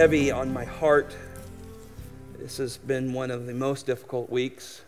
heavy 0.00 0.30
on 0.30 0.50
my 0.50 0.64
heart. 0.64 1.14
This 2.38 2.56
has 2.56 2.78
been 2.78 3.12
one 3.12 3.30
of 3.30 3.44
the 3.44 3.52
most 3.52 3.84
difficult 3.84 4.30
weeks 4.30 4.80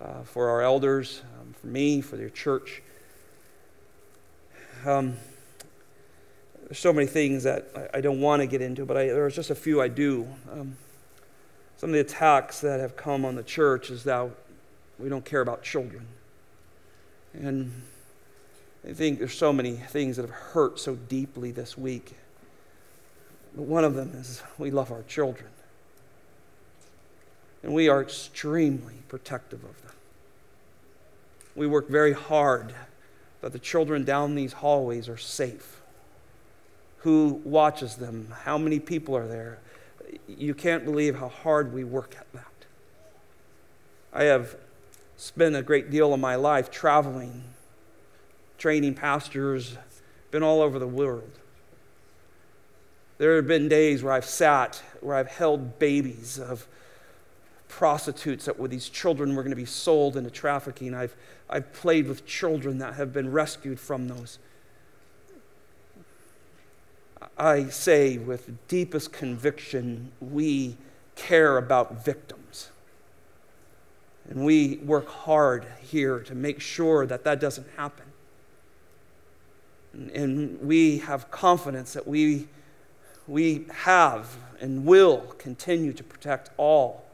uh, 0.00 0.22
for 0.22 0.48
our 0.48 0.62
elders, 0.62 1.20
um, 1.38 1.52
for 1.52 1.66
me, 1.66 2.00
for 2.00 2.16
their 2.16 2.30
church. 2.30 2.82
Um, 4.86 5.18
there's 6.64 6.78
so 6.78 6.90
many 6.90 7.06
things 7.06 7.42
that 7.42 7.66
I, 7.76 7.98
I 7.98 8.00
don't 8.00 8.22
want 8.22 8.40
to 8.40 8.46
get 8.46 8.62
into, 8.62 8.86
but 8.86 8.96
I, 8.96 9.08
there's 9.08 9.36
just 9.36 9.50
a 9.50 9.54
few 9.54 9.82
I 9.82 9.88
do. 9.88 10.26
Um, 10.50 10.74
some 11.76 11.90
of 11.90 11.92
the 11.92 12.00
attacks 12.00 12.62
that 12.62 12.80
have 12.80 12.96
come 12.96 13.26
on 13.26 13.34
the 13.34 13.42
church 13.42 13.90
is 13.90 14.04
that 14.04 14.30
we 14.98 15.10
don't 15.10 15.26
care 15.26 15.42
about 15.42 15.62
children. 15.62 16.06
And 17.34 17.82
I 18.88 18.94
think 18.94 19.18
there's 19.18 19.36
so 19.36 19.52
many 19.52 19.72
things 19.72 20.16
that 20.16 20.22
have 20.22 20.30
hurt 20.30 20.80
so 20.80 20.94
deeply 20.94 21.50
this 21.50 21.76
week. 21.76 22.14
But 23.54 23.62
one 23.64 23.84
of 23.84 23.94
them 23.94 24.12
is 24.14 24.42
we 24.58 24.70
love 24.70 24.92
our 24.92 25.02
children. 25.02 25.48
And 27.62 27.74
we 27.74 27.88
are 27.88 28.00
extremely 28.00 28.94
protective 29.08 29.62
of 29.64 29.82
them. 29.82 29.92
We 31.54 31.66
work 31.66 31.88
very 31.88 32.12
hard 32.12 32.74
that 33.40 33.52
the 33.52 33.58
children 33.58 34.04
down 34.04 34.34
these 34.34 34.52
hallways 34.52 35.08
are 35.08 35.16
safe. 35.16 35.80
Who 36.98 37.40
watches 37.44 37.96
them? 37.96 38.34
How 38.44 38.56
many 38.56 38.78
people 38.78 39.16
are 39.16 39.26
there? 39.26 39.58
You 40.26 40.54
can't 40.54 40.84
believe 40.84 41.16
how 41.16 41.28
hard 41.28 41.72
we 41.72 41.84
work 41.84 42.16
at 42.18 42.32
that. 42.32 42.46
I 44.12 44.24
have 44.24 44.56
spent 45.16 45.54
a 45.54 45.62
great 45.62 45.90
deal 45.90 46.14
of 46.14 46.20
my 46.20 46.36
life 46.36 46.70
traveling 46.70 47.44
training 48.60 48.94
pastors, 48.94 49.76
been 50.30 50.42
all 50.42 50.60
over 50.60 50.78
the 50.78 50.86
world. 50.86 51.39
There 53.20 53.36
have 53.36 53.46
been 53.46 53.68
days 53.68 54.02
where 54.02 54.14
I've 54.14 54.24
sat, 54.24 54.82
where 55.02 55.14
I've 55.14 55.28
held 55.28 55.78
babies 55.78 56.38
of 56.38 56.66
prostitutes 57.68 58.46
that 58.46 58.58
were 58.58 58.66
these 58.66 58.88
children 58.88 59.36
were 59.36 59.42
going 59.42 59.50
to 59.50 59.56
be 59.56 59.66
sold 59.66 60.16
into 60.16 60.30
trafficking. 60.30 60.94
I've, 60.94 61.14
I've 61.50 61.70
played 61.74 62.08
with 62.08 62.24
children 62.24 62.78
that 62.78 62.94
have 62.94 63.12
been 63.12 63.30
rescued 63.30 63.78
from 63.78 64.08
those. 64.08 64.38
I 67.36 67.64
say 67.64 68.16
with 68.16 68.66
deepest 68.68 69.12
conviction, 69.12 70.12
we 70.22 70.78
care 71.14 71.58
about 71.58 72.02
victims. 72.02 72.70
And 74.30 74.46
we 74.46 74.76
work 74.78 75.08
hard 75.08 75.66
here 75.82 76.20
to 76.20 76.34
make 76.34 76.62
sure 76.62 77.04
that 77.04 77.24
that 77.24 77.38
doesn't 77.38 77.68
happen. 77.76 78.06
And 79.92 80.58
we 80.62 81.00
have 81.00 81.30
confidence 81.30 81.92
that 81.92 82.08
we, 82.08 82.48
we 83.30 83.64
have 83.72 84.36
and 84.60 84.84
will 84.84 85.18
continue 85.38 85.92
to 85.92 86.02
protect 86.02 86.50
all 86.56 87.04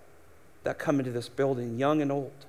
that 0.65 0.79
come 0.79 0.99
into 0.99 1.13
this 1.13 1.29
building, 1.29 1.79
young 1.79 2.01
and 2.01 2.11
old. 2.11 2.47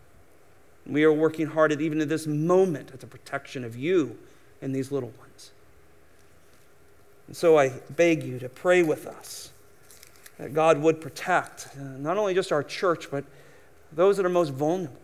And 0.86 0.94
we 0.94 1.04
are 1.04 1.12
working 1.12 1.48
hard 1.48 1.74
at 1.74 1.82
even 1.82 2.00
at 2.00 2.08
this 2.08 2.26
moment 2.26 2.92
at 2.94 3.02
the 3.02 3.08
protection 3.08 3.66
of 3.66 3.76
you 3.76 4.18
and 4.62 4.74
these 4.74 4.90
little 4.90 5.12
ones. 5.20 5.52
And 7.28 7.36
so 7.36 7.60
I 7.60 7.74
beg 7.90 8.24
you 8.24 8.40
to 8.40 8.48
pray 8.48 8.84
with 8.84 9.06
us 9.06 9.52
that 10.38 10.54
God 10.54 10.80
would 10.80 11.02
protect 11.02 11.68
uh, 11.78 11.84
not 11.84 12.18
only 12.18 12.34
just 12.34 12.54
our 12.54 12.64
church, 12.64 13.12
but 13.12 13.26
those 13.92 14.16
that 14.16 14.26
are 14.26 14.30
most 14.30 14.54
vulnerable. 14.54 15.02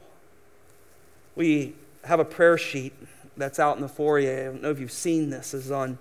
We 1.35 1.75
have 2.05 2.21
a 2.21 2.25
prayer 2.25 2.57
sheet 2.57 2.93
that's 3.35 3.59
out 3.59 3.75
in 3.75 3.81
the 3.81 3.89
foyer. 3.89 4.39
I 4.39 4.43
don't 4.45 4.61
know 4.61 4.71
if 4.71 4.79
you've 4.79 4.91
seen 4.91 5.31
this, 5.31 5.53
is 5.53 5.69
on 5.69 5.97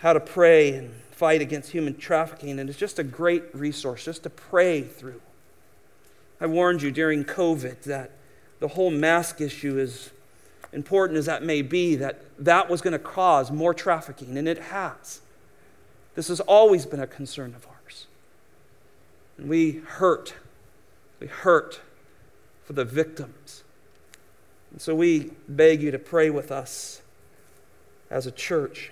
how 0.00 0.12
to 0.12 0.20
pray 0.20 0.74
and 0.74 0.92
fight 1.18 1.40
against 1.40 1.72
human 1.72 1.96
trafficking. 1.96 2.58
And 2.58 2.70
it's 2.70 2.78
just 2.78 2.98
a 2.98 3.04
great 3.04 3.54
resource 3.54 4.04
just 4.04 4.22
to 4.22 4.30
pray 4.30 4.82
through. 4.82 5.20
I 6.40 6.46
warned 6.46 6.82
you 6.82 6.90
during 6.90 7.24
COVID 7.24 7.82
that 7.82 8.12
the 8.60 8.68
whole 8.68 8.90
mask 8.90 9.40
issue 9.40 9.78
is 9.78 10.10
important 10.72 11.18
as 11.18 11.26
that 11.26 11.42
may 11.42 11.62
be, 11.62 11.96
that 11.96 12.20
that 12.38 12.68
was 12.68 12.80
going 12.80 12.92
to 12.92 12.98
cause 12.98 13.50
more 13.50 13.74
trafficking, 13.74 14.36
and 14.36 14.46
it 14.46 14.58
has. 14.58 15.20
This 16.14 16.28
has 16.28 16.40
always 16.40 16.86
been 16.86 17.00
a 17.00 17.06
concern 17.06 17.54
of 17.54 17.66
ours. 17.66 18.06
And 19.36 19.48
we 19.48 19.82
hurt. 19.86 20.34
We 21.20 21.26
hurt 21.26 21.80
for 22.64 22.72
the 22.74 22.84
victims 22.84 23.64
and 24.70 24.80
so 24.80 24.94
we 24.94 25.30
beg 25.48 25.82
you 25.82 25.90
to 25.90 25.98
pray 25.98 26.30
with 26.30 26.52
us 26.52 27.02
as 28.10 28.26
a 28.26 28.30
church. 28.30 28.90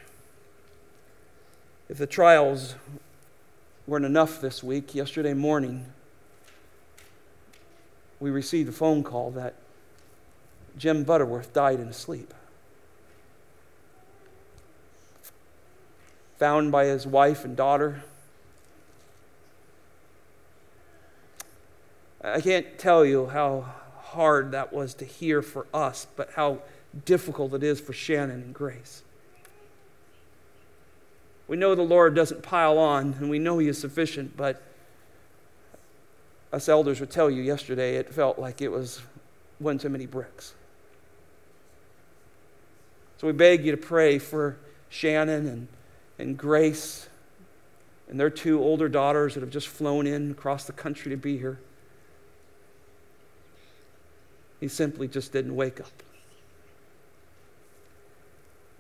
If 1.89 1.99
the 1.99 2.07
trials 2.07 2.75
weren't 3.87 4.05
enough 4.05 4.41
this 4.41 4.61
week, 4.61 4.93
yesterday 4.93 5.35
morning, 5.35 5.87
we 8.19 8.29
received 8.31 8.69
a 8.69 8.73
phone 8.73 9.05
call 9.05 9.31
that 9.33 9.55
Jim 10.77 11.05
Butterworth 11.05 11.53
died 11.53 11.79
in 11.79 11.87
his 11.87 11.97
sleep. 11.97 12.35
Found 16.39 16.73
by 16.73 16.87
his 16.87 17.07
wife 17.07 17.45
and 17.45 17.57
daughter. 17.57 18.03
I 22.23 22.41
can't 22.41 22.79
tell 22.79 23.05
you 23.05 23.27
how 23.27 23.65
hard 24.03 24.51
that 24.51 24.73
was 24.73 24.93
to 24.95 25.05
hear 25.05 25.41
for 25.41 25.69
us, 25.73 26.09
but 26.17 26.31
how 26.33 26.63
difficult 27.05 27.55
it 27.55 27.63
is 27.63 27.81
for 27.81 27.93
Shannon 27.93 28.43
and 28.43 28.55
Grace. 28.55 29.03
We 31.49 31.57
know 31.57 31.75
the 31.75 31.83
Lord 31.83 32.15
doesn't 32.15 32.43
pile 32.43 32.79
on, 32.79 33.15
and 33.21 33.31
we 33.31 33.39
know 33.39 33.59
He 33.59 33.69
is 33.69 33.79
sufficient, 33.79 34.37
but 34.37 34.63
us 36.53 36.69
elders 36.69 37.01
would 37.01 37.11
tell 37.11 37.31
you 37.31 37.43
yesterday 37.43 37.97
it 37.97 38.13
felt 38.13 38.39
like 38.39 38.63
it 38.63 38.71
was 38.71 39.03
one 39.59 39.79
too 39.79 39.89
many 39.89 40.07
bricks. 40.07 40.55
So 43.19 43.27
we 43.27 43.33
beg 43.33 43.65
you 43.65 43.71
to 43.71 43.77
pray 43.77 44.19
for 44.19 44.57
Shannon 44.89 45.47
and, 45.47 45.69
and 46.19 46.37
Grace 46.37 47.09
and 48.09 48.21
their 48.21 48.31
two 48.31 48.61
older 48.63 48.89
daughters 48.89 49.35
that 49.35 49.41
have 49.41 49.51
just 49.51 49.69
flown 49.69 50.07
in 50.07 50.31
across 50.31 50.65
the 50.65 50.73
country 50.73 51.11
to 51.11 51.17
be 51.17 51.39
here. 51.39 51.59
He 54.61 54.69
simply 54.69 55.09
just 55.09 55.33
didn't 55.33 55.55
wake 55.55 55.81
up. 55.81 56.03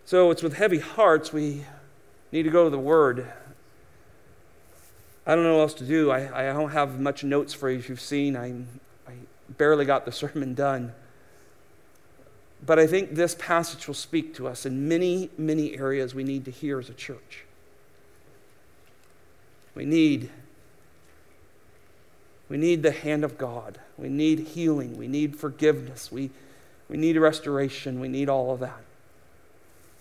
So 0.04 0.30
it's 0.30 0.42
with 0.42 0.54
heavy 0.54 0.78
hearts 0.78 1.32
we 1.32 1.64
need 2.32 2.42
to 2.44 2.50
go 2.50 2.64
to 2.64 2.70
the 2.70 2.78
Word. 2.78 3.32
I 5.26 5.34
don't 5.34 5.44
know 5.44 5.56
what 5.56 5.62
else 5.62 5.74
to 5.74 5.84
do. 5.84 6.10
I, 6.10 6.50
I 6.50 6.52
don't 6.52 6.70
have 6.70 7.00
much 7.00 7.24
notes 7.24 7.52
for 7.52 7.70
you 7.70 7.78
as 7.78 7.88
you've 7.88 8.00
seen. 8.00 8.36
I, 8.36 8.52
I 9.08 9.14
barely 9.48 9.84
got 9.84 10.04
the 10.04 10.12
sermon 10.12 10.54
done. 10.54 10.92
But 12.64 12.78
I 12.78 12.86
think 12.86 13.14
this 13.14 13.34
passage 13.34 13.86
will 13.86 13.94
speak 13.94 14.34
to 14.36 14.48
us 14.48 14.64
in 14.64 14.88
many, 14.88 15.30
many 15.36 15.76
areas 15.76 16.14
we 16.14 16.24
need 16.24 16.44
to 16.46 16.50
hear 16.50 16.78
as 16.78 16.88
a 16.88 16.94
church. 16.94 17.44
We 19.74 19.84
need 19.84 20.30
we 22.48 22.56
need 22.56 22.82
the 22.82 22.92
hand 22.92 23.24
of 23.24 23.38
God. 23.38 23.80
We 23.96 24.08
need 24.08 24.40
healing. 24.40 24.96
We 24.96 25.08
need 25.08 25.36
forgiveness. 25.36 26.12
We, 26.12 26.30
we 26.88 26.96
need 26.96 27.16
restoration. 27.16 27.98
We 27.98 28.08
need 28.08 28.28
all 28.28 28.52
of 28.52 28.60
that. 28.60 28.82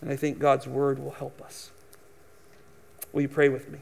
And 0.01 0.11
I 0.11 0.15
think 0.15 0.37
God's 0.37 0.67
word 0.67 0.99
will 0.99 1.11
help 1.11 1.41
us. 1.41 1.71
Will 3.15 3.21
you 3.21 3.29
pray 3.29 3.47
with 3.47 3.71
me? 3.71 3.79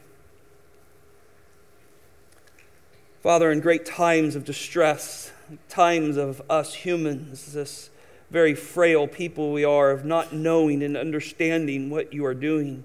Father, 3.23 3.51
in 3.51 3.61
great 3.61 3.83
times 3.83 4.35
of 4.35 4.45
distress, 4.45 5.31
times 5.67 6.17
of 6.17 6.39
us 6.51 6.75
humans, 6.75 7.53
this 7.53 7.89
very 8.29 8.53
frail 8.53 9.07
people 9.07 9.51
we 9.51 9.63
are, 9.63 9.89
of 9.89 10.05
not 10.05 10.33
knowing 10.33 10.83
and 10.83 10.95
understanding 10.95 11.89
what 11.89 12.13
you 12.13 12.23
are 12.25 12.35
doing, 12.35 12.83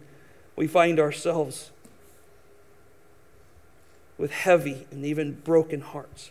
we 0.56 0.66
find 0.66 0.98
ourselves 0.98 1.70
with 4.16 4.30
heavy 4.30 4.86
and 4.90 5.04
even 5.04 5.34
broken 5.34 5.82
hearts. 5.82 6.30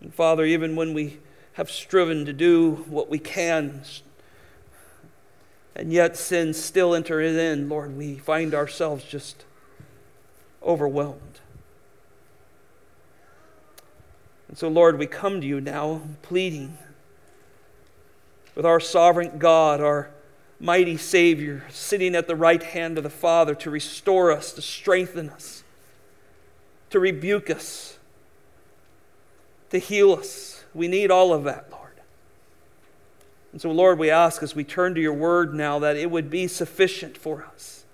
And 0.00 0.14
Father, 0.14 0.46
even 0.46 0.74
when 0.74 0.94
we 0.94 1.18
have 1.54 1.70
striven 1.70 2.24
to 2.24 2.32
do 2.32 2.86
what 2.88 3.10
we 3.10 3.18
can, 3.18 3.82
and 5.80 5.90
yet 5.94 6.14
sin 6.14 6.52
still 6.52 6.94
enters 6.94 7.34
in, 7.34 7.70
Lord, 7.70 7.96
we 7.96 8.16
find 8.16 8.54
ourselves 8.54 9.02
just 9.02 9.46
overwhelmed. 10.62 11.40
And 14.48 14.58
so, 14.58 14.68
Lord, 14.68 14.98
we 14.98 15.06
come 15.06 15.40
to 15.40 15.46
you 15.46 15.58
now 15.58 16.02
pleading 16.20 16.76
with 18.54 18.66
our 18.66 18.78
sovereign 18.78 19.38
God, 19.38 19.80
our 19.80 20.10
mighty 20.58 20.98
Savior 20.98 21.64
sitting 21.70 22.14
at 22.14 22.26
the 22.26 22.36
right 22.36 22.62
hand 22.62 22.98
of 22.98 23.04
the 23.04 23.08
Father 23.08 23.54
to 23.54 23.70
restore 23.70 24.30
us, 24.30 24.52
to 24.52 24.60
strengthen 24.60 25.30
us, 25.30 25.64
to 26.90 27.00
rebuke 27.00 27.48
us, 27.48 27.96
to 29.70 29.78
heal 29.78 30.12
us. 30.12 30.62
We 30.74 30.88
need 30.88 31.10
all 31.10 31.32
of 31.32 31.44
that, 31.44 31.68
Lord. 31.70 31.79
And 33.52 33.60
so, 33.60 33.70
Lord, 33.70 33.98
we 33.98 34.10
ask 34.10 34.42
as 34.42 34.54
we 34.54 34.64
turn 34.64 34.94
to 34.94 35.00
your 35.00 35.12
word 35.12 35.54
now 35.54 35.78
that 35.80 35.96
it 35.96 36.10
would 36.10 36.30
be 36.30 36.46
sufficient 36.46 37.16
for 37.16 37.44
us. 37.44 37.84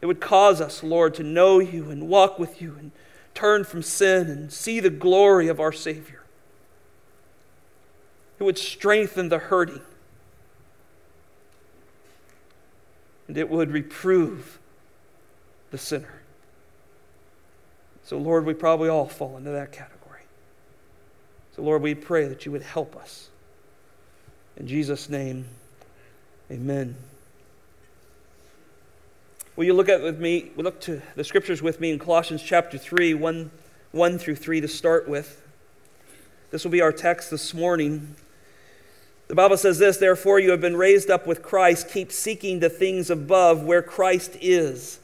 It 0.00 0.06
would 0.06 0.20
cause 0.20 0.60
us, 0.60 0.82
Lord, 0.82 1.14
to 1.14 1.22
know 1.22 1.58
you 1.58 1.90
and 1.90 2.08
walk 2.08 2.38
with 2.38 2.62
you 2.62 2.76
and 2.78 2.92
turn 3.34 3.64
from 3.64 3.82
sin 3.82 4.28
and 4.28 4.52
see 4.52 4.80
the 4.80 4.90
glory 4.90 5.48
of 5.48 5.60
our 5.60 5.72
Savior. 5.72 6.22
It 8.38 8.44
would 8.44 8.58
strengthen 8.58 9.28
the 9.28 9.38
hurting. 9.38 9.82
And 13.28 13.36
it 13.36 13.50
would 13.50 13.70
reprove 13.70 14.58
the 15.70 15.78
sinner. 15.78 16.22
So, 18.04 18.16
Lord, 18.18 18.44
we 18.44 18.54
probably 18.54 18.88
all 18.88 19.06
fall 19.06 19.36
into 19.36 19.50
that 19.50 19.70
category. 19.72 20.22
So, 21.54 21.62
Lord, 21.62 21.82
we 21.82 21.94
pray 21.94 22.26
that 22.26 22.46
you 22.46 22.52
would 22.52 22.62
help 22.62 22.96
us. 22.96 23.29
In 24.56 24.66
Jesus' 24.66 25.08
name, 25.08 25.46
amen. 26.50 26.96
Will 29.56 29.64
you 29.64 29.74
look 29.74 29.88
at 29.88 30.02
with 30.02 30.18
me, 30.18 30.50
look 30.56 30.80
to 30.82 31.02
the 31.16 31.24
scriptures 31.24 31.60
with 31.60 31.80
me 31.80 31.90
in 31.90 31.98
Colossians 31.98 32.42
chapter 32.42 32.78
3, 32.78 33.14
1, 33.14 33.50
1 33.92 34.18
through 34.18 34.36
3 34.36 34.60
to 34.60 34.68
start 34.68 35.08
with. 35.08 35.42
This 36.50 36.64
will 36.64 36.70
be 36.70 36.80
our 36.80 36.92
text 36.92 37.30
this 37.30 37.52
morning. 37.52 38.16
The 39.28 39.34
Bible 39.34 39.56
says 39.56 39.78
this 39.78 39.96
Therefore, 39.96 40.40
you 40.40 40.50
have 40.50 40.60
been 40.60 40.76
raised 40.76 41.10
up 41.10 41.26
with 41.26 41.42
Christ. 41.42 41.88
Keep 41.90 42.10
seeking 42.10 42.60
the 42.60 42.68
things 42.68 43.10
above 43.10 43.62
where 43.62 43.82
Christ 43.82 44.36
is, 44.40 44.98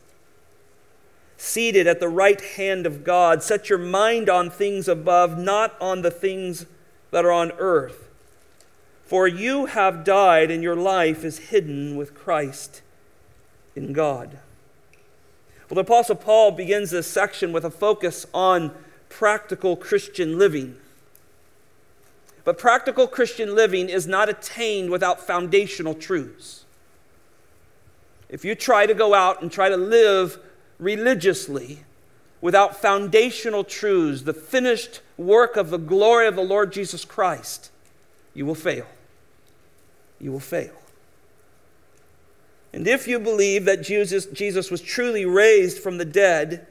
seated 1.37 1.87
at 1.87 2.01
the 2.01 2.09
right 2.09 2.41
hand 2.41 2.87
of 2.87 3.05
God. 3.05 3.43
Set 3.43 3.69
your 3.69 3.79
mind 3.79 4.29
on 4.29 4.51
things 4.51 4.89
above, 4.89 5.39
not 5.39 5.77
on 5.81 6.03
the 6.03 6.11
things 6.11 6.67
that 7.11 7.25
are 7.25 7.31
on 7.31 7.53
earth. 7.59 8.06
For 9.07 9.29
you 9.29 9.67
have 9.67 10.03
died, 10.03 10.51
and 10.51 10.63
your 10.65 10.75
life 10.75 11.25
is 11.25 11.39
hidden 11.39 11.97
with 11.97 12.15
Christ 12.15 12.83
in 13.77 13.93
God. 13.93 14.39
Well, 15.69 15.77
the 15.77 15.81
Apostle 15.83 16.17
Paul 16.17 16.51
begins 16.51 16.91
this 16.91 17.07
section 17.07 17.53
with 17.53 17.65
a 17.65 17.71
focus 17.71 18.27
on 18.35 18.73
practical 19.09 19.77
Christian 19.77 20.39
living. 20.39 20.77
But 22.45 22.59
practical 22.59 23.07
Christian 23.07 23.55
living 23.55 23.89
is 23.89 24.09
not 24.09 24.29
attained 24.29 24.91
without 24.91 25.21
foundational 25.25 25.95
truths. 25.95 26.65
If 28.29 28.45
you 28.45 28.57
try 28.57 28.87
to 28.87 28.95
go 28.95 29.15
out 29.15 29.41
and 29.41 29.53
try 29.53 29.69
to 29.69 29.77
live 29.77 30.39
religiously 30.79 31.81
without 32.41 32.77
foundational 32.77 33.63
truths, 33.63 34.23
the 34.23 34.35
finished 34.35 35.01
work 35.17 35.57
of 35.57 35.71
the 35.71 35.79
glory 35.79 36.27
of 36.27 36.35
the 36.35 36.43
Lord 36.43 36.73
Jesus 36.73 37.05
Christ, 37.05 37.71
you 38.35 38.45
will 38.45 38.57
fail. 38.57 38.87
You 40.21 40.33
will 40.33 40.41
fail. 40.41 40.75
And 42.73 42.87
if 42.87 43.09
you 43.09 43.19
believe 43.19 43.65
that 43.65 43.83
Jesus, 43.83 44.27
Jesus 44.27 44.71
was 44.71 44.81
truly 44.81 45.25
raised 45.25 45.79
from 45.79 45.99
the 45.99 46.05
dead, 46.05 46.67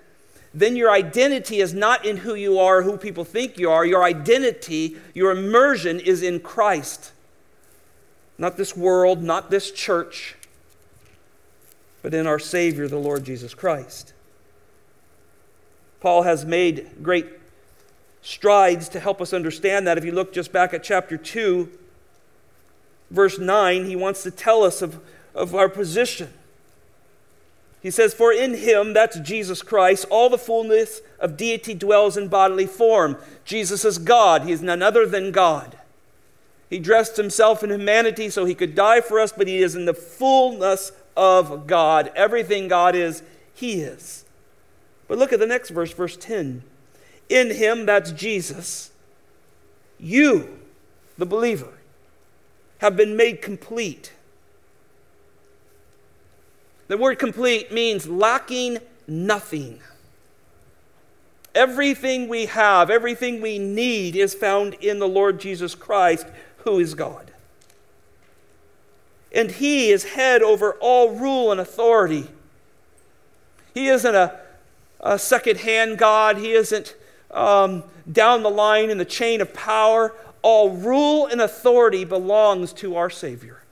then 0.53 0.75
your 0.75 0.91
identity 0.91 1.59
is 1.59 1.73
not 1.73 2.05
in 2.05 2.17
who 2.17 2.35
you 2.35 2.59
are, 2.59 2.83
who 2.83 2.97
people 2.97 3.25
think 3.25 3.57
you 3.57 3.69
are. 3.69 3.85
Your 3.85 4.03
identity, 4.03 4.97
your 5.13 5.31
immersion 5.31 5.99
is 5.99 6.23
in 6.23 6.39
Christ. 6.39 7.11
Not 8.37 8.55
this 8.55 8.75
world, 8.75 9.23
not 9.23 9.49
this 9.49 9.71
church, 9.71 10.35
but 12.01 12.13
in 12.13 12.27
our 12.27 12.39
Savior, 12.39 12.87
the 12.87 12.97
Lord 12.97 13.23
Jesus 13.25 13.53
Christ. 13.53 14.13
Paul 15.99 16.21
has 16.21 16.45
made 16.45 17.01
great 17.01 17.25
strides 18.21 18.89
to 18.89 18.99
help 18.99 19.21
us 19.21 19.33
understand 19.33 19.87
that. 19.87 19.97
If 19.97 20.05
you 20.05 20.11
look 20.11 20.33
just 20.33 20.51
back 20.51 20.73
at 20.73 20.83
chapter 20.83 21.17
2, 21.17 21.69
verse 23.15 23.39
9, 23.39 23.85
he 23.85 23.95
wants 23.95 24.21
to 24.23 24.31
tell 24.31 24.63
us 24.63 24.81
of 24.81 24.99
of 25.35 25.53
our 25.53 25.69
position. 25.69 26.33
He 27.81 27.91
says, 27.91 28.13
For 28.13 28.31
in 28.31 28.55
him, 28.55 28.93
that's 28.93 29.19
Jesus 29.19 29.61
Christ, 29.61 30.05
all 30.09 30.29
the 30.29 30.39
fullness 30.39 31.01
of 31.19 31.37
deity 31.37 31.75
dwells 31.75 32.17
in 32.17 32.29
bodily 32.29 32.65
form. 32.65 33.17
Jesus 33.43 33.85
is 33.85 33.99
God, 33.99 34.43
he 34.43 34.51
is 34.51 34.63
none 34.63 34.81
other 34.81 35.05
than 35.05 35.31
God. 35.31 35.77
He 36.67 36.79
dressed 36.79 37.17
himself 37.17 37.63
in 37.63 37.69
humanity 37.69 38.29
so 38.29 38.45
he 38.45 38.55
could 38.55 38.73
die 38.73 39.01
for 39.01 39.19
us, 39.19 39.31
but 39.31 39.47
he 39.47 39.61
is 39.61 39.75
in 39.75 39.85
the 39.85 39.93
fullness 39.93 40.91
of 41.15 41.67
God. 41.67 42.11
Everything 42.15 42.67
God 42.67 42.95
is, 42.95 43.21
he 43.53 43.81
is. 43.81 44.25
But 45.07 45.19
look 45.19 45.31
at 45.31 45.39
the 45.39 45.45
next 45.45 45.69
verse, 45.69 45.93
verse 45.93 46.17
10. 46.17 46.63
In 47.29 47.51
him, 47.51 47.85
that's 47.85 48.11
Jesus, 48.11 48.89
you, 49.99 50.59
the 51.19 51.25
believer, 51.25 51.71
have 52.79 52.95
been 52.95 53.15
made 53.15 53.41
complete 53.41 54.11
the 56.87 56.97
word 56.97 57.17
complete 57.17 57.71
means 57.71 58.07
lacking 58.07 58.77
nothing. 59.07 59.79
Everything 61.53 62.27
we 62.27 62.45
have, 62.47 62.89
everything 62.89 63.41
we 63.41 63.57
need 63.57 64.15
is 64.15 64.35
found 64.35 64.75
in 64.75 64.99
the 64.99 65.07
Lord 65.07 65.39
Jesus 65.39 65.73
Christ, 65.73 66.27
who 66.59 66.79
is 66.79 66.93
God. 66.93 67.31
And 69.33 69.51
He 69.51 69.89
is 69.89 70.03
head 70.03 70.43
over 70.43 70.73
all 70.73 71.11
rule 71.11 71.51
and 71.51 71.59
authority. 71.59 72.27
He 73.73 73.87
isn't 73.87 74.15
a, 74.15 74.39
a 74.99 75.17
second 75.17 75.59
hand 75.61 75.97
God, 75.97 76.37
He 76.37 76.51
isn't 76.51 76.95
um, 77.31 77.83
down 78.11 78.43
the 78.43 78.49
line 78.49 78.89
in 78.89 78.97
the 78.97 79.05
chain 79.05 79.41
of 79.41 79.53
power. 79.53 80.13
All 80.45 80.69
rule 80.69 81.25
and 81.25 81.41
authority 81.41 82.05
belongs 82.05 82.71
to 82.73 82.95
our 82.97 83.09
Savior. 83.09 83.63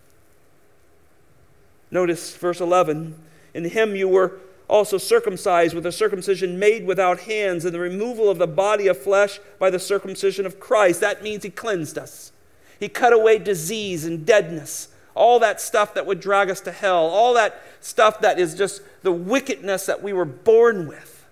Notice 1.92 2.36
verse 2.36 2.60
11 2.60 3.14
In 3.54 3.66
him 3.66 3.96
you 3.96 4.08
were 4.08 4.40
also 4.68 4.98
circumcised 4.98 5.76
with 5.76 5.86
a 5.86 5.92
circumcision 5.92 6.58
made 6.58 6.88
without 6.88 7.20
hands, 7.20 7.64
and 7.64 7.76
the 7.76 7.80
removal 7.80 8.28
of 8.28 8.40
the 8.40 8.48
body 8.48 8.88
of 8.88 8.98
flesh 8.98 9.40
by 9.60 9.70
the 9.70 9.78
circumcision 9.78 10.48
of 10.48 10.60
Christ. 10.60 11.00
That 11.00 11.22
means 11.22 11.44
he 11.44 11.52
cleansed 11.52 11.96
us. 11.96 12.32
He 12.80 12.90
cut 12.90 13.14
away 13.14 13.38
disease 13.38 14.04
and 14.04 14.26
deadness, 14.26 14.88
all 15.14 15.38
that 15.42 15.62
stuff 15.62 15.94
that 15.94 16.08
would 16.08 16.20
drag 16.20 16.50
us 16.50 16.62
to 16.62 16.72
hell, 16.72 17.06
all 17.06 17.36
that 17.36 17.62
stuff 17.82 18.20
that 18.22 18.40
is 18.40 18.56
just 18.56 18.82
the 19.04 19.12
wickedness 19.12 19.86
that 19.86 20.02
we 20.02 20.12
were 20.12 20.26
born 20.26 20.88
with. 20.88 21.24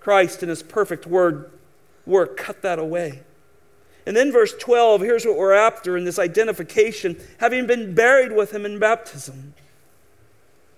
Christ, 0.00 0.42
in 0.42 0.48
his 0.48 0.62
perfect 0.62 1.06
word, 1.06 1.50
work, 2.06 2.38
cut 2.38 2.62
that 2.62 2.78
away. 2.78 3.24
And 4.08 4.16
then, 4.16 4.32
verse 4.32 4.54
12, 4.54 5.02
here's 5.02 5.26
what 5.26 5.36
we're 5.36 5.52
after 5.52 5.94
in 5.94 6.06
this 6.06 6.18
identification 6.18 7.20
having 7.40 7.66
been 7.66 7.94
buried 7.94 8.32
with 8.32 8.54
him 8.54 8.64
in 8.64 8.78
baptism. 8.78 9.52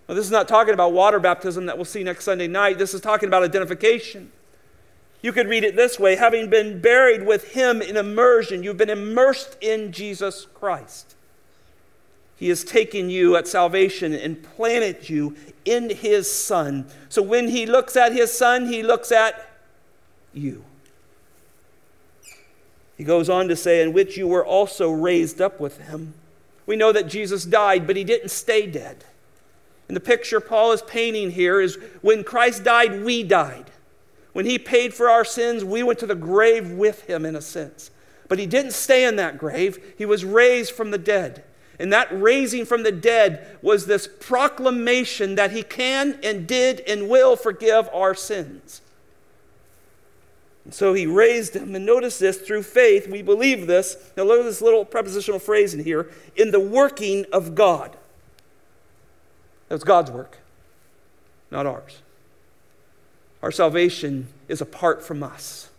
Now, 0.09 0.17
this 0.17 0.25
is 0.25 0.33
not 0.33 0.49
talking 0.49 0.75
about 0.75 0.93
water 0.93 1.21
baptism 1.21 1.67
that 1.67 1.79
we'll 1.79 1.85
see 1.85 2.03
next 2.03 2.25
Sunday 2.25 2.49
night. 2.49 2.77
This 2.77 2.93
is 2.93 3.01
talking 3.01 3.29
about 3.29 3.45
identification. 3.45 4.33
You 5.23 5.31
could 5.31 5.47
read 5.47 5.63
it 5.63 5.77
this 5.77 5.97
way 5.97 6.17
having 6.17 6.51
been 6.51 6.81
buried 6.81 7.25
with 7.25 7.53
him 7.53 7.81
in 7.81 7.97
immersion, 7.97 8.65
you've 8.65 8.77
been 8.77 8.91
immersed 8.91 9.57
in 9.61 9.93
Jesus 9.93 10.49
Christ. 10.53 11.15
He 12.35 12.49
has 12.49 12.65
taken 12.65 13.11
you 13.11 13.37
at 13.37 13.47
salvation 13.47 14.13
and 14.13 14.43
planted 14.43 15.09
you 15.09 15.37
in 15.65 15.89
his 15.91 16.29
Son. 16.29 16.85
So 17.09 17.23
when 17.23 17.47
he 17.47 17.65
looks 17.65 17.97
at 17.97 18.13
his 18.13 18.37
Son, 18.37 18.67
he 18.67 18.83
looks 18.83 19.13
at 19.13 19.53
you. 20.33 20.65
He 23.01 23.05
goes 23.05 23.31
on 23.31 23.49
to 23.49 23.57
say, 23.57 23.81
In 23.81 23.95
which 23.95 24.19
you 24.19 24.29
were 24.29 24.45
also 24.45 24.91
raised 24.91 25.41
up 25.41 25.59
with 25.59 25.79
him. 25.79 26.13
We 26.67 26.77
know 26.77 26.93
that 26.93 27.09
Jesus 27.09 27.47
died, 27.47 27.87
but 27.87 27.97
he 27.97 28.05
didn't 28.05 28.29
stay 28.29 28.67
dead. 28.67 29.07
And 29.89 29.97
the 29.97 30.03
picture 30.03 30.39
Paul 30.39 30.73
is 30.73 30.83
painting 30.83 31.31
here 31.31 31.63
is 31.63 31.79
when 32.03 32.23
Christ 32.23 32.63
died, 32.63 33.03
we 33.03 33.23
died. 33.23 33.71
When 34.35 34.45
he 34.45 34.59
paid 34.59 34.93
for 34.93 35.09
our 35.09 35.25
sins, 35.25 35.65
we 35.65 35.83
went 35.83 35.99
to 36.01 36.07
the 36.07 36.15
grave 36.15 36.73
with 36.73 37.05
him 37.05 37.25
in 37.25 37.35
a 37.35 37.41
sense. 37.41 37.91
But 38.29 38.39
he 38.39 38.45
didn't 38.45 38.73
stay 38.73 39.07
in 39.07 39.17
that 39.17 39.39
grave, 39.39 39.95
he 39.97 40.05
was 40.05 40.23
raised 40.23 40.73
from 40.73 40.91
the 40.91 40.99
dead. 40.99 41.43
And 41.79 41.91
that 41.95 42.09
raising 42.13 42.67
from 42.67 42.83
the 42.83 42.93
dead 42.93 43.57
was 43.63 43.87
this 43.87 44.07
proclamation 44.07 45.37
that 45.37 45.53
he 45.53 45.63
can 45.63 46.19
and 46.23 46.47
did 46.47 46.81
and 46.81 47.09
will 47.09 47.35
forgive 47.35 47.89
our 47.95 48.15
sins. 48.15 48.83
And 50.71 50.75
so 50.77 50.95
he 50.95 51.05
raised 51.05 51.57
him. 51.57 51.75
And 51.75 51.85
notice 51.85 52.21
this 52.21 52.39
through 52.39 52.63
faith, 52.63 53.09
we 53.09 53.23
believe 53.23 53.67
this. 53.67 53.97
Now, 54.17 54.23
look 54.23 54.39
at 54.39 54.45
this 54.45 54.63
little 54.63 54.85
prepositional 54.85 55.41
phrase 55.41 55.75
in 55.75 55.83
here 55.83 56.09
in 56.37 56.53
the 56.53 56.61
working 56.61 57.27
of 57.33 57.57
God. 57.57 57.97
That's 59.69 59.83
God's 59.83 60.13
work, 60.13 60.39
not 61.51 61.67
ours. 61.67 62.03
Our 63.43 63.51
salvation 63.51 64.29
is 64.47 64.61
apart 64.61 65.03
from 65.03 65.25
us, 65.25 65.71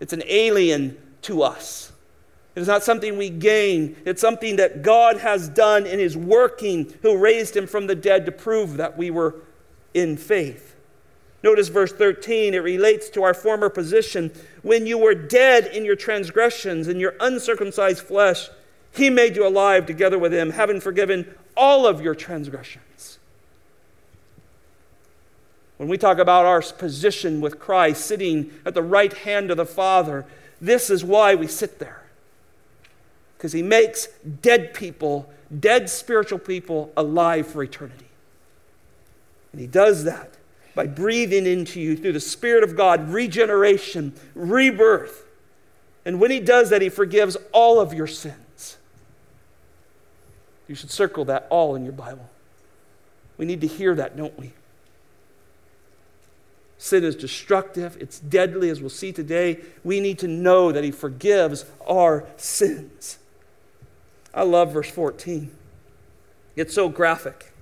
it's 0.00 0.12
an 0.12 0.22
alien 0.26 0.98
to 1.22 1.42
us. 1.42 1.92
It 2.54 2.60
is 2.60 2.68
not 2.68 2.84
something 2.84 3.16
we 3.16 3.30
gain. 3.30 3.96
It's 4.04 4.20
something 4.20 4.56
that 4.56 4.82
God 4.82 5.16
has 5.16 5.48
done 5.48 5.86
in 5.86 5.98
His 5.98 6.14
working, 6.14 6.92
who 7.00 7.16
raised 7.16 7.56
Him 7.56 7.66
from 7.66 7.86
the 7.86 7.94
dead 7.94 8.26
to 8.26 8.32
prove 8.32 8.76
that 8.76 8.98
we 8.98 9.10
were 9.10 9.36
in 9.94 10.18
faith. 10.18 10.73
Notice 11.44 11.68
verse 11.68 11.92
13, 11.92 12.54
it 12.54 12.58
relates 12.60 13.10
to 13.10 13.22
our 13.22 13.34
former 13.34 13.68
position. 13.68 14.32
When 14.62 14.86
you 14.86 14.96
were 14.96 15.14
dead 15.14 15.66
in 15.66 15.84
your 15.84 15.94
transgressions 15.94 16.88
and 16.88 16.98
your 16.98 17.12
uncircumcised 17.20 18.02
flesh, 18.02 18.48
he 18.94 19.10
made 19.10 19.36
you 19.36 19.46
alive 19.46 19.84
together 19.84 20.18
with 20.18 20.32
him, 20.32 20.52
having 20.52 20.80
forgiven 20.80 21.34
all 21.54 21.86
of 21.86 22.00
your 22.00 22.14
transgressions. 22.14 23.18
When 25.76 25.86
we 25.86 25.98
talk 25.98 26.16
about 26.16 26.46
our 26.46 26.62
position 26.62 27.42
with 27.42 27.58
Christ, 27.58 28.06
sitting 28.06 28.50
at 28.64 28.72
the 28.72 28.82
right 28.82 29.12
hand 29.12 29.50
of 29.50 29.58
the 29.58 29.66
Father, 29.66 30.24
this 30.62 30.88
is 30.88 31.04
why 31.04 31.34
we 31.34 31.46
sit 31.46 31.78
there. 31.78 32.04
Because 33.36 33.52
he 33.52 33.62
makes 33.62 34.06
dead 34.40 34.72
people, 34.72 35.30
dead 35.60 35.90
spiritual 35.90 36.38
people, 36.38 36.90
alive 36.96 37.46
for 37.46 37.62
eternity. 37.62 38.08
And 39.52 39.60
he 39.60 39.66
does 39.66 40.04
that 40.04 40.33
by 40.74 40.86
breathing 40.86 41.46
into 41.46 41.80
you 41.80 41.96
through 41.96 42.12
the 42.12 42.20
Spirit 42.20 42.64
of 42.64 42.76
God 42.76 43.10
regeneration, 43.10 44.14
rebirth. 44.34 45.24
And 46.04 46.20
when 46.20 46.30
He 46.30 46.40
does 46.40 46.70
that, 46.70 46.82
He 46.82 46.88
forgives 46.88 47.36
all 47.52 47.80
of 47.80 47.94
your 47.94 48.06
sins. 48.06 48.76
You 50.68 50.74
should 50.74 50.90
circle 50.90 51.24
that 51.26 51.46
all 51.50 51.74
in 51.74 51.84
your 51.84 51.92
Bible. 51.92 52.28
We 53.36 53.46
need 53.46 53.60
to 53.60 53.66
hear 53.66 53.94
that, 53.94 54.16
don't 54.16 54.38
we? 54.38 54.52
Sin 56.76 57.04
is 57.04 57.16
destructive, 57.16 57.96
it's 58.00 58.18
deadly, 58.18 58.68
as 58.68 58.80
we'll 58.80 58.90
see 58.90 59.12
today. 59.12 59.60
We 59.84 60.00
need 60.00 60.18
to 60.18 60.28
know 60.28 60.72
that 60.72 60.84
He 60.84 60.90
forgives 60.90 61.64
our 61.86 62.26
sins. 62.36 63.18
I 64.34 64.42
love 64.42 64.72
verse 64.72 64.90
14, 64.90 65.50
it's 66.56 66.74
so 66.74 66.88
graphic 66.88 67.53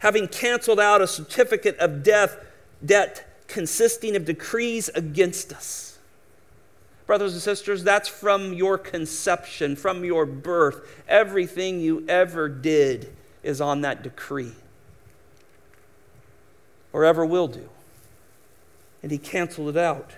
having 0.00 0.28
canceled 0.28 0.80
out 0.80 1.00
a 1.00 1.06
certificate 1.06 1.76
of 1.78 2.02
death, 2.02 2.36
debt 2.84 3.26
consisting 3.46 4.16
of 4.16 4.24
decrees 4.24 4.88
against 4.94 5.52
us. 5.52 5.98
Brothers 7.06 7.34
and 7.34 7.42
sisters, 7.42 7.84
that's 7.84 8.08
from 8.08 8.54
your 8.54 8.78
conception, 8.78 9.76
from 9.76 10.04
your 10.04 10.24
birth. 10.24 11.02
Everything 11.06 11.80
you 11.80 12.04
ever 12.08 12.48
did 12.48 13.14
is 13.42 13.60
on 13.60 13.82
that 13.82 14.02
decree, 14.02 14.52
or 16.92 17.04
ever 17.04 17.26
will 17.26 17.48
do. 17.48 17.68
And 19.02 19.12
he 19.12 19.18
canceled 19.18 19.76
it 19.76 19.76
out. 19.76 20.12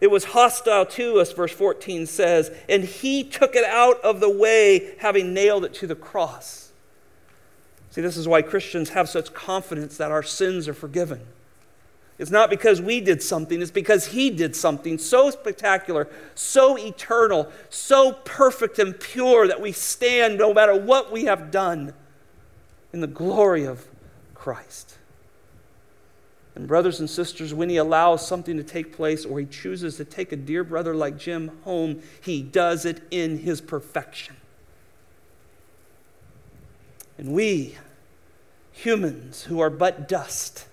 It 0.00 0.10
was 0.10 0.24
hostile 0.24 0.84
to 0.86 1.20
us, 1.20 1.30
verse 1.30 1.52
14 1.52 2.06
says, 2.06 2.50
and 2.68 2.82
he 2.82 3.22
took 3.22 3.54
it 3.54 3.64
out 3.64 4.00
of 4.00 4.18
the 4.18 4.28
way, 4.28 4.96
having 4.98 5.32
nailed 5.32 5.64
it 5.64 5.74
to 5.74 5.86
the 5.86 5.94
cross. 5.94 6.61
See, 7.92 8.00
this 8.00 8.16
is 8.16 8.26
why 8.26 8.40
Christians 8.40 8.88
have 8.88 9.10
such 9.10 9.34
confidence 9.34 9.98
that 9.98 10.10
our 10.10 10.22
sins 10.22 10.66
are 10.66 10.72
forgiven. 10.72 11.20
It's 12.18 12.30
not 12.30 12.48
because 12.48 12.80
we 12.80 13.02
did 13.02 13.22
something, 13.22 13.60
it's 13.60 13.70
because 13.70 14.06
He 14.06 14.30
did 14.30 14.56
something 14.56 14.96
so 14.96 15.30
spectacular, 15.30 16.08
so 16.34 16.78
eternal, 16.78 17.52
so 17.68 18.12
perfect 18.24 18.78
and 18.78 18.98
pure 18.98 19.46
that 19.46 19.60
we 19.60 19.72
stand 19.72 20.38
no 20.38 20.54
matter 20.54 20.74
what 20.74 21.12
we 21.12 21.26
have 21.26 21.50
done 21.50 21.92
in 22.94 23.00
the 23.00 23.06
glory 23.06 23.64
of 23.64 23.86
Christ. 24.32 24.96
And, 26.54 26.66
brothers 26.66 26.98
and 26.98 27.10
sisters, 27.10 27.52
when 27.52 27.68
He 27.68 27.76
allows 27.76 28.26
something 28.26 28.56
to 28.56 28.64
take 28.64 28.96
place 28.96 29.26
or 29.26 29.38
He 29.38 29.44
chooses 29.44 29.98
to 29.98 30.06
take 30.06 30.32
a 30.32 30.36
dear 30.36 30.64
brother 30.64 30.94
like 30.94 31.18
Jim 31.18 31.50
home, 31.64 32.00
He 32.22 32.40
does 32.40 32.86
it 32.86 33.02
in 33.10 33.40
His 33.40 33.60
perfection. 33.60 34.36
And 37.18 37.32
we, 37.32 37.76
humans 38.72 39.44
who 39.44 39.60
are 39.60 39.70
but 39.70 40.08
dust, 40.08 40.66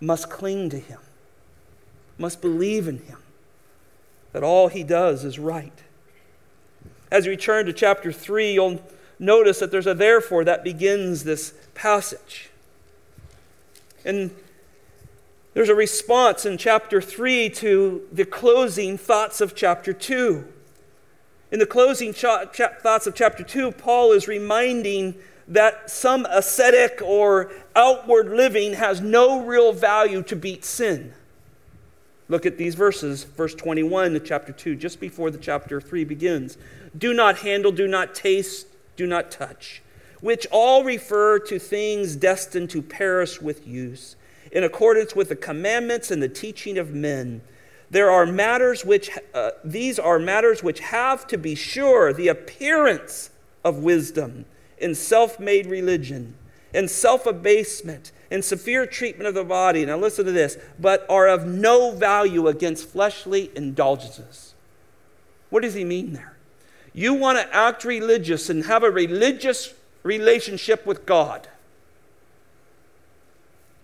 must 0.00 0.30
cling 0.30 0.70
to 0.70 0.78
him, 0.78 0.98
must 2.18 2.40
believe 2.40 2.88
in 2.88 2.98
him, 2.98 3.18
that 4.32 4.42
all 4.42 4.68
he 4.68 4.82
does 4.82 5.24
is 5.24 5.38
right. 5.38 5.82
As 7.10 7.26
we 7.26 7.36
turn 7.36 7.66
to 7.66 7.72
chapter 7.72 8.10
3, 8.10 8.54
you'll 8.54 8.82
notice 9.18 9.60
that 9.60 9.70
there's 9.70 9.86
a 9.86 9.94
therefore 9.94 10.44
that 10.44 10.64
begins 10.64 11.24
this 11.24 11.54
passage. 11.74 12.50
And 14.04 14.30
there's 15.54 15.68
a 15.68 15.74
response 15.74 16.46
in 16.46 16.56
chapter 16.56 17.00
3 17.00 17.50
to 17.50 18.08
the 18.10 18.24
closing 18.24 18.96
thoughts 18.96 19.40
of 19.40 19.54
chapter 19.54 19.92
2. 19.92 20.44
In 21.50 21.58
the 21.58 21.66
closing 21.66 22.14
cha- 22.14 22.46
cha- 22.46 22.72
thoughts 22.80 23.06
of 23.06 23.14
chapter 23.14 23.44
2, 23.44 23.72
Paul 23.72 24.12
is 24.12 24.26
reminding 24.26 25.14
that 25.48 25.90
some 25.90 26.26
ascetic 26.30 27.00
or 27.02 27.52
outward 27.74 28.30
living 28.30 28.74
has 28.74 29.00
no 29.00 29.44
real 29.44 29.72
value 29.72 30.22
to 30.22 30.36
beat 30.36 30.64
sin. 30.64 31.12
Look 32.28 32.46
at 32.46 32.56
these 32.56 32.74
verses, 32.74 33.24
verse 33.24 33.54
21 33.54 34.16
of 34.16 34.24
chapter 34.24 34.52
2, 34.52 34.76
just 34.76 35.00
before 35.00 35.30
the 35.30 35.38
chapter 35.38 35.80
3 35.80 36.04
begins. 36.04 36.56
Do 36.96 37.12
not 37.12 37.38
handle, 37.38 37.72
do 37.72 37.86
not 37.86 38.14
taste, 38.14 38.66
do 38.96 39.06
not 39.06 39.30
touch, 39.30 39.82
which 40.20 40.46
all 40.50 40.84
refer 40.84 41.38
to 41.40 41.58
things 41.58 42.16
destined 42.16 42.70
to 42.70 42.80
perish 42.80 43.40
with 43.40 43.66
use, 43.66 44.16
in 44.50 44.64
accordance 44.64 45.14
with 45.14 45.28
the 45.28 45.36
commandments 45.36 46.10
and 46.10 46.22
the 46.22 46.28
teaching 46.28 46.78
of 46.78 46.94
men. 46.94 47.42
There 47.90 48.10
are 48.10 48.24
matters 48.24 48.84
which, 48.84 49.10
uh, 49.34 49.50
these 49.62 49.98
are 49.98 50.18
matters 50.18 50.62
which 50.62 50.80
have, 50.80 51.26
to 51.26 51.36
be 51.36 51.54
sure, 51.54 52.12
the 52.12 52.28
appearance 52.28 53.30
of 53.64 53.78
wisdom 53.78 54.46
in 54.82 54.94
self 54.94 55.38
made 55.38 55.66
religion, 55.66 56.34
in 56.74 56.88
self 56.88 57.24
abasement, 57.24 58.12
in 58.30 58.42
severe 58.42 58.84
treatment 58.86 59.28
of 59.28 59.34
the 59.34 59.44
body. 59.44 59.86
Now, 59.86 59.96
listen 59.96 60.26
to 60.26 60.32
this, 60.32 60.58
but 60.78 61.06
are 61.08 61.28
of 61.28 61.46
no 61.46 61.92
value 61.92 62.48
against 62.48 62.88
fleshly 62.88 63.50
indulgences. 63.54 64.54
What 65.50 65.62
does 65.62 65.74
he 65.74 65.84
mean 65.84 66.12
there? 66.12 66.36
You 66.92 67.14
want 67.14 67.38
to 67.38 67.54
act 67.54 67.84
religious 67.84 68.50
and 68.50 68.64
have 68.64 68.82
a 68.82 68.90
religious 68.90 69.72
relationship 70.02 70.84
with 70.84 71.06
God. 71.06 71.48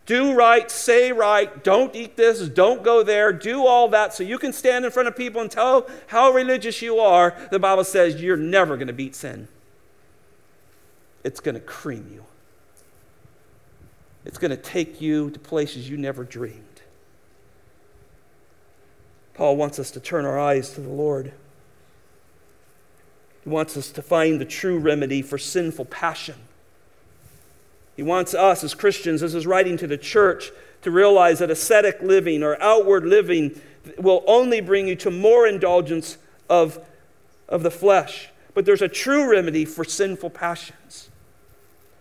Do 0.04 0.34
right, 0.34 0.70
say 0.70 1.12
right, 1.12 1.62
don't 1.62 1.94
eat 1.94 2.16
this, 2.16 2.48
don't 2.48 2.82
go 2.82 3.02
there, 3.02 3.30
do 3.30 3.66
all 3.66 3.88
that 3.88 4.14
so 4.14 4.22
you 4.22 4.38
can 4.38 4.54
stand 4.54 4.86
in 4.86 4.90
front 4.90 5.06
of 5.06 5.14
people 5.14 5.42
and 5.42 5.50
tell 5.50 5.86
how 6.06 6.30
religious 6.30 6.80
you 6.80 6.98
are. 6.98 7.36
The 7.50 7.58
Bible 7.58 7.84
says 7.84 8.20
you're 8.20 8.36
never 8.38 8.76
going 8.76 8.86
to 8.86 8.94
beat 8.94 9.14
sin 9.14 9.48
it's 11.28 11.40
going 11.40 11.54
to 11.54 11.60
cream 11.60 12.08
you. 12.10 12.24
It's 14.24 14.38
going 14.38 14.50
to 14.50 14.56
take 14.56 14.98
you 15.02 15.28
to 15.28 15.38
places 15.38 15.86
you 15.86 15.98
never 15.98 16.24
dreamed. 16.24 16.64
Paul 19.34 19.58
wants 19.58 19.78
us 19.78 19.90
to 19.90 20.00
turn 20.00 20.24
our 20.24 20.38
eyes 20.38 20.70
to 20.70 20.80
the 20.80 20.88
Lord. 20.88 21.34
He 23.44 23.50
wants 23.50 23.76
us 23.76 23.90
to 23.90 24.00
find 24.00 24.40
the 24.40 24.46
true 24.46 24.78
remedy 24.78 25.20
for 25.20 25.36
sinful 25.36 25.84
passion. 25.84 26.36
He 27.94 28.02
wants 28.02 28.32
us 28.32 28.64
as 28.64 28.72
Christians, 28.72 29.22
as 29.22 29.34
is 29.34 29.46
writing 29.46 29.76
to 29.76 29.86
the 29.86 29.98
church, 29.98 30.50
to 30.80 30.90
realize 30.90 31.40
that 31.40 31.50
ascetic 31.50 32.00
living 32.00 32.42
or 32.42 32.60
outward 32.62 33.04
living 33.04 33.60
will 33.98 34.24
only 34.26 34.62
bring 34.62 34.88
you 34.88 34.96
to 34.96 35.10
more 35.10 35.46
indulgence 35.46 36.16
of, 36.48 36.82
of 37.50 37.62
the 37.62 37.70
flesh. 37.70 38.30
But 38.54 38.64
there's 38.64 38.82
a 38.82 38.88
true 38.88 39.30
remedy 39.30 39.66
for 39.66 39.84
sinful 39.84 40.30
passions. 40.30 41.07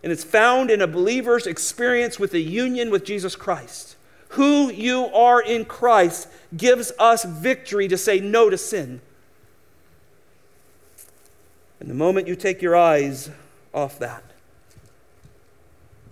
And 0.04 0.12
it's 0.12 0.24
found 0.24 0.70
in 0.70 0.82
a 0.82 0.88
believer's 0.88 1.48
experience 1.48 2.20
with 2.20 2.32
the 2.32 2.42
union 2.42 2.92
with 2.92 3.04
Jesus 3.04 3.36
Christ. 3.36 3.96
Who 4.30 4.72
you 4.72 5.06
are 5.08 5.42
in 5.42 5.66
Christ 5.66 6.28
gives 6.56 6.92
us 7.00 7.24
victory 7.24 7.88
to 7.88 7.98
say 7.98 8.20
no 8.20 8.50
to 8.50 8.58
sin. 8.58 9.02
And 11.80 11.90
the 11.90 11.96
moment 11.96 12.28
you 12.28 12.36
take 12.36 12.62
your 12.62 12.76
eyes 12.76 13.30
off 13.74 14.00
that, 14.00 14.24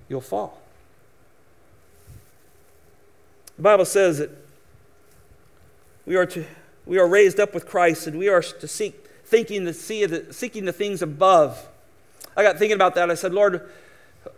you'll 0.08 0.22
fall. 0.22 0.62
The 3.58 3.64
Bible 3.64 3.86
says 3.86 4.18
that 4.18 4.30
we 6.06 6.16
are 6.16 6.26
to 6.28 6.46
we 6.86 7.00
are 7.00 7.08
raised 7.08 7.40
up 7.40 7.54
with 7.54 7.66
Christ 7.66 8.06
and 8.08 8.20
we 8.20 8.30
are 8.30 8.42
to 8.42 8.68
seek 8.68 9.08
thinking 9.26 9.72
see 9.74 10.06
the, 10.06 10.32
seeking 10.32 10.66
the 10.66 10.74
things 10.74 11.02
above. 11.02 11.68
I 12.36 12.44
got 12.44 12.58
thinking 12.58 12.76
about 12.76 12.96
that. 12.96 13.10
I 13.10 13.16
said, 13.16 13.34
Lord, 13.34 13.70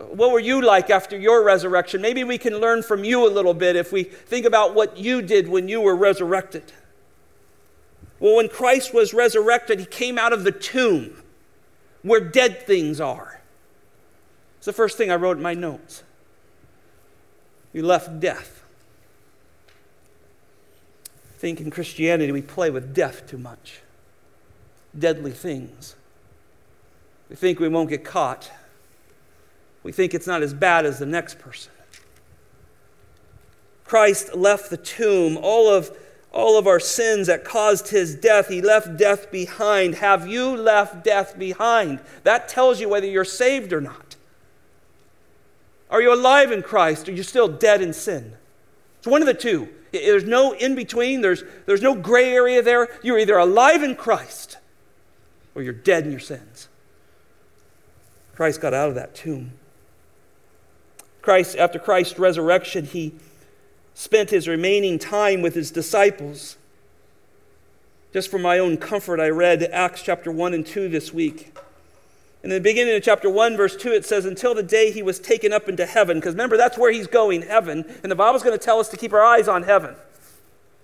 what 0.10 0.32
were 0.32 0.40
you 0.40 0.62
like 0.62 0.90
after 0.90 1.18
your 1.18 1.44
resurrection? 1.44 2.02
Maybe 2.02 2.24
we 2.24 2.38
can 2.38 2.60
learn 2.60 2.84
from 2.84 3.04
you 3.04 3.28
a 3.28 3.32
little 3.32 3.54
bit 3.54 3.76
if 3.76 3.92
we 3.92 4.04
think 4.04 4.46
about 4.46 4.76
what 4.76 4.98
you 4.98 5.22
did 5.22 5.48
when 5.48 5.68
you 5.68 5.82
were 5.82 5.96
resurrected. 5.96 6.72
Well, 8.20 8.36
when 8.36 8.50
Christ 8.50 8.94
was 8.94 9.14
resurrected, 9.14 9.80
he 9.80 9.86
came 9.86 10.18
out 10.18 10.34
of 10.34 10.44
the 10.44 10.52
tomb 10.52 11.24
where 12.02 12.20
dead 12.20 12.66
things 12.66 13.00
are. 13.00 13.42
It's 14.58 14.66
the 14.66 14.74
first 14.74 14.98
thing 14.98 15.12
I 15.12 15.16
wrote 15.16 15.38
in 15.38 15.44
my 15.44 15.54
notes. 15.54 16.04
He 17.74 17.82
left 17.82 18.20
death. 18.20 18.64
I 21.36 21.40
think 21.40 21.62
in 21.62 21.70
Christianity 21.70 22.32
we 22.32 22.42
play 22.42 22.70
with 22.70 22.94
death 22.94 23.28
too 23.28 23.38
much 23.38 23.82
deadly 24.98 25.32
things. 25.32 25.96
We 27.30 27.36
think 27.36 27.60
we 27.60 27.68
won't 27.68 27.90
get 27.90 28.04
caught. 28.04 28.52
We 29.84 29.92
think 29.92 30.14
it's 30.14 30.28
not 30.28 30.44
as 30.44 30.54
bad 30.54 30.86
as 30.86 31.00
the 31.00 31.06
next 31.06 31.40
person. 31.40 31.72
Christ 33.84 34.36
left 34.36 34.70
the 34.70 34.78
tomb. 34.78 35.38
All 35.42 35.74
of, 35.74 35.96
all 36.32 36.60
of 36.60 36.68
our 36.68 36.80
sins 36.80 37.28
that 37.28 37.46
caused 37.46 37.90
his 37.90 38.16
death, 38.16 38.50
he 38.50 38.62
left 38.62 38.98
death 38.98 39.32
behind. 39.32 39.96
Have 39.96 40.28
you 40.28 40.56
left 40.56 41.04
death 41.04 41.40
behind? 41.40 42.00
That 42.24 42.50
tells 42.50 42.80
you 42.82 42.90
whether 42.90 43.08
you're 43.08 43.24
saved 43.24 43.72
or 43.72 43.82
not. 43.82 44.16
Are 45.90 46.02
you 46.02 46.14
alive 46.14 46.52
in 46.52 46.64
Christ 46.64 47.08
or 47.08 47.14
are 47.14 47.16
you 47.16 47.24
still 47.24 47.48
dead 47.48 47.82
in 47.82 47.94
sin? 47.94 48.34
It's 49.00 49.08
one 49.08 49.22
of 49.22 49.28
the 49.28 49.34
two. 49.34 49.70
There's 49.94 50.26
no 50.26 50.52
in 50.52 50.76
between, 50.76 51.22
there's, 51.22 51.44
there's 51.66 51.82
no 51.82 51.96
gray 51.96 52.34
area 52.34 52.62
there. 52.62 52.90
You're 53.04 53.20
either 53.20 53.38
alive 53.38 53.84
in 53.84 53.96
Christ 53.96 54.58
or 55.56 55.62
you're 55.62 55.74
dead 55.74 56.04
in 56.04 56.12
your 56.12 56.20
sins. 56.20 56.68
Christ 58.38 58.62
got 58.62 58.72
out 58.72 58.90
of 58.90 58.94
that 58.94 59.16
tomb. 59.16 59.54
Christ, 61.24 61.58
after 61.58 61.80
Christ's 61.80 62.20
resurrection, 62.20 62.86
he 62.86 63.16
spent 63.96 64.30
his 64.30 64.48
remaining 64.48 65.00
time 65.00 65.42
with 65.42 65.56
his 65.56 65.72
disciples. 65.72 66.56
Just 68.14 68.30
for 68.30 68.38
my 68.38 68.60
own 68.60 68.78
comfort, 68.78 69.20
I 69.20 69.30
read 69.30 69.64
Acts 69.64 70.04
chapter 70.04 70.32
1 70.32 70.54
and 70.54 70.64
2 70.64 70.88
this 70.88 71.12
week. 71.12 71.58
In 72.44 72.52
the 72.52 72.60
beginning 72.60 72.96
of 72.96 73.02
chapter 73.02 73.28
1, 73.28 73.58
verse 73.58 73.76
2, 73.76 73.92
it 73.92 74.06
says, 74.06 74.24
Until 74.24 74.54
the 74.54 74.62
day 74.62 74.92
he 74.92 75.02
was 75.02 75.18
taken 75.18 75.52
up 75.52 75.68
into 75.68 75.88
heaven. 75.88 76.20
Because 76.20 76.36
remember, 76.36 76.58
that's 76.58 76.78
where 76.78 76.92
he's 76.92 77.08
going, 77.08 77.42
heaven. 77.42 77.86
And 78.04 78.12
the 78.12 78.16
Bible's 78.16 78.44
going 78.44 78.58
to 78.58 78.64
tell 78.64 78.80
us 78.80 78.90
to 78.90 78.98
keep 78.98 79.14
our 79.14 79.26
eyes 79.26 79.48
on 79.48 79.64
heaven. 79.64 79.96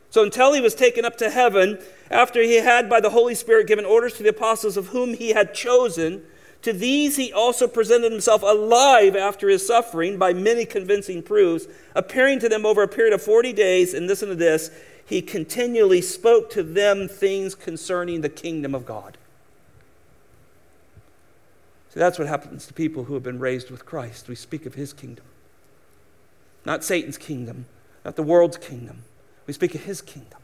So 0.10 0.24
until 0.24 0.54
he 0.54 0.62
was 0.62 0.74
taken 0.74 1.06
up 1.06 1.18
to 1.18 1.30
heaven, 1.30 1.78
after 2.10 2.42
he 2.42 2.56
had 2.56 2.90
by 2.90 3.00
the 3.00 3.12
Holy 3.12 3.36
Spirit 3.36 3.68
given 3.68 3.86
orders 3.86 4.14
to 4.14 4.24
the 4.24 4.30
apostles 4.30 4.76
of 4.76 4.88
whom 4.88 5.14
he 5.14 5.34
had 5.34 5.54
chosen, 5.54 6.24
to 6.64 6.72
these 6.72 7.18
he 7.18 7.32
also 7.32 7.68
presented 7.68 8.12
himself 8.12 8.42
alive 8.42 9.16
after 9.16 9.50
his 9.50 9.68
suffering 9.68 10.18
by 10.18 10.34
many 10.34 10.66
convincing 10.66 11.22
proofs, 11.22 11.68
appearing 11.94 12.40
to 12.40 12.50
them 12.50 12.66
over 12.66 12.82
a 12.82 12.88
period 12.88 13.14
of 13.14 13.22
40 13.22 13.52
days. 13.54 13.94
And 13.94 14.08
listen 14.08 14.30
to 14.30 14.36
this 14.36 14.72
he 15.06 15.22
continually 15.22 16.02
spoke 16.02 16.50
to 16.52 16.64
them 16.64 17.10
things 17.10 17.54
concerning 17.54 18.22
the 18.22 18.30
kingdom 18.30 18.74
of 18.74 18.86
God. 18.86 19.18
See, 21.94 22.00
that's 22.00 22.18
what 22.18 22.30
happens 22.30 22.66
to 22.66 22.74
people 22.74 23.04
who 23.04 23.14
have 23.14 23.24
been 23.24 23.40
raised 23.40 23.70
with 23.70 23.86
Christ. 23.86 24.30
We 24.30 24.36
speak 24.36 24.66
of 24.66 24.76
his 24.76 24.94
kingdom, 24.94 25.26
not 26.66 26.86
Satan's 26.86 27.18
kingdom, 27.18 27.66
not 28.06 28.16
the 28.16 28.24
world's 28.24 28.58
kingdom. 28.58 29.04
We 29.46 29.54
speak 29.54 29.76
of 29.76 29.84
his 29.84 30.02
kingdom. 30.02 30.40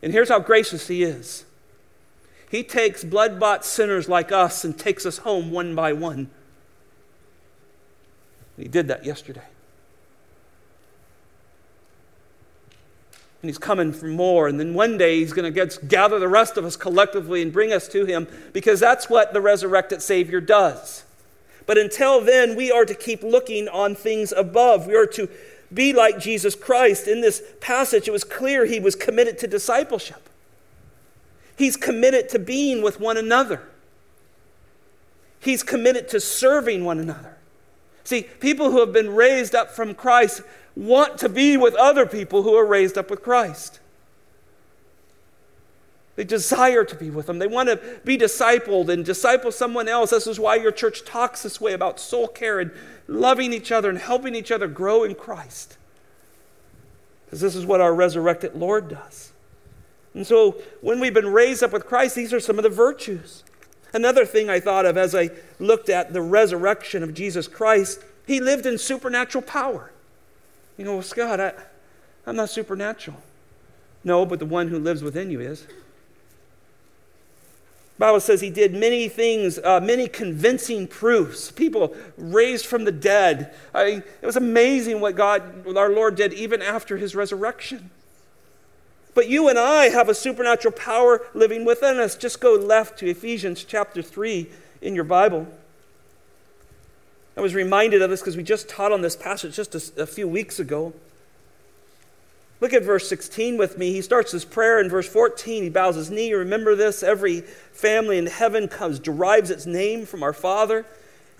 And 0.00 0.12
here's 0.12 0.28
how 0.28 0.38
gracious 0.38 0.86
he 0.86 1.02
is 1.02 1.44
he 2.50 2.62
takes 2.62 3.04
blood 3.04 3.38
bought 3.38 3.64
sinners 3.64 4.08
like 4.08 4.32
us 4.32 4.64
and 4.64 4.78
takes 4.78 5.06
us 5.06 5.18
home 5.18 5.50
one 5.50 5.74
by 5.74 5.92
one. 5.92 6.30
He 8.56 8.68
did 8.68 8.88
that 8.88 9.06
yesterday. 9.06 9.44
and 13.42 13.48
he's 13.48 13.58
coming 13.58 13.92
for 13.92 14.06
more. 14.06 14.48
And 14.48 14.60
then 14.60 14.74
one 14.74 14.98
day 14.98 15.20
he's 15.20 15.32
going 15.32 15.52
to 15.52 15.78
gather 15.86 16.18
the 16.18 16.28
rest 16.28 16.56
of 16.56 16.64
us 16.64 16.76
collectively 16.76 17.40
and 17.40 17.52
bring 17.52 17.72
us 17.72 17.88
to 17.88 18.04
him 18.04 18.28
because 18.52 18.80
that's 18.80 19.08
what 19.08 19.32
the 19.32 19.40
resurrected 19.40 20.02
Savior 20.02 20.40
does. 20.40 21.04
But 21.66 21.78
until 21.78 22.20
then, 22.20 22.54
we 22.56 22.70
are 22.70 22.84
to 22.84 22.94
keep 22.94 23.22
looking 23.22 23.68
on 23.68 23.94
things 23.94 24.32
above. 24.32 24.86
We 24.86 24.96
are 24.96 25.06
to 25.06 25.28
be 25.72 25.92
like 25.92 26.18
Jesus 26.18 26.54
Christ. 26.54 27.06
In 27.06 27.20
this 27.20 27.42
passage, 27.60 28.08
it 28.08 28.10
was 28.10 28.24
clear 28.24 28.66
he 28.66 28.80
was 28.80 28.94
committed 28.94 29.38
to 29.38 29.46
discipleship, 29.46 30.28
he's 31.60 31.76
committed 31.76 32.28
to 32.30 32.38
being 32.38 32.82
with 32.82 32.98
one 32.98 33.16
another, 33.16 33.62
he's 35.38 35.62
committed 35.62 36.08
to 36.08 36.20
serving 36.20 36.84
one 36.84 36.98
another. 36.98 37.36
See, 38.02 38.22
people 38.22 38.70
who 38.70 38.80
have 38.80 38.92
been 38.92 39.14
raised 39.14 39.54
up 39.54 39.70
from 39.70 39.94
Christ 39.94 40.42
want 40.74 41.18
to 41.18 41.28
be 41.28 41.56
with 41.56 41.74
other 41.74 42.06
people 42.06 42.42
who 42.42 42.54
are 42.54 42.64
raised 42.64 42.96
up 42.96 43.10
with 43.10 43.22
Christ. 43.22 43.78
They 46.16 46.24
desire 46.24 46.84
to 46.84 46.96
be 46.96 47.10
with 47.10 47.26
them. 47.26 47.38
They 47.38 47.46
want 47.46 47.68
to 47.68 48.00
be 48.04 48.18
discipled 48.18 48.88
and 48.88 49.04
disciple 49.04 49.52
someone 49.52 49.88
else. 49.88 50.10
This 50.10 50.26
is 50.26 50.40
why 50.40 50.56
your 50.56 50.72
church 50.72 51.04
talks 51.04 51.42
this 51.42 51.60
way 51.60 51.72
about 51.72 52.00
soul 52.00 52.26
care 52.26 52.58
and 52.58 52.72
loving 53.06 53.52
each 53.52 53.70
other 53.70 53.88
and 53.88 53.98
helping 53.98 54.34
each 54.34 54.50
other 54.50 54.66
grow 54.66 55.04
in 55.04 55.14
Christ. 55.14 55.76
Because 57.24 57.40
this 57.40 57.54
is 57.54 57.64
what 57.64 57.80
our 57.80 57.94
resurrected 57.94 58.54
Lord 58.54 58.88
does. 58.88 59.32
And 60.14 60.26
so 60.26 60.60
when 60.80 61.00
we've 61.00 61.14
been 61.14 61.32
raised 61.32 61.62
up 61.62 61.72
with 61.72 61.86
Christ, 61.86 62.16
these 62.16 62.32
are 62.32 62.40
some 62.40 62.58
of 62.58 62.62
the 62.62 62.70
virtues. 62.70 63.44
Another 63.92 64.24
thing 64.24 64.48
I 64.48 64.60
thought 64.60 64.86
of 64.86 64.96
as 64.96 65.14
I 65.14 65.30
looked 65.58 65.88
at 65.88 66.12
the 66.12 66.22
resurrection 66.22 67.02
of 67.02 67.14
Jesus 67.14 67.48
Christ, 67.48 68.02
he 68.26 68.40
lived 68.40 68.66
in 68.66 68.78
supernatural 68.78 69.42
power. 69.42 69.92
You 70.76 70.84
go, 70.84 70.94
well, 70.94 71.02
Scott, 71.02 71.40
I, 71.40 71.52
I'm 72.26 72.36
not 72.36 72.50
supernatural. 72.50 73.16
No, 74.04 74.24
but 74.24 74.38
the 74.38 74.46
one 74.46 74.68
who 74.68 74.78
lives 74.78 75.02
within 75.02 75.30
you 75.30 75.40
is. 75.40 75.66
Bible 77.98 78.20
says 78.20 78.40
he 78.40 78.48
did 78.48 78.72
many 78.72 79.10
things, 79.10 79.58
uh, 79.58 79.78
many 79.78 80.08
convincing 80.08 80.86
proofs. 80.86 81.50
People 81.50 81.94
raised 82.16 82.64
from 82.64 82.84
the 82.84 82.92
dead. 82.92 83.54
I 83.74 83.84
mean, 83.84 84.02
it 84.22 84.26
was 84.26 84.36
amazing 84.36 85.00
what 85.00 85.16
God, 85.16 85.66
our 85.76 85.90
Lord, 85.90 86.14
did 86.14 86.32
even 86.32 86.62
after 86.62 86.96
his 86.96 87.14
resurrection. 87.14 87.90
But 89.20 89.28
you 89.28 89.50
and 89.50 89.58
I 89.58 89.90
have 89.90 90.08
a 90.08 90.14
supernatural 90.14 90.72
power 90.72 91.20
living 91.34 91.66
within 91.66 91.98
us. 91.98 92.16
Just 92.16 92.40
go 92.40 92.54
left 92.54 92.98
to 93.00 93.06
Ephesians 93.06 93.64
chapter 93.64 94.00
3 94.00 94.48
in 94.80 94.94
your 94.94 95.04
Bible. 95.04 95.46
I 97.36 97.42
was 97.42 97.54
reminded 97.54 98.00
of 98.00 98.08
this 98.08 98.20
because 98.20 98.38
we 98.38 98.42
just 98.42 98.66
taught 98.66 98.92
on 98.92 99.02
this 99.02 99.16
passage 99.16 99.56
just 99.56 99.74
a, 99.74 100.04
a 100.04 100.06
few 100.06 100.26
weeks 100.26 100.58
ago. 100.58 100.94
Look 102.62 102.72
at 102.72 102.82
verse 102.82 103.10
16 103.10 103.58
with 103.58 103.76
me. 103.76 103.92
He 103.92 104.00
starts 104.00 104.32
his 104.32 104.46
prayer 104.46 104.80
in 104.80 104.88
verse 104.88 105.06
14. 105.06 105.64
He 105.64 105.68
bows 105.68 105.96
his 105.96 106.10
knee. 106.10 106.32
Remember 106.32 106.74
this 106.74 107.02
every 107.02 107.42
family 107.42 108.16
in 108.16 108.24
heaven 108.24 108.68
comes, 108.68 108.98
derives 108.98 109.50
its 109.50 109.66
name 109.66 110.06
from 110.06 110.22
our 110.22 110.32
Father. 110.32 110.86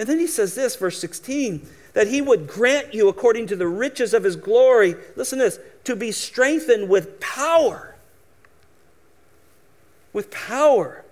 And 0.00 0.08
then 0.08 0.18
he 0.18 0.26
says 0.26 0.54
this, 0.54 0.76
verse 0.76 0.98
16, 0.98 1.68
that 1.92 2.08
he 2.08 2.22
would 2.22 2.48
grant 2.48 2.94
you, 2.94 3.10
according 3.10 3.48
to 3.48 3.56
the 3.56 3.68
riches 3.68 4.14
of 4.14 4.24
his 4.24 4.34
glory, 4.34 4.94
listen 5.14 5.40
to 5.40 5.44
this, 5.44 5.60
to 5.84 5.94
be 5.94 6.10
strengthened 6.10 6.88
with 6.88 7.20
power. 7.20 7.96
With 10.14 10.30
power 10.30 11.04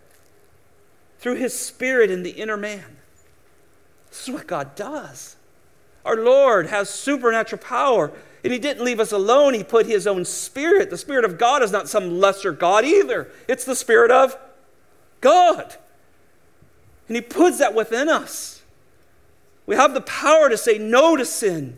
through 1.18 1.35
his 1.35 1.53
spirit 1.53 2.11
in 2.11 2.22
the 2.22 2.31
inner 2.31 2.57
man. 2.57 2.96
This 4.09 4.27
is 4.27 4.33
what 4.33 4.46
God 4.46 4.74
does. 4.74 5.37
Our 6.07 6.16
Lord 6.16 6.68
has 6.68 6.88
supernatural 6.88 7.61
power. 7.61 8.11
And 8.42 8.55
He 8.55 8.59
didn't 8.59 8.85
leave 8.85 9.01
us 9.01 9.12
alone. 9.12 9.53
He 9.53 9.64
put 9.64 9.85
His 9.85 10.07
own 10.07 10.24
Spirit. 10.24 10.88
The 10.88 10.96
Spirit 10.96 11.27
of 11.27 11.37
God 11.37 11.62
is 11.62 11.72
not 11.72 11.90
some 11.90 12.18
lesser 12.18 12.53
God 12.53 12.87
either, 12.87 13.31
it's 13.48 13.66
the 13.66 13.77
Spirit 13.77 14.11
of 14.11 14.38
God. 15.20 15.74
And 17.09 17.16
He 17.16 17.20
puts 17.20 17.59
that 17.59 17.74
within 17.74 18.09
us. 18.09 18.57
We 19.68 19.76
have 19.76 19.92
the 19.92 20.00
power 20.00 20.48
to 20.48 20.57
say 20.57 20.78
no 20.78 21.14
to 21.14 21.26
sin. 21.26 21.76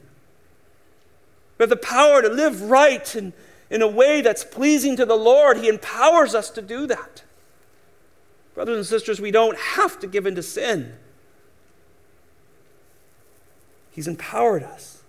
We 1.58 1.64
have 1.64 1.70
the 1.70 1.76
power 1.76 2.22
to 2.22 2.28
live 2.28 2.70
right 2.70 3.14
and 3.16 3.32
in 3.68 3.82
a 3.82 3.88
way 3.88 4.20
that's 4.20 4.44
pleasing 4.44 4.94
to 4.94 5.04
the 5.04 5.16
Lord. 5.16 5.56
He 5.56 5.66
empowers 5.66 6.32
us 6.32 6.50
to 6.50 6.62
do 6.62 6.86
that. 6.86 7.24
Brothers 8.54 8.76
and 8.76 8.86
sisters, 8.86 9.20
we 9.20 9.32
don't 9.32 9.58
have 9.58 9.98
to 9.98 10.06
give 10.06 10.24
in 10.24 10.36
to 10.36 10.42
sin. 10.42 10.94
He's 13.90 14.06
empowered 14.06 14.62
us. 14.62 15.02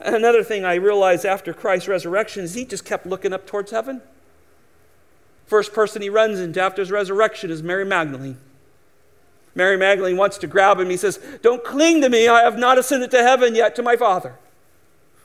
And 0.00 0.14
another 0.14 0.44
thing 0.44 0.64
I 0.64 0.74
realized 0.76 1.26
after 1.26 1.52
Christ's 1.52 1.88
resurrection 1.88 2.44
is 2.44 2.54
he 2.54 2.64
just 2.64 2.84
kept 2.84 3.04
looking 3.04 3.32
up 3.32 3.48
towards 3.48 3.72
heaven. 3.72 4.00
First 5.46 5.72
person 5.72 6.02
he 6.02 6.08
runs 6.08 6.38
into 6.38 6.60
after 6.60 6.82
his 6.82 6.92
resurrection 6.92 7.50
is 7.50 7.64
Mary 7.64 7.84
Magdalene. 7.84 8.38
Mary 9.56 9.78
Magdalene 9.78 10.18
wants 10.18 10.36
to 10.38 10.46
grab 10.46 10.78
him. 10.78 10.90
He 10.90 10.98
says, 10.98 11.18
Don't 11.40 11.64
cling 11.64 12.02
to 12.02 12.10
me. 12.10 12.28
I 12.28 12.42
have 12.42 12.58
not 12.58 12.78
ascended 12.78 13.10
to 13.12 13.22
heaven 13.22 13.54
yet 13.54 13.74
to 13.76 13.82
my 13.82 13.96
Father. 13.96 14.36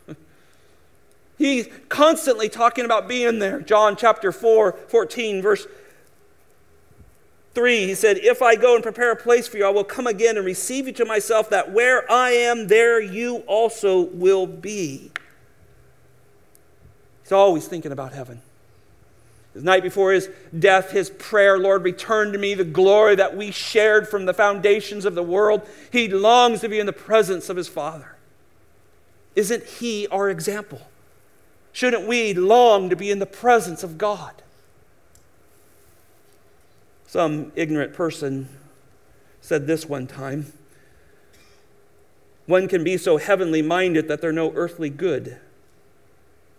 He's 1.37 1.67
constantly 1.89 2.47
talking 2.47 2.85
about 2.85 3.09
being 3.09 3.39
there. 3.39 3.59
John 3.59 3.97
chapter 3.97 4.31
4, 4.31 4.71
14, 4.87 5.41
verse 5.41 5.67
3, 7.53 7.87
he 7.87 7.93
said, 7.93 8.19
If 8.19 8.41
I 8.41 8.55
go 8.55 8.73
and 8.75 8.81
prepare 8.81 9.11
a 9.11 9.17
place 9.17 9.49
for 9.49 9.57
you, 9.57 9.65
I 9.65 9.69
will 9.69 9.83
come 9.83 10.07
again 10.07 10.37
and 10.37 10.45
receive 10.45 10.87
you 10.87 10.93
to 10.93 11.05
myself, 11.05 11.49
that 11.49 11.73
where 11.73 12.09
I 12.09 12.31
am, 12.31 12.67
there 12.67 13.01
you 13.01 13.39
also 13.47 13.99
will 13.99 14.47
be. 14.47 15.11
He's 17.23 17.33
always 17.33 17.67
thinking 17.67 17.91
about 17.91 18.13
heaven. 18.13 18.41
The 19.53 19.61
night 19.61 19.83
before 19.83 20.13
his 20.13 20.29
death, 20.57 20.91
his 20.91 21.09
prayer, 21.09 21.59
Lord, 21.59 21.83
return 21.83 22.31
to 22.31 22.37
me 22.37 22.53
the 22.53 22.63
glory 22.63 23.15
that 23.15 23.35
we 23.35 23.51
shared 23.51 24.07
from 24.07 24.25
the 24.25 24.33
foundations 24.33 25.03
of 25.03 25.13
the 25.13 25.23
world. 25.23 25.67
He 25.91 26.07
longs 26.07 26.61
to 26.61 26.69
be 26.69 26.79
in 26.79 26.85
the 26.85 26.93
presence 26.93 27.49
of 27.49 27.57
his 27.57 27.67
Father. 27.67 28.15
Isn't 29.35 29.65
he 29.65 30.07
our 30.07 30.29
example? 30.29 30.81
Shouldn't 31.73 32.07
we 32.07 32.33
long 32.33 32.89
to 32.89 32.95
be 32.95 33.11
in 33.11 33.19
the 33.19 33.25
presence 33.25 33.83
of 33.83 33.97
God? 33.97 34.41
Some 37.07 37.51
ignorant 37.55 37.93
person 37.93 38.47
said 39.41 39.67
this 39.67 39.85
one 39.85 40.07
time 40.07 40.53
One 42.45 42.69
can 42.69 42.85
be 42.85 42.95
so 42.97 43.17
heavenly 43.17 43.61
minded 43.61 44.07
that 44.07 44.21
they're 44.21 44.31
no 44.31 44.53
earthly 44.53 44.89
good. 44.89 45.37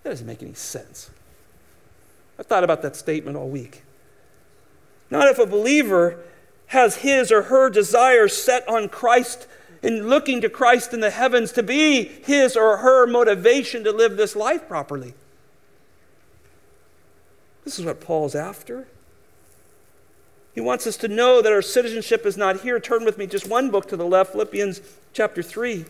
That 0.03 0.11
doesn't 0.11 0.27
make 0.27 0.43
any 0.43 0.55
sense. 0.55 1.11
I've 2.43 2.49
thought 2.49 2.65
about 2.65 2.83
that 2.83 2.97
statement 2.97 3.37
all 3.37 3.49
week. 3.49 3.85
Not 5.13 5.29
if 5.29 5.39
a 5.39 5.47
believer 5.47 6.19
has 6.67 6.97
his 6.97 7.31
or 7.31 7.43
her 7.43 7.71
desires 7.71 8.33
set 8.37 8.69
on 8.69 8.89
Christ 8.89 9.47
and 9.81 10.09
looking 10.09 10.41
to 10.41 10.49
Christ 10.49 10.93
in 10.93 10.99
the 10.99 11.11
heavens 11.11 11.53
to 11.53 11.63
be 11.63 12.03
his 12.03 12.57
or 12.57 12.79
her 12.79 13.07
motivation 13.07 13.85
to 13.85 13.93
live 13.93 14.17
this 14.17 14.35
life 14.35 14.67
properly. 14.67 15.15
This 17.63 17.79
is 17.79 17.85
what 17.85 18.01
Paul's 18.01 18.35
after. 18.35 18.89
He 20.53 20.61
wants 20.61 20.85
us 20.89 20.97
to 20.97 21.07
know 21.07 21.43
that 21.43 21.53
our 21.53 21.63
citizenship 21.63 22.27
is 22.27 22.37
not 22.37 22.63
here. 22.63 22.81
Turn 22.81 23.05
with 23.05 23.19
me 23.19 23.29
just 23.29 23.47
one 23.47 23.71
book 23.71 23.87
to 23.87 23.97
the 23.97 24.05
left, 24.05 24.33
Philippians 24.33 24.81
chapter 25.13 25.45
3. 25.45 25.85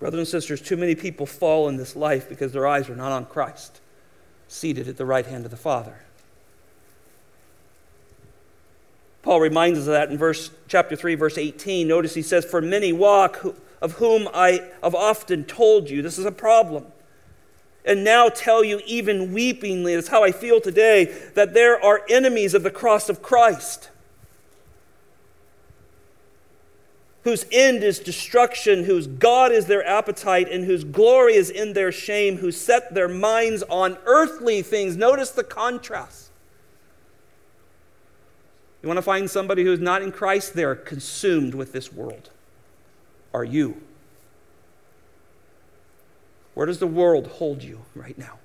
Brothers 0.00 0.18
and 0.18 0.28
sisters, 0.28 0.62
too 0.62 0.78
many 0.78 0.94
people 0.94 1.26
fall 1.26 1.68
in 1.68 1.76
this 1.76 1.94
life 1.94 2.28
because 2.28 2.52
their 2.52 2.66
eyes 2.66 2.88
are 2.88 2.96
not 2.96 3.12
on 3.12 3.26
Christ, 3.26 3.80
seated 4.48 4.88
at 4.88 4.96
the 4.96 5.04
right 5.04 5.26
hand 5.26 5.44
of 5.44 5.50
the 5.50 5.58
Father. 5.58 6.00
Paul 9.22 9.40
reminds 9.40 9.78
us 9.78 9.86
of 9.86 9.92
that 9.92 10.10
in 10.10 10.16
verse 10.16 10.50
chapter 10.66 10.96
3 10.96 11.14
verse 11.14 11.36
18. 11.36 11.86
Notice 11.86 12.14
he 12.14 12.22
says 12.22 12.46
for 12.46 12.62
many 12.62 12.92
walk 12.92 13.44
of 13.82 13.92
whom 13.92 14.26
I 14.32 14.70
have 14.82 14.94
often 14.94 15.44
told 15.44 15.90
you. 15.90 16.00
This 16.00 16.18
is 16.18 16.24
a 16.24 16.32
problem. 16.32 16.86
And 17.84 18.02
now 18.02 18.30
tell 18.30 18.64
you 18.64 18.80
even 18.86 19.32
weepingly, 19.32 19.94
that's 19.94 20.08
how 20.08 20.24
I 20.24 20.32
feel 20.32 20.60
today, 20.60 21.04
that 21.34 21.52
there 21.52 21.82
are 21.82 22.02
enemies 22.08 22.54
of 22.54 22.62
the 22.62 22.70
cross 22.70 23.10
of 23.10 23.22
Christ. 23.22 23.90
Whose 27.24 27.44
end 27.52 27.84
is 27.84 27.98
destruction, 27.98 28.84
whose 28.84 29.06
God 29.06 29.52
is 29.52 29.66
their 29.66 29.86
appetite, 29.86 30.48
and 30.50 30.64
whose 30.64 30.84
glory 30.84 31.34
is 31.34 31.50
in 31.50 31.74
their 31.74 31.92
shame, 31.92 32.38
who 32.38 32.50
set 32.50 32.94
their 32.94 33.08
minds 33.08 33.62
on 33.64 33.98
earthly 34.06 34.62
things. 34.62 34.96
Notice 34.96 35.30
the 35.30 35.44
contrast. 35.44 36.30
You 38.82 38.88
want 38.88 38.96
to 38.96 39.02
find 39.02 39.30
somebody 39.30 39.64
who's 39.64 39.80
not 39.80 40.00
in 40.00 40.12
Christ? 40.12 40.54
They're 40.54 40.74
consumed 40.74 41.54
with 41.54 41.72
this 41.72 41.92
world. 41.92 42.30
Are 43.34 43.44
you? 43.44 43.82
Where 46.54 46.66
does 46.66 46.78
the 46.78 46.86
world 46.86 47.26
hold 47.26 47.62
you 47.62 47.82
right 47.94 48.16
now? 48.16 48.38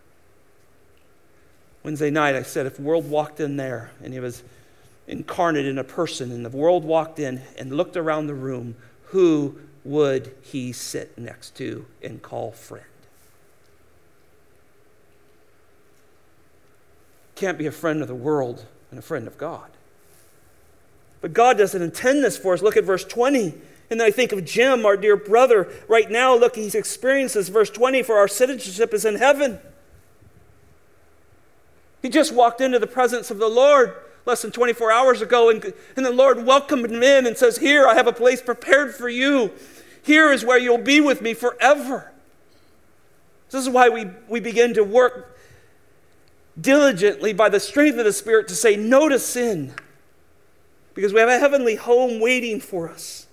Wednesday 1.84 2.10
night, 2.10 2.36
I 2.36 2.42
said 2.42 2.66
if 2.66 2.80
world 2.80 3.10
walked 3.10 3.40
in 3.40 3.58
there 3.58 3.92
and 4.04 4.14
he 4.14 4.20
was 4.20 4.44
incarnate 5.08 5.66
in 5.66 5.78
a 5.78 5.84
person, 5.84 6.32
and 6.32 6.46
the 6.46 6.50
world 6.50 6.84
walked 6.84 7.20
in 7.20 7.42
and 7.58 7.76
looked 7.76 7.96
around 7.96 8.28
the 8.28 8.34
room, 8.34 8.76
who 9.06 9.58
would 9.84 10.36
he 10.42 10.72
sit 10.72 11.18
next 11.18 11.56
to 11.56 11.86
and 12.02 12.22
call 12.22 12.52
friend? 12.52 12.86
Can't 17.36 17.58
be 17.58 17.68
a 17.68 17.72
friend 17.72 18.02
of 18.02 18.08
the 18.08 18.16
world 18.16 18.66
and 18.90 18.98
a 18.98 19.04
friend 19.04 19.28
of 19.28 19.38
God. 19.38 19.70
But 21.22 21.34
God 21.34 21.58
doesn't 21.58 21.82
intend 21.82 22.24
this 22.24 22.38
for 22.38 22.54
us. 22.54 22.62
Look 22.62 22.78
at 22.78 22.84
verse 22.84 23.04
20. 23.04 23.54
And 23.90 24.00
then 24.00 24.08
I 24.08 24.12
think 24.12 24.32
of 24.32 24.46
Jim, 24.46 24.86
our 24.86 24.98
dear 24.98 25.16
brother. 25.16 25.72
Right 25.88 26.10
now, 26.10 26.36
look, 26.36 26.56
he's 26.56 26.76
experienced 26.76 27.36
this. 27.36 27.50
Verse 27.50 27.70
20 27.70 28.04
for 28.04 28.18
our 28.18 28.28
citizenship 28.28 28.94
is 28.94 29.06
in 29.06 29.16
heaven. 29.16 29.60
He 32.02 32.10
just 32.10 32.34
walked 32.34 32.62
into 32.62 32.80
the 32.80 32.88
presence 32.88 33.32
of 33.32 33.38
the 33.38 33.48
Lord 33.48 33.96
less 34.26 34.42
than 34.42 34.52
24 34.52 34.92
hours 34.92 35.22
ago, 35.22 35.50
and, 35.50 35.74
and 35.96 36.06
the 36.06 36.12
Lord 36.12 36.46
welcomed 36.46 36.92
him 36.92 37.04
in 37.04 37.26
and 37.26 37.38
says, 37.38 37.58
Here, 37.58 37.88
I 37.88 37.94
have 37.94 38.08
a 38.08 38.14
place 38.14 38.42
prepared 38.42 38.96
for 38.96 39.08
you. 39.08 39.52
Here 40.04 40.32
is 40.32 40.44
where 40.44 40.58
you'll 40.58 40.78
be 40.78 41.02
with 41.02 41.22
me 41.22 41.34
forever. 41.34 42.12
This 43.50 43.62
is 43.62 43.70
why 43.70 43.90
we, 43.90 44.08
we 44.28 44.40
begin 44.40 44.74
to 44.74 44.84
work 44.84 45.38
diligently 46.60 47.34
by 47.34 47.50
the 47.50 47.60
strength 47.60 47.98
of 47.98 48.06
the 48.06 48.14
Spirit 48.14 48.48
to 48.48 48.56
say 48.56 48.76
no 48.76 49.10
to 49.10 49.20
sin 49.20 49.74
because 50.94 51.14
we 51.14 51.20
have 51.20 51.30
a 51.30 51.38
heavenly 51.38 51.76
home 51.76 52.20
waiting 52.20 52.60
for 52.60 52.90
us, 52.90 53.28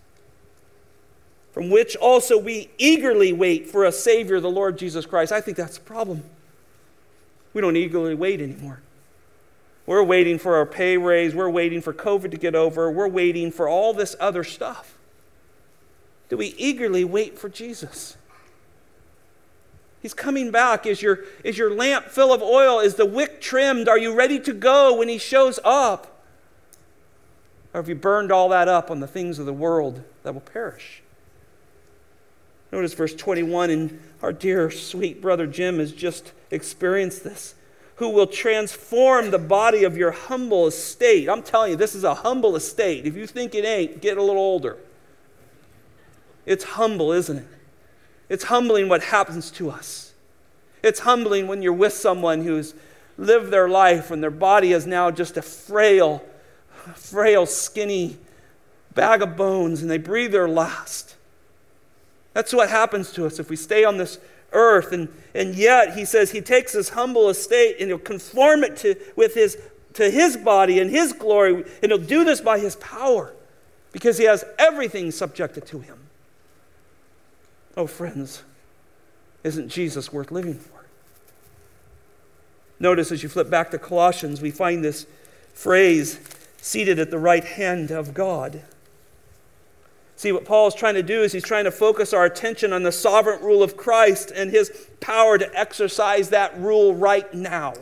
from 1.52 1.70
which 1.70 1.94
also 1.96 2.36
we 2.36 2.70
eagerly 2.76 3.32
wait 3.32 3.68
for 3.68 3.84
a 3.84 3.92
Savior, 3.92 4.40
the 4.40 4.50
Lord 4.50 4.76
Jesus 4.76 5.06
Christ. 5.06 5.32
I 5.32 5.40
think 5.40 5.56
that's 5.56 5.78
a 5.78 5.80
problem. 5.80 6.24
We 7.54 7.60
don't 7.60 7.76
eagerly 7.76 8.14
wait 8.14 8.40
anymore. 8.40 8.80
We're 9.86 10.02
waiting 10.02 10.38
for 10.38 10.56
our 10.56 10.66
pay 10.66 10.96
raise. 10.96 11.34
We're 11.34 11.50
waiting 11.50 11.80
for 11.80 11.92
COVID 11.92 12.30
to 12.30 12.36
get 12.36 12.54
over. 12.54 12.90
We're 12.90 13.08
waiting 13.08 13.50
for 13.50 13.68
all 13.68 13.92
this 13.92 14.14
other 14.20 14.44
stuff. 14.44 14.96
Do 16.28 16.36
we 16.36 16.54
eagerly 16.56 17.04
wait 17.04 17.38
for 17.38 17.48
Jesus? 17.48 18.16
He's 20.00 20.14
coming 20.14 20.50
back. 20.50 20.86
Is 20.86 21.02
your, 21.02 21.20
is 21.44 21.58
your 21.58 21.74
lamp 21.74 22.06
full 22.06 22.32
of 22.32 22.42
oil? 22.42 22.80
Is 22.80 22.94
the 22.94 23.06
wick 23.06 23.40
trimmed? 23.40 23.88
Are 23.88 23.98
you 23.98 24.14
ready 24.14 24.40
to 24.40 24.52
go 24.52 24.96
when 24.96 25.08
he 25.08 25.18
shows 25.18 25.60
up? 25.64 26.24
Or 27.72 27.80
have 27.80 27.88
you 27.88 27.94
burned 27.94 28.32
all 28.32 28.48
that 28.50 28.68
up 28.68 28.90
on 28.90 29.00
the 29.00 29.06
things 29.06 29.38
of 29.38 29.46
the 29.46 29.52
world 29.52 30.02
that 30.22 30.34
will 30.34 30.40
perish? 30.40 31.02
Notice 32.72 32.94
verse 32.94 33.14
21, 33.14 33.70
and 33.70 34.00
our 34.22 34.32
dear, 34.32 34.70
sweet 34.70 35.20
brother 35.20 35.46
Jim 35.46 35.78
has 35.78 35.92
just 35.92 36.32
experienced 36.50 37.22
this. 37.22 37.54
Who 37.96 38.08
will 38.08 38.26
transform 38.26 39.30
the 39.30 39.38
body 39.38 39.84
of 39.84 39.96
your 39.96 40.10
humble 40.10 40.66
estate? 40.66 41.28
I'm 41.28 41.42
telling 41.42 41.72
you, 41.72 41.76
this 41.76 41.94
is 41.94 42.04
a 42.04 42.14
humble 42.14 42.56
estate. 42.56 43.06
If 43.06 43.16
you 43.16 43.26
think 43.26 43.54
it 43.54 43.64
ain't, 43.64 44.00
get 44.00 44.18
a 44.18 44.22
little 44.22 44.40
older. 44.40 44.78
It's 46.46 46.64
humble, 46.64 47.12
isn't 47.12 47.38
it? 47.38 47.46
It's 48.28 48.44
humbling 48.44 48.88
what 48.88 49.02
happens 49.04 49.50
to 49.52 49.70
us. 49.70 50.14
It's 50.82 51.00
humbling 51.00 51.46
when 51.46 51.62
you're 51.62 51.72
with 51.72 51.92
someone 51.92 52.42
who's 52.42 52.74
lived 53.18 53.50
their 53.50 53.68
life 53.68 54.10
and 54.10 54.22
their 54.22 54.30
body 54.30 54.72
is 54.72 54.86
now 54.86 55.10
just 55.10 55.36
a 55.36 55.42
frail, 55.42 56.24
frail, 56.94 57.46
skinny 57.46 58.16
bag 58.94 59.22
of 59.22 59.36
bones 59.36 59.82
and 59.82 59.90
they 59.90 59.98
breathe 59.98 60.32
their 60.32 60.48
last. 60.48 61.16
That's 62.32 62.52
what 62.52 62.70
happens 62.70 63.12
to 63.12 63.26
us 63.26 63.38
if 63.38 63.50
we 63.50 63.56
stay 63.56 63.84
on 63.84 63.98
this 63.98 64.18
earth. 64.52 64.92
And, 64.92 65.08
and 65.34 65.54
yet, 65.54 65.96
he 65.96 66.04
says 66.04 66.30
he 66.30 66.40
takes 66.40 66.72
his 66.72 66.90
humble 66.90 67.28
estate 67.28 67.76
and 67.80 67.88
he'll 67.88 67.98
conform 67.98 68.64
it 68.64 68.76
to, 68.78 68.96
with 69.16 69.34
his, 69.34 69.58
to 69.94 70.10
his 70.10 70.36
body 70.36 70.78
and 70.78 70.90
his 70.90 71.12
glory. 71.12 71.64
And 71.82 71.92
he'll 71.92 71.98
do 71.98 72.24
this 72.24 72.40
by 72.40 72.58
his 72.58 72.76
power 72.76 73.32
because 73.92 74.18
he 74.18 74.24
has 74.24 74.44
everything 74.58 75.10
subjected 75.10 75.66
to 75.66 75.80
him. 75.80 75.98
Oh, 77.76 77.86
friends, 77.86 78.42
isn't 79.44 79.68
Jesus 79.68 80.12
worth 80.12 80.30
living 80.30 80.54
for? 80.54 80.84
Notice 82.78 83.12
as 83.12 83.22
you 83.22 83.28
flip 83.28 83.48
back 83.48 83.70
to 83.70 83.78
Colossians, 83.78 84.42
we 84.42 84.50
find 84.50 84.84
this 84.84 85.06
phrase 85.54 86.18
seated 86.60 86.98
at 86.98 87.10
the 87.10 87.18
right 87.18 87.44
hand 87.44 87.90
of 87.90 88.12
God. 88.12 88.62
See, 90.22 90.30
what 90.30 90.44
Paul 90.44 90.68
is 90.68 90.74
trying 90.74 90.94
to 90.94 91.02
do 91.02 91.24
is 91.24 91.32
he's 91.32 91.42
trying 91.42 91.64
to 91.64 91.72
focus 91.72 92.12
our 92.12 92.24
attention 92.24 92.72
on 92.72 92.84
the 92.84 92.92
sovereign 92.92 93.42
rule 93.42 93.60
of 93.60 93.76
Christ 93.76 94.30
and 94.30 94.52
his 94.52 94.70
power 95.00 95.36
to 95.36 95.52
exercise 95.58 96.28
that 96.28 96.56
rule 96.60 96.94
right 96.94 97.34
now. 97.34 97.74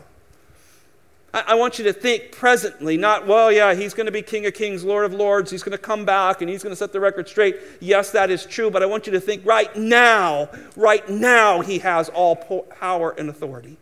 I, 1.35 1.53
want 1.53 1.77
you 1.77 1.85
to 1.85 1.93
think 1.93 2.31
presently, 2.31 2.97
not, 2.97 3.27
well, 3.27 3.51
yeah, 3.51 3.75
he's 3.75 3.93
going 3.93 4.07
to 4.07 4.11
be 4.11 4.23
King 4.23 4.47
of 4.47 4.55
Kings, 4.55 4.83
Lord 4.83 5.05
of 5.05 5.13
Lords, 5.13 5.51
he's 5.51 5.61
going 5.61 5.73
to 5.73 5.77
come 5.77 6.03
back 6.03 6.41
and 6.41 6.49
he's 6.49 6.63
going 6.63 6.71
to 6.71 6.75
set 6.75 6.91
the 6.91 6.99
record 6.99 7.29
straight. 7.29 7.57
Yes, 7.79 8.09
that 8.09 8.31
is 8.31 8.43
true, 8.43 8.71
but 8.71 8.81
I 8.81 8.87
want 8.87 9.05
you 9.05 9.13
to 9.13 9.19
think 9.19 9.45
right 9.45 9.73
now, 9.75 10.49
right 10.75 11.07
now, 11.07 11.61
he 11.61 11.77
has 11.77 12.09
all 12.09 12.35
power 12.35 13.11
and 13.19 13.29
authority. 13.29 13.77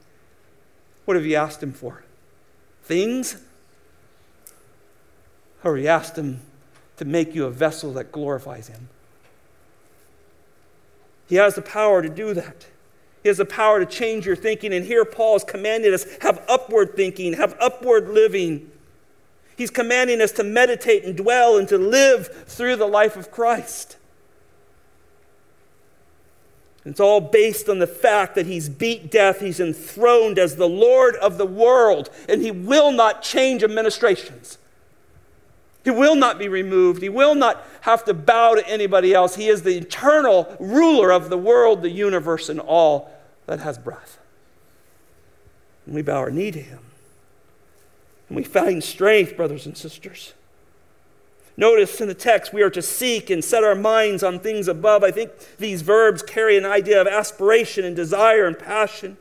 What 1.05 1.15
have 1.15 1.25
you 1.25 1.37
asked 1.37 1.63
him 1.63 1.71
for? 1.71 2.03
Things? 2.83 3.37
or 5.63 5.77
he 5.77 5.87
asked 5.87 6.17
him 6.17 6.41
to 6.99 7.05
make 7.05 7.33
you 7.33 7.45
a 7.45 7.49
vessel 7.49 7.93
that 7.93 8.11
glorifies 8.11 8.67
him. 8.67 8.89
He 11.29 11.35
has 11.35 11.55
the 11.55 11.61
power 11.61 12.01
to 12.01 12.09
do 12.09 12.33
that. 12.33 12.67
He 13.23 13.29
has 13.29 13.37
the 13.37 13.45
power 13.45 13.79
to 13.79 13.85
change 13.85 14.25
your 14.25 14.35
thinking. 14.35 14.73
And 14.73 14.85
here 14.85 15.05
Paul 15.05 15.33
has 15.33 15.45
commanded 15.45 15.93
us 15.93 16.05
have 16.21 16.43
upward 16.49 16.97
thinking, 16.97 17.33
have 17.33 17.55
upward 17.61 18.09
living. 18.09 18.69
He's 19.55 19.69
commanding 19.69 20.19
us 20.19 20.33
to 20.33 20.43
meditate 20.43 21.05
and 21.05 21.15
dwell 21.15 21.57
and 21.57 21.69
to 21.69 21.77
live 21.77 22.27
through 22.47 22.75
the 22.75 22.87
life 22.87 23.15
of 23.15 23.31
Christ. 23.31 23.95
It's 26.83 26.99
all 26.99 27.21
based 27.21 27.69
on 27.69 27.79
the 27.79 27.87
fact 27.87 28.35
that 28.35 28.45
he's 28.45 28.67
beat 28.67 29.09
death, 29.09 29.39
he's 29.39 29.59
enthroned 29.61 30.37
as 30.37 30.57
the 30.57 30.67
Lord 30.67 31.15
of 31.15 31.37
the 31.37 31.45
world, 31.45 32.09
and 32.27 32.41
he 32.41 32.51
will 32.51 32.91
not 32.91 33.21
change 33.21 33.63
administrations. 33.63 34.57
He 35.89 35.95
will 35.95 36.15
not 36.15 36.37
be 36.37 36.47
removed. 36.47 37.01
He 37.01 37.09
will 37.09 37.33
not 37.33 37.65
have 37.81 38.05
to 38.05 38.13
bow 38.13 38.53
to 38.53 38.69
anybody 38.69 39.11
else. 39.11 39.37
He 39.37 39.47
is 39.47 39.63
the 39.63 39.75
eternal 39.75 40.55
ruler 40.59 41.11
of 41.11 41.31
the 41.31 41.37
world, 41.37 41.81
the 41.81 41.89
universe, 41.89 42.47
and 42.47 42.59
all 42.59 43.09
that 43.47 43.61
has 43.61 43.79
breath. 43.79 44.19
And 45.87 45.95
we 45.95 46.03
bow 46.03 46.17
our 46.17 46.29
knee 46.29 46.51
to 46.51 46.61
Him. 46.61 46.81
And 48.27 48.35
we 48.35 48.43
find 48.43 48.83
strength, 48.83 49.35
brothers 49.35 49.65
and 49.65 49.75
sisters. 49.75 50.33
Notice 51.57 51.99
in 51.99 52.07
the 52.07 52.13
text, 52.13 52.53
we 52.53 52.61
are 52.61 52.69
to 52.69 52.83
seek 52.83 53.31
and 53.31 53.43
set 53.43 53.63
our 53.63 53.73
minds 53.73 54.21
on 54.21 54.39
things 54.39 54.67
above. 54.67 55.03
I 55.03 55.09
think 55.09 55.31
these 55.57 55.81
verbs 55.81 56.21
carry 56.21 56.55
an 56.55 56.67
idea 56.67 57.01
of 57.01 57.07
aspiration 57.07 57.83
and 57.83 57.95
desire 57.95 58.45
and 58.45 58.59
passion. 58.59 59.17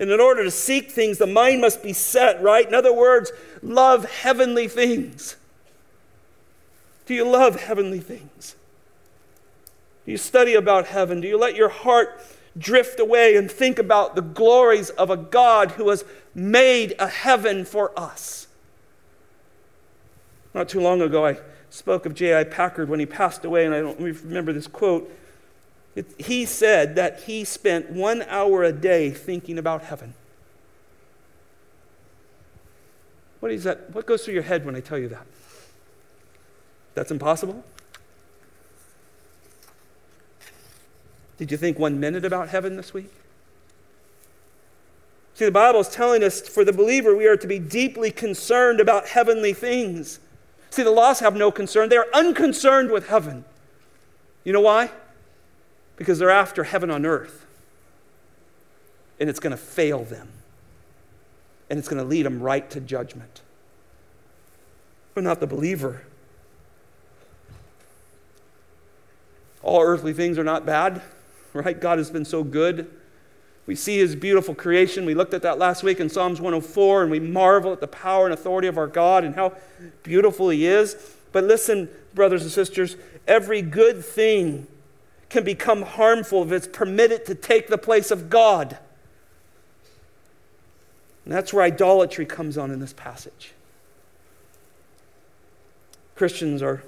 And 0.00 0.10
in 0.10 0.18
order 0.18 0.42
to 0.42 0.50
seek 0.50 0.90
things, 0.90 1.18
the 1.18 1.28
mind 1.28 1.60
must 1.60 1.84
be 1.84 1.92
set, 1.92 2.42
right? 2.42 2.66
In 2.66 2.74
other 2.74 2.92
words, 2.92 3.30
love 3.62 4.10
heavenly 4.10 4.66
things. 4.66 5.36
Do 7.06 7.14
you 7.14 7.28
love 7.28 7.60
heavenly 7.60 8.00
things? 8.00 8.56
Do 10.04 10.12
you 10.12 10.18
study 10.18 10.54
about 10.54 10.86
heaven? 10.86 11.20
Do 11.20 11.28
you 11.28 11.38
let 11.38 11.54
your 11.54 11.68
heart 11.68 12.20
drift 12.58 13.00
away 13.00 13.36
and 13.36 13.50
think 13.50 13.78
about 13.78 14.14
the 14.14 14.22
glories 14.22 14.90
of 14.90 15.10
a 15.10 15.16
God 15.16 15.72
who 15.72 15.88
has 15.90 16.04
made 16.34 16.94
a 16.98 17.08
heaven 17.08 17.64
for 17.64 17.98
us? 17.98 18.46
Not 20.54 20.68
too 20.68 20.80
long 20.80 21.00
ago, 21.00 21.26
I 21.26 21.38
spoke 21.70 22.04
of 22.04 22.14
J.I. 22.14 22.44
Packer 22.44 22.84
when 22.84 23.00
he 23.00 23.06
passed 23.06 23.44
away, 23.44 23.64
and 23.64 23.74
I 23.74 23.80
don't 23.80 23.98
remember 23.98 24.52
this 24.52 24.66
quote. 24.66 25.10
It, 25.94 26.06
he 26.18 26.44
said 26.44 26.94
that 26.96 27.22
he 27.22 27.44
spent 27.44 27.90
one 27.90 28.22
hour 28.22 28.62
a 28.62 28.72
day 28.72 29.10
thinking 29.10 29.58
about 29.58 29.82
heaven. 29.82 30.14
What 33.40 33.52
is 33.52 33.64
that? 33.64 33.90
What 33.90 34.06
goes 34.06 34.24
through 34.24 34.34
your 34.34 34.42
head 34.44 34.64
when 34.64 34.76
I 34.76 34.80
tell 34.80 34.98
you 34.98 35.08
that? 35.08 35.26
That's 36.94 37.10
impossible? 37.10 37.64
Did 41.38 41.50
you 41.50 41.56
think 41.56 41.78
one 41.78 41.98
minute 41.98 42.24
about 42.24 42.50
heaven 42.50 42.76
this 42.76 42.94
week? 42.94 43.10
See, 45.34 45.44
the 45.44 45.50
Bible 45.50 45.80
is 45.80 45.88
telling 45.88 46.22
us 46.22 46.46
for 46.46 46.64
the 46.64 46.72
believer, 46.72 47.16
we 47.16 47.26
are 47.26 47.36
to 47.36 47.46
be 47.46 47.58
deeply 47.58 48.10
concerned 48.10 48.80
about 48.80 49.08
heavenly 49.08 49.52
things. 49.52 50.20
See, 50.70 50.82
the 50.82 50.90
lost 50.90 51.20
have 51.20 51.34
no 51.34 51.50
concern. 51.50 51.88
They 51.88 51.96
are 51.96 52.06
unconcerned 52.14 52.90
with 52.90 53.08
heaven. 53.08 53.44
You 54.44 54.52
know 54.52 54.60
why? 54.60 54.90
Because 55.96 56.18
they're 56.18 56.30
after 56.30 56.64
heaven 56.64 56.90
on 56.90 57.06
earth. 57.06 57.46
And 59.18 59.28
it's 59.28 59.40
going 59.40 59.50
to 59.50 59.56
fail 59.56 60.04
them. 60.04 60.28
And 61.70 61.78
it's 61.78 61.88
going 61.88 62.02
to 62.02 62.08
lead 62.08 62.26
them 62.26 62.40
right 62.40 62.68
to 62.70 62.80
judgment. 62.80 63.40
But 65.14 65.24
not 65.24 65.40
the 65.40 65.46
believer. 65.46 66.02
All 69.62 69.80
earthly 69.80 70.12
things 70.12 70.38
are 70.38 70.44
not 70.44 70.66
bad, 70.66 71.02
right? 71.52 71.80
God 71.80 71.98
has 71.98 72.10
been 72.10 72.24
so 72.24 72.42
good. 72.42 72.90
We 73.66 73.76
see 73.76 73.98
his 73.98 74.16
beautiful 74.16 74.54
creation. 74.54 75.06
We 75.06 75.14
looked 75.14 75.34
at 75.34 75.42
that 75.42 75.58
last 75.58 75.82
week 75.82 76.00
in 76.00 76.08
Psalms 76.08 76.40
104, 76.40 77.02
and 77.02 77.10
we 77.10 77.20
marvel 77.20 77.72
at 77.72 77.80
the 77.80 77.86
power 77.86 78.24
and 78.24 78.34
authority 78.34 78.66
of 78.66 78.76
our 78.76 78.88
God 78.88 79.24
and 79.24 79.34
how 79.36 79.52
beautiful 80.02 80.48
he 80.48 80.66
is. 80.66 80.96
But 81.30 81.44
listen, 81.44 81.88
brothers 82.12 82.42
and 82.42 82.50
sisters, 82.50 82.96
every 83.26 83.62
good 83.62 84.04
thing 84.04 84.66
can 85.30 85.44
become 85.44 85.82
harmful 85.82 86.42
if 86.42 86.52
it's 86.52 86.66
permitted 86.66 87.24
to 87.26 87.34
take 87.34 87.68
the 87.68 87.78
place 87.78 88.10
of 88.10 88.28
God. 88.28 88.78
And 91.24 91.32
that's 91.32 91.52
where 91.52 91.64
idolatry 91.64 92.26
comes 92.26 92.58
on 92.58 92.70
in 92.70 92.80
this 92.80 92.92
passage. 92.92 93.52
Christians 96.16 96.62
are 96.62 96.82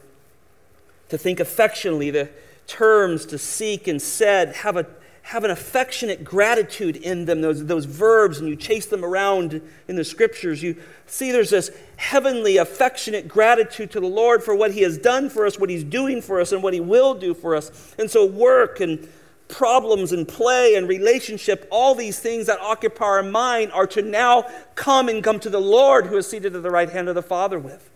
to 1.09 1.17
think 1.17 1.41
affectionately, 1.41 2.11
the 2.11 2.29
terms 2.67 3.27
to 3.27 3.39
seek 3.39 3.87
and 3.89 4.01
said 4.01 4.55
have 4.57 4.77
a 4.77 4.87
have 5.25 5.43
an 5.43 5.51
affectionate 5.51 6.23
gratitude 6.23 6.97
in 6.97 7.25
them, 7.25 7.41
those, 7.41 7.65
those 7.65 7.87
verbs, 7.87 8.41
and 8.41 8.47
you 8.47 8.55
chase 8.55 8.85
them 8.85 9.03
around 9.03 9.63
in 9.89 9.97
the 9.97 10.05
scriptures, 10.05 10.63
you 10.63 10.77
see 11.07 11.33
there's 11.33 11.49
this 11.49 11.71
heavenly, 11.97 12.59
affectionate 12.59 13.27
gratitude 13.27 13.91
to 13.91 14.01
the 14.01 14.07
Lord 14.07 14.45
for 14.45 14.55
what 14.55 14.73
He 14.73 14.83
has 14.83 14.99
done 14.99 15.31
for 15.31 15.47
us, 15.47 15.59
what 15.59 15.71
He's 15.71 15.83
doing 15.83 16.21
for 16.21 16.41
us, 16.41 16.53
and 16.53 16.63
what 16.63 16.75
He 16.75 16.81
will 16.81 17.15
do 17.15 17.33
for 17.33 17.57
us. 17.57 17.95
And 17.99 18.11
so, 18.11 18.27
work 18.27 18.81
and 18.81 19.09
problems 19.49 20.13
and 20.13 20.29
play 20.29 20.75
and 20.75 20.87
relationship, 20.87 21.67
all 21.71 21.95
these 21.95 22.21
things 22.21 22.47
that 22.47 22.61
occupy 22.61 23.07
our 23.07 23.23
mind 23.23 23.73
are 23.73 23.87
to 23.87 24.03
now 24.03 24.45
come 24.75 25.09
and 25.09 25.25
come 25.25 25.41
to 25.41 25.49
the 25.49 25.61
Lord 25.61 26.07
who 26.07 26.19
is 26.19 26.27
seated 26.27 26.55
at 26.55 26.63
the 26.63 26.71
right 26.71 26.91
hand 26.91 27.09
of 27.09 27.15
the 27.15 27.23
Father 27.23 27.59
with. 27.59 27.91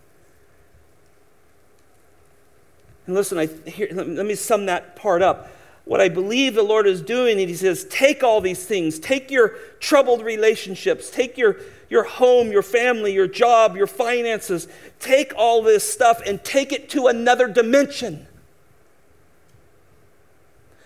And 3.09 3.15
listen, 3.15 3.39
I, 3.39 3.47
here, 3.67 3.87
let 3.91 4.27
me 4.27 4.35
sum 4.35 4.67
that 4.67 4.95
part 4.95 5.23
up. 5.23 5.51
What 5.83 5.99
I 5.99 6.09
believe 6.09 6.53
the 6.53 6.61
Lord 6.61 6.85
is 6.85 7.01
doing, 7.01 7.39
and 7.39 7.49
He 7.49 7.55
says, 7.55 7.85
take 7.89 8.23
all 8.23 8.39
these 8.39 8.63
things, 8.63 8.99
take 8.99 9.31
your 9.31 9.55
troubled 9.79 10.21
relationships, 10.21 11.09
take 11.09 11.35
your, 11.35 11.57
your 11.89 12.03
home, 12.03 12.51
your 12.51 12.61
family, 12.61 13.11
your 13.11 13.25
job, 13.25 13.75
your 13.75 13.87
finances, 13.87 14.67
take 14.99 15.33
all 15.35 15.63
this 15.63 15.91
stuff 15.91 16.21
and 16.23 16.43
take 16.43 16.71
it 16.71 16.87
to 16.91 17.07
another 17.07 17.47
dimension. 17.47 18.27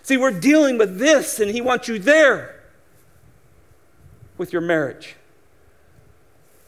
See, 0.04 0.16
we're 0.16 0.40
dealing 0.40 0.78
with 0.78 1.00
this, 1.00 1.42
and 1.42 1.52
He 1.52 1.60
wants 1.60 1.90
you 1.90 2.00
there 2.00 2.64
with 4.38 4.54
your 4.54 4.62
marriage, 4.62 5.18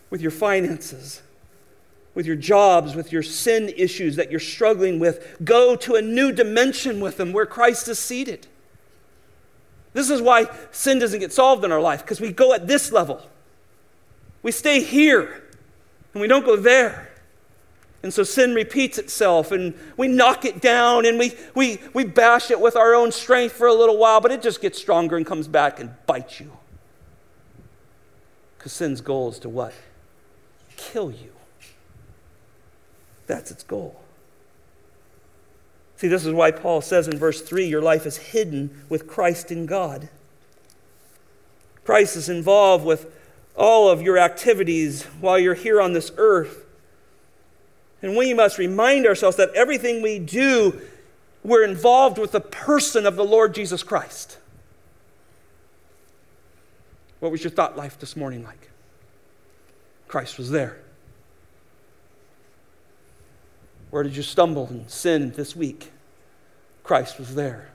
with 0.09 0.19
your 0.19 0.31
finances, 0.31 1.21
with 2.15 2.25
your 2.25 2.35
jobs, 2.35 2.95
with 2.95 3.11
your 3.11 3.21
sin 3.21 3.71
issues 3.75 4.15
that 4.15 4.31
you're 4.31 4.39
struggling 4.39 4.97
with. 4.97 5.37
Go 5.43 5.75
to 5.75 5.95
a 5.95 6.01
new 6.01 6.31
dimension 6.31 6.99
with 6.99 7.17
them 7.17 7.33
where 7.33 7.45
Christ 7.45 7.87
is 7.87 7.99
seated. 7.99 8.47
This 9.93 10.09
is 10.09 10.21
why 10.21 10.47
sin 10.71 10.99
doesn't 10.99 11.19
get 11.19 11.31
solved 11.31 11.63
in 11.63 11.71
our 11.71 11.79
life, 11.79 12.01
because 12.01 12.19
we 12.19 12.31
go 12.31 12.53
at 12.53 12.67
this 12.67 12.91
level. 12.91 13.21
We 14.41 14.51
stay 14.51 14.81
here 14.81 15.43
and 16.13 16.21
we 16.21 16.27
don't 16.27 16.45
go 16.45 16.55
there. 16.55 17.11
And 18.03 18.13
so 18.13 18.23
sin 18.23 18.53
repeats 18.53 18.97
itself 18.97 19.51
and 19.51 19.73
we 19.97 20.07
knock 20.07 20.45
it 20.45 20.61
down 20.61 21.05
and 21.05 21.17
we, 21.17 21.33
we, 21.55 21.79
we 21.93 22.03
bash 22.03 22.51
it 22.51 22.59
with 22.59 22.75
our 22.75 22.93
own 22.93 23.11
strength 23.11 23.53
for 23.53 23.67
a 23.67 23.73
little 23.73 23.97
while, 23.97 24.21
but 24.21 24.31
it 24.31 24.41
just 24.41 24.61
gets 24.61 24.77
stronger 24.77 25.17
and 25.17 25.25
comes 25.25 25.47
back 25.47 25.79
and 25.79 25.91
bites 26.05 26.39
you. 26.39 26.51
Because 28.57 28.73
sin's 28.73 29.01
goal 29.01 29.29
is 29.29 29.39
to 29.39 29.49
what? 29.49 29.73
Kill 30.77 31.09
you. 31.09 31.31
That's 33.27 33.51
its 33.51 33.63
goal. 33.63 34.01
See, 35.97 36.07
this 36.07 36.25
is 36.25 36.33
why 36.33 36.51
Paul 36.51 36.81
says 36.81 37.07
in 37.07 37.17
verse 37.17 37.41
3 37.41 37.65
your 37.65 37.81
life 37.81 38.05
is 38.05 38.17
hidden 38.17 38.85
with 38.89 39.07
Christ 39.07 39.51
in 39.51 39.65
God. 39.65 40.09
Christ 41.83 42.15
is 42.15 42.29
involved 42.29 42.85
with 42.85 43.11
all 43.55 43.89
of 43.89 44.01
your 44.01 44.17
activities 44.17 45.03
while 45.21 45.39
you're 45.39 45.53
here 45.53 45.79
on 45.79 45.93
this 45.93 46.11
earth. 46.17 46.65
And 48.01 48.17
we 48.17 48.33
must 48.33 48.57
remind 48.57 49.07
ourselves 49.07 49.37
that 49.37 49.53
everything 49.55 50.01
we 50.01 50.19
do, 50.19 50.81
we're 51.43 51.63
involved 51.63 52.17
with 52.17 52.31
the 52.31 52.41
person 52.41 53.05
of 53.05 53.15
the 53.15 53.23
Lord 53.23 53.53
Jesus 53.53 53.81
Christ. 53.81 54.37
What 57.19 57.31
was 57.31 57.43
your 57.43 57.51
thought 57.51 57.77
life 57.77 57.97
this 57.97 58.15
morning 58.15 58.43
like? 58.43 58.69
Christ 60.07 60.37
was 60.37 60.51
there. 60.51 60.77
Where 63.95 64.03
did 64.03 64.17
you 64.17 64.23
stumble 64.23 64.67
and 64.67 64.89
sin 64.89 65.31
this 65.37 65.55
week? 65.55 65.89
Christ 66.83 67.17
was 67.17 67.35
there. 67.35 67.69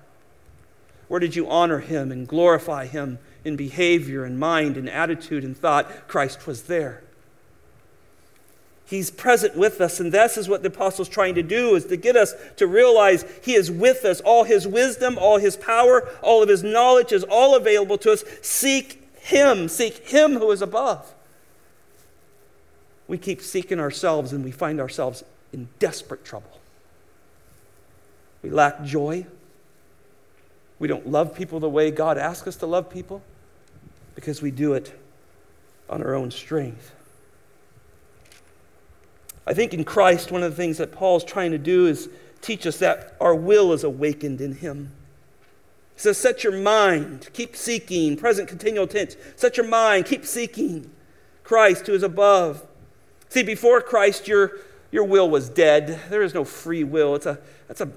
Where 1.08 1.18
did 1.18 1.34
you 1.34 1.48
honor 1.48 1.78
him 1.78 2.12
and 2.12 2.28
glorify 2.28 2.84
him 2.84 3.18
in 3.42 3.56
behavior 3.56 4.24
and 4.24 4.38
mind 4.38 4.76
and 4.76 4.86
attitude 4.86 5.44
and 5.44 5.56
thought? 5.56 6.08
Christ 6.08 6.46
was 6.46 6.64
there. 6.64 7.02
He's 8.84 9.10
present 9.10 9.56
with 9.56 9.80
us, 9.80 9.98
and 9.98 10.12
this 10.12 10.36
is 10.36 10.46
what 10.46 10.60
the 10.60 10.68
apostle's 10.68 11.08
trying 11.08 11.36
to 11.36 11.42
do, 11.42 11.74
is 11.74 11.86
to 11.86 11.96
get 11.96 12.16
us 12.16 12.34
to 12.56 12.66
realize 12.66 13.24
he 13.42 13.54
is 13.54 13.70
with 13.70 14.04
us. 14.04 14.20
All 14.20 14.44
his 14.44 14.68
wisdom, 14.68 15.16
all 15.16 15.38
his 15.38 15.56
power, 15.56 16.06
all 16.20 16.42
of 16.42 16.50
his 16.50 16.62
knowledge 16.62 17.12
is 17.12 17.24
all 17.24 17.56
available 17.56 17.96
to 17.96 18.12
us. 18.12 18.24
Seek 18.42 19.18
him, 19.22 19.68
seek 19.68 20.06
him 20.06 20.34
who 20.34 20.50
is 20.50 20.60
above. 20.60 21.14
We 23.08 23.16
keep 23.16 23.40
seeking 23.40 23.80
ourselves 23.80 24.34
and 24.34 24.44
we 24.44 24.50
find 24.50 24.80
ourselves 24.80 25.24
in 25.52 25.68
desperate 25.78 26.24
trouble. 26.24 26.60
We 28.42 28.50
lack 28.50 28.84
joy. 28.84 29.26
We 30.78 30.88
don't 30.88 31.06
love 31.08 31.34
people 31.34 31.60
the 31.60 31.68
way 31.68 31.90
God 31.90 32.16
asks 32.16 32.46
us 32.48 32.56
to 32.56 32.66
love 32.66 32.88
people 32.88 33.22
because 34.14 34.40
we 34.40 34.50
do 34.50 34.72
it 34.72 34.98
on 35.88 36.02
our 36.02 36.14
own 36.14 36.30
strength. 36.30 36.94
I 39.46 39.54
think 39.54 39.74
in 39.74 39.84
Christ, 39.84 40.30
one 40.30 40.42
of 40.42 40.50
the 40.50 40.56
things 40.56 40.78
that 40.78 40.92
Paul's 40.92 41.24
trying 41.24 41.50
to 41.50 41.58
do 41.58 41.86
is 41.86 42.08
teach 42.40 42.66
us 42.66 42.78
that 42.78 43.16
our 43.20 43.34
will 43.34 43.72
is 43.72 43.84
awakened 43.84 44.40
in 44.40 44.54
Him. 44.54 44.92
He 45.94 46.00
says, 46.00 46.16
Set 46.16 46.44
your 46.44 46.56
mind, 46.56 47.28
keep 47.32 47.56
seeking, 47.56 48.16
present 48.16 48.48
continual 48.48 48.86
tense. 48.86 49.16
Set 49.36 49.56
your 49.56 49.66
mind, 49.66 50.06
keep 50.06 50.24
seeking 50.24 50.90
Christ 51.42 51.86
who 51.86 51.94
is 51.94 52.02
above. 52.02 52.64
See, 53.28 53.42
before 53.42 53.80
Christ, 53.80 54.28
you're 54.28 54.52
your 54.90 55.04
will 55.04 55.28
was 55.30 55.48
dead. 55.48 56.00
There 56.10 56.22
is 56.22 56.34
no 56.34 56.44
free 56.44 56.84
will. 56.84 57.14
It's 57.14 57.26
a, 57.26 57.38
it's 57.68 57.80
a, 57.80 57.90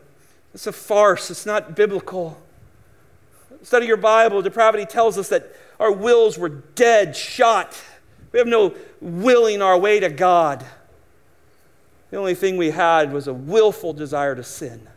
it's 0.53 0.67
a 0.67 0.71
farce. 0.71 1.31
It's 1.31 1.45
not 1.45 1.75
biblical. 1.75 2.41
study 3.63 3.87
your 3.87 3.97
Bible, 3.97 4.41
depravity 4.41 4.85
tells 4.85 5.17
us 5.17 5.29
that 5.29 5.55
our 5.79 5.91
wills 5.91 6.37
were 6.37 6.49
dead, 6.49 7.15
shot. 7.15 7.81
We 8.31 8.39
have 8.39 8.47
no 8.47 8.75
willing 9.01 9.61
our 9.61 9.77
way 9.77 9.99
to 9.99 10.09
God. 10.09 10.65
The 12.11 12.17
only 12.17 12.35
thing 12.35 12.57
we 12.57 12.69
had 12.69 13.11
was 13.11 13.27
a 13.27 13.33
willful 13.33 13.93
desire 13.93 14.35
to 14.35 14.43
sin. 14.43 14.87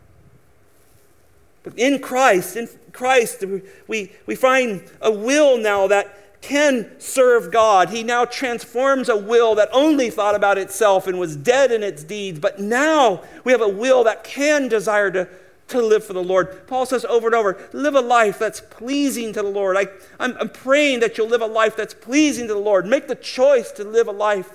But 1.63 1.77
in 1.77 1.99
Christ, 1.99 2.55
in 2.55 2.69
Christ, 2.93 3.43
we, 3.87 4.11
we 4.25 4.35
find 4.35 4.83
a 5.01 5.11
will 5.11 5.57
now 5.57 5.87
that 5.87 6.26
can 6.47 6.89
serve 6.97 7.51
God. 7.51 7.89
He 7.89 8.03
now 8.03 8.23
transforms 8.23 9.09
a 9.09 9.17
will 9.17 9.53
that 9.55 9.67
only 9.73 10.09
thought 10.09 10.33
about 10.33 10.57
itself 10.57 11.05
and 11.05 11.19
was 11.19 11.35
dead 11.35 11.73
in 11.73 11.83
its 11.83 12.05
deeds. 12.05 12.39
But 12.39 12.57
now 12.57 13.21
we 13.43 13.51
have 13.51 13.61
a 13.61 13.67
will 13.67 14.05
that 14.05 14.23
can 14.23 14.69
desire 14.69 15.11
to, 15.11 15.27
to 15.67 15.81
live 15.81 16.05
for 16.05 16.13
the 16.13 16.23
Lord. 16.23 16.65
Paul 16.65 16.85
says 16.85 17.03
over 17.03 17.27
and 17.27 17.35
over 17.35 17.69
live 17.73 17.95
a 17.95 18.01
life 18.01 18.39
that's 18.39 18.61
pleasing 18.61 19.33
to 19.33 19.41
the 19.41 19.49
Lord. 19.49 19.75
I, 19.75 19.87
I'm, 20.21 20.37
I'm 20.37 20.49
praying 20.49 21.01
that 21.01 21.17
you'll 21.17 21.27
live 21.27 21.41
a 21.41 21.47
life 21.47 21.75
that's 21.75 21.93
pleasing 21.93 22.47
to 22.47 22.53
the 22.53 22.59
Lord. 22.61 22.85
Make 22.85 23.09
the 23.09 23.15
choice 23.15 23.69
to 23.73 23.83
live 23.83 24.07
a 24.07 24.13
life 24.13 24.51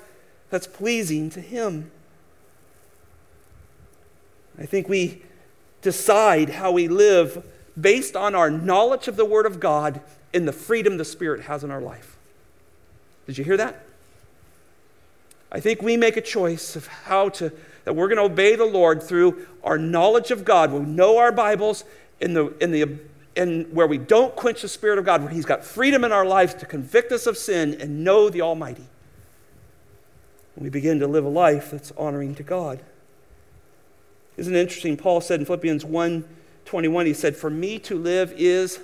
that's 0.49 0.65
pleasing 0.65 1.29
to 1.29 1.41
Him. 1.41 1.91
I 4.57 4.65
think 4.65 4.89
we 4.89 5.21
decide 5.83 6.49
how 6.49 6.71
we 6.71 6.87
live 6.87 7.45
based 7.79 8.15
on 8.15 8.35
our 8.35 8.49
knowledge 8.49 9.07
of 9.07 9.15
the 9.15 9.25
Word 9.25 9.45
of 9.45 9.59
God 9.59 10.01
and 10.33 10.47
the 10.47 10.53
freedom 10.53 10.97
the 10.97 11.05
Spirit 11.05 11.41
has 11.41 11.63
in 11.63 11.71
our 11.71 11.81
life. 11.81 12.17
Did 13.25 13.37
you 13.37 13.43
hear 13.43 13.57
that? 13.57 13.85
I 15.51 15.59
think 15.59 15.81
we 15.81 15.97
make 15.97 16.17
a 16.17 16.21
choice 16.21 16.75
of 16.75 16.87
how 16.87 17.29
to, 17.29 17.51
that 17.85 17.93
we're 17.93 18.07
going 18.07 18.17
to 18.17 18.23
obey 18.33 18.55
the 18.55 18.65
Lord 18.65 19.03
through 19.03 19.45
our 19.63 19.77
knowledge 19.77 20.31
of 20.31 20.43
God. 20.43 20.71
We 20.71 20.79
know 20.79 21.17
our 21.17 21.31
Bibles 21.31 21.85
in 22.19 22.33
the, 22.33 22.47
in 22.57 22.71
the, 22.71 22.99
in 23.35 23.65
where 23.65 23.87
we 23.87 23.99
don't 23.99 24.35
quench 24.35 24.63
the 24.63 24.67
Spirit 24.67 24.97
of 24.97 25.05
God, 25.05 25.21
where 25.21 25.31
He's 25.31 25.45
got 25.45 25.63
freedom 25.63 26.03
in 26.03 26.11
our 26.11 26.25
lives 26.25 26.55
to 26.55 26.65
convict 26.65 27.11
us 27.11 27.27
of 27.27 27.37
sin 27.37 27.77
and 27.79 28.03
know 28.03 28.29
the 28.29 28.41
Almighty. 28.41 28.87
And 30.55 30.63
we 30.63 30.69
begin 30.69 30.99
to 30.99 31.07
live 31.07 31.25
a 31.25 31.29
life 31.29 31.71
that's 31.71 31.91
honoring 31.97 32.33
to 32.35 32.43
God. 32.43 32.81
Isn't 34.37 34.55
it 34.55 34.59
interesting? 34.59 34.97
Paul 34.97 35.21
said 35.21 35.39
in 35.39 35.45
Philippians 35.45 35.85
1 35.85 36.23
21, 36.65 37.05
he 37.05 37.13
said, 37.13 37.35
For 37.35 37.49
me 37.49 37.79
to 37.79 37.97
live 37.97 38.33
is, 38.37 38.79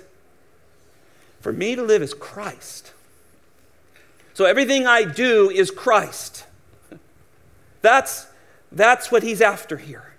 for 1.40 1.52
me 1.52 1.74
to 1.74 1.82
live 1.82 2.02
is 2.02 2.14
Christ. 2.14 2.92
So 4.34 4.44
everything 4.44 4.86
I 4.86 5.04
do 5.04 5.50
is 5.50 5.70
Christ. 5.70 6.44
That's, 7.82 8.26
that's 8.70 9.10
what 9.10 9.22
he's 9.22 9.40
after 9.40 9.76
here. 9.76 10.12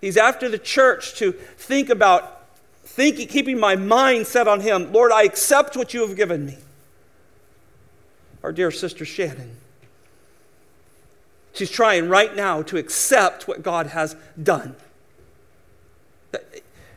He's 0.00 0.16
after 0.16 0.48
the 0.48 0.58
church 0.58 1.14
to 1.16 1.32
think 1.32 1.88
about 1.88 2.46
thinking, 2.84 3.28
keeping 3.28 3.58
my 3.58 3.76
mind 3.76 4.26
set 4.26 4.48
on 4.48 4.60
him. 4.60 4.92
Lord, 4.92 5.12
I 5.12 5.22
accept 5.24 5.76
what 5.76 5.94
you 5.94 6.06
have 6.06 6.16
given 6.16 6.46
me. 6.46 6.56
Our 8.42 8.52
dear 8.52 8.70
sister 8.70 9.04
Shannon 9.04 9.56
She's 11.56 11.70
trying 11.70 12.10
right 12.10 12.36
now 12.36 12.60
to 12.64 12.76
accept 12.76 13.48
what 13.48 13.62
God 13.62 13.86
has 13.86 14.14
done. 14.40 14.76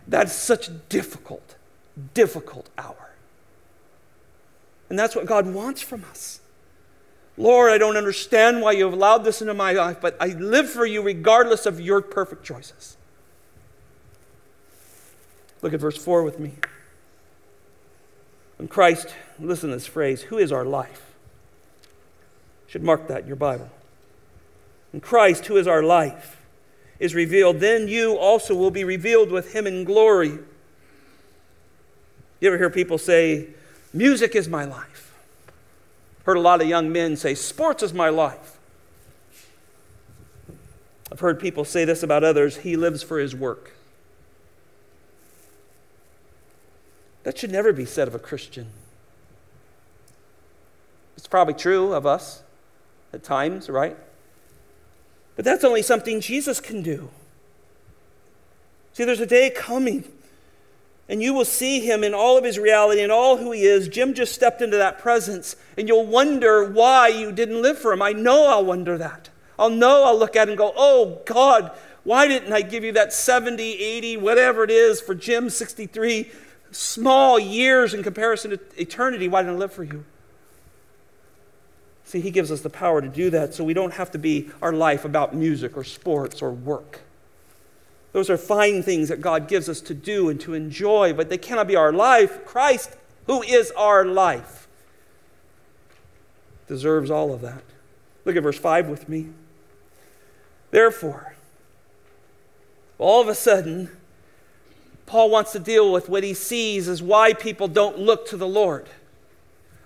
That, 0.10 0.26
that's 0.26 0.34
such 0.34 0.70
difficult, 0.90 1.56
difficult 2.14 2.70
hour. 2.78 3.10
And 4.90 4.98
that's 4.98 5.16
what 5.16 5.26
God 5.26 5.48
wants 5.48 5.82
from 5.82 6.04
us. 6.06 6.42
Lord, 7.38 7.72
I 7.72 7.78
don't 7.78 7.96
understand 7.96 8.62
why 8.62 8.74
you 8.74 8.84
have 8.84 8.94
allowed 8.94 9.20
this 9.20 9.42
into 9.42 9.54
my 9.54 9.72
life, 9.72 10.02
but 10.02 10.18
I 10.20 10.28
live 10.28 10.70
for 10.70 10.86
you 10.86 11.02
regardless 11.02 11.66
of 11.66 11.80
your 11.80 12.02
perfect 12.02 12.44
choices. 12.44 12.98
Look 15.62 15.74
at 15.74 15.80
verse 15.80 15.98
4 15.98 16.24
with 16.24 16.40
me. 16.40 16.54
When 18.58 18.68
Christ, 18.68 19.14
listen 19.40 19.70
to 19.70 19.76
this 19.76 19.86
phrase, 19.86 20.24
who 20.24 20.38
is 20.38 20.52
our 20.52 20.66
life? 20.66 21.14
You 22.68 22.72
should 22.72 22.84
mark 22.84 23.08
that 23.08 23.22
in 23.22 23.28
your 23.28 23.38
Bible 23.38 23.70
and 24.92 25.02
Christ, 25.02 25.46
who 25.46 25.58
is 25.58 25.68
our 25.68 25.84
life, 25.84 26.39
is 27.00 27.16
revealed, 27.16 27.60
then 27.60 27.88
you 27.88 28.18
also 28.18 28.54
will 28.54 28.72
be 28.72 28.84
revealed 28.84 29.32
with 29.32 29.54
him 29.54 29.66
in 29.66 29.84
glory. 29.86 30.38
You 32.40 32.48
ever 32.48 32.58
hear 32.58 32.70
people 32.70 32.98
say, 32.98 33.48
Music 33.94 34.36
is 34.36 34.48
my 34.48 34.66
life? 34.66 35.14
Heard 36.26 36.38
a 36.38 36.42
lot 36.42 36.62
of 36.62 36.68
young 36.68 36.92
men 36.92 37.16
say, 37.16 37.34
Sports 37.34 37.82
is 37.82 37.94
my 37.94 38.10
life. 38.10 38.58
I've 41.12 41.20
heard 41.20 41.40
people 41.40 41.66
say 41.66 41.86
this 41.86 42.04
about 42.04 42.24
others 42.24 42.58
he 42.58 42.76
lives 42.76 43.02
for 43.02 43.18
his 43.18 43.36
work. 43.36 43.74
That 47.24 47.38
should 47.38 47.52
never 47.52 47.74
be 47.74 47.86
said 47.86 48.08
of 48.08 48.16
a 48.16 48.20
Christian. 48.20 48.68
It's 51.18 51.28
probably 51.28 51.54
true 51.54 51.94
of 51.94 52.06
us 52.06 52.44
at 53.12 53.24
times, 53.24 53.70
right? 53.70 53.98
But 55.40 55.46
that's 55.46 55.64
only 55.64 55.84
something 55.84 56.20
Jesus 56.20 56.60
can 56.60 56.82
do. 56.82 57.12
See, 58.92 59.06
there's 59.06 59.22
a 59.22 59.26
day 59.26 59.50
coming, 59.50 60.04
and 61.08 61.24
you 61.24 61.34
will 61.34 61.46
see 61.46 61.80
him 61.80 62.04
in 62.04 62.14
all 62.14 62.38
of 62.38 62.44
his 62.44 62.60
reality 62.60 63.02
and 63.02 63.10
all 63.10 63.38
who 63.38 63.54
he 63.54 63.64
is. 63.64 63.88
Jim 63.88 64.14
just 64.14 64.36
stepped 64.36 64.62
into 64.62 64.76
that 64.76 65.00
presence, 65.00 65.56
and 65.78 65.88
you'll 65.88 66.06
wonder 66.06 66.70
why 66.70 67.08
you 67.08 67.32
didn't 67.32 67.62
live 67.62 67.80
for 67.80 67.94
him. 67.94 68.02
I 68.02 68.12
know 68.12 68.50
I'll 68.50 68.66
wonder 68.66 68.98
that. 68.98 69.30
I'll 69.58 69.70
know 69.70 70.04
I'll 70.04 70.20
look 70.20 70.36
at 70.36 70.50
it 70.50 70.52
and 70.52 70.58
go, 70.58 70.74
oh, 70.76 71.22
God, 71.26 71.72
why 72.04 72.28
didn't 72.28 72.52
I 72.52 72.62
give 72.62 72.84
you 72.84 72.92
that 72.92 73.14
70, 73.14 73.64
80, 73.64 74.18
whatever 74.18 74.66
it 74.66 74.72
is 74.72 75.00
for 75.00 75.16
Jim, 75.16 75.50
63 75.50 76.30
small 76.72 77.40
years 77.40 77.94
in 77.94 78.04
comparison 78.04 78.52
to 78.52 78.60
eternity? 78.76 79.30
Why 79.30 79.44
didn't 79.44 79.56
I 79.56 79.60
live 79.60 79.72
for 79.72 79.86
you? 79.86 80.04
See, 82.10 82.22
He 82.22 82.32
gives 82.32 82.52
us 82.52 82.62
the 82.62 82.72
power 82.72 83.02
to 83.02 83.08
do 83.08 83.30
that 83.30 83.54
so 83.54 83.64
we 83.64 83.76
don't 83.76 83.94
have 83.94 84.10
to 84.10 84.18
be 84.18 84.50
our 84.64 84.74
life 84.74 85.06
about 85.06 85.36
music 85.36 85.78
or 85.78 85.84
sports 85.84 86.42
or 86.42 86.50
work. 86.50 87.02
Those 88.14 88.32
are 88.32 88.38
fine 88.38 88.82
things 88.82 89.10
that 89.10 89.22
God 89.22 89.48
gives 89.48 89.70
us 89.70 89.80
to 89.82 89.94
do 89.94 90.28
and 90.28 90.42
to 90.42 90.56
enjoy, 90.56 91.14
but 91.14 91.30
they 91.30 91.38
cannot 91.38 91.68
be 91.68 91.76
our 91.76 91.94
life. 91.94 92.44
Christ, 92.48 92.96
who 93.28 93.44
is 93.44 93.70
our 93.78 94.06
life, 94.06 94.68
deserves 96.68 97.12
all 97.12 97.32
of 97.32 97.42
that. 97.42 97.62
Look 98.26 98.36
at 98.36 98.42
verse 98.42 98.58
5 98.58 98.88
with 98.88 99.08
me. 99.08 99.28
Therefore, 100.72 101.36
all 102.98 103.22
of 103.22 103.28
a 103.28 103.36
sudden, 103.36 103.92
Paul 105.06 105.30
wants 105.30 105.52
to 105.52 105.60
deal 105.60 105.92
with 105.92 106.10
what 106.10 106.24
he 106.24 106.34
sees 106.34 106.88
as 106.88 107.04
why 107.04 107.34
people 107.34 107.68
don't 107.68 108.00
look 108.00 108.28
to 108.30 108.36
the 108.36 108.48
Lord. 108.48 108.90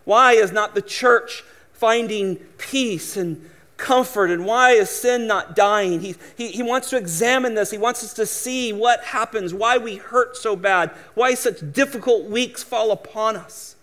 Why 0.06 0.34
is 0.34 0.54
not 0.54 0.74
the 0.74 0.82
church 0.82 1.44
finding 1.84 2.38
peace 2.58 3.18
and 3.18 3.50
comfort. 3.76 4.32
And 4.32 4.46
why 4.46 4.72
is 4.72 4.90
sin 4.90 5.28
not 5.28 5.54
dying? 5.54 6.00
He, 6.00 6.16
he, 6.38 6.48
he 6.48 6.64
wants 6.64 6.90
to 6.92 6.98
examine 6.98 7.56
this. 7.56 7.72
He 7.72 7.78
wants 7.78 8.06
us 8.06 8.14
to 8.14 8.26
see 8.26 8.72
what 8.72 9.04
happens 9.04 9.54
why 9.54 9.78
we 9.78 9.98
hurt 9.98 10.38
so 10.38 10.56
bad 10.56 10.92
why 11.14 11.34
such 11.34 11.74
difficult 11.74 12.30
weeks 12.30 12.64
fall 12.64 12.92
upon 12.92 13.36
us. 13.36 13.76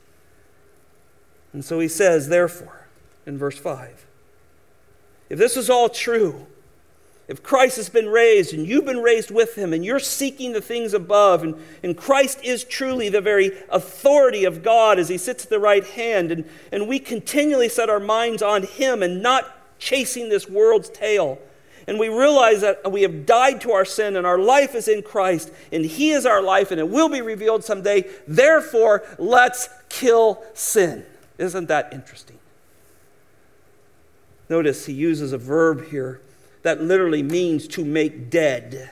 And 1.52 1.62
so 1.62 1.78
he 1.78 1.88
says 1.88 2.30
therefore 2.30 2.86
in 3.26 3.36
verse 3.36 3.58
5 3.58 4.06
if 5.28 5.38
this 5.38 5.58
is 5.58 5.68
all 5.68 5.90
true 5.90 6.46
if 7.30 7.44
Christ 7.44 7.76
has 7.76 7.88
been 7.88 8.08
raised 8.08 8.52
and 8.52 8.66
you've 8.66 8.84
been 8.84 9.04
raised 9.04 9.30
with 9.30 9.54
him 9.54 9.72
and 9.72 9.84
you're 9.84 10.00
seeking 10.00 10.52
the 10.52 10.60
things 10.60 10.92
above, 10.92 11.44
and, 11.44 11.54
and 11.80 11.96
Christ 11.96 12.40
is 12.42 12.64
truly 12.64 13.08
the 13.08 13.20
very 13.20 13.52
authority 13.68 14.44
of 14.44 14.64
God 14.64 14.98
as 14.98 15.08
he 15.08 15.16
sits 15.16 15.44
at 15.44 15.50
the 15.50 15.60
right 15.60 15.86
hand, 15.86 16.32
and, 16.32 16.44
and 16.72 16.88
we 16.88 16.98
continually 16.98 17.68
set 17.68 17.88
our 17.88 18.00
minds 18.00 18.42
on 18.42 18.64
him 18.64 19.00
and 19.00 19.22
not 19.22 19.78
chasing 19.78 20.28
this 20.28 20.48
world's 20.48 20.90
tail, 20.90 21.38
and 21.86 22.00
we 22.00 22.08
realize 22.08 22.62
that 22.62 22.90
we 22.90 23.02
have 23.02 23.26
died 23.26 23.60
to 23.60 23.70
our 23.70 23.84
sin 23.84 24.16
and 24.16 24.26
our 24.26 24.38
life 24.38 24.74
is 24.74 24.88
in 24.88 25.00
Christ, 25.00 25.52
and 25.70 25.84
he 25.84 26.10
is 26.10 26.26
our 26.26 26.42
life, 26.42 26.72
and 26.72 26.80
it 26.80 26.88
will 26.88 27.08
be 27.08 27.22
revealed 27.22 27.62
someday, 27.62 28.10
therefore, 28.26 29.04
let's 29.18 29.68
kill 29.88 30.42
sin. 30.52 31.06
Isn't 31.38 31.68
that 31.68 31.92
interesting? 31.92 32.40
Notice 34.48 34.86
he 34.86 34.94
uses 34.94 35.32
a 35.32 35.38
verb 35.38 35.90
here 35.90 36.20
that 36.62 36.82
literally 36.82 37.22
means 37.22 37.66
to 37.68 37.84
make 37.84 38.30
dead. 38.30 38.90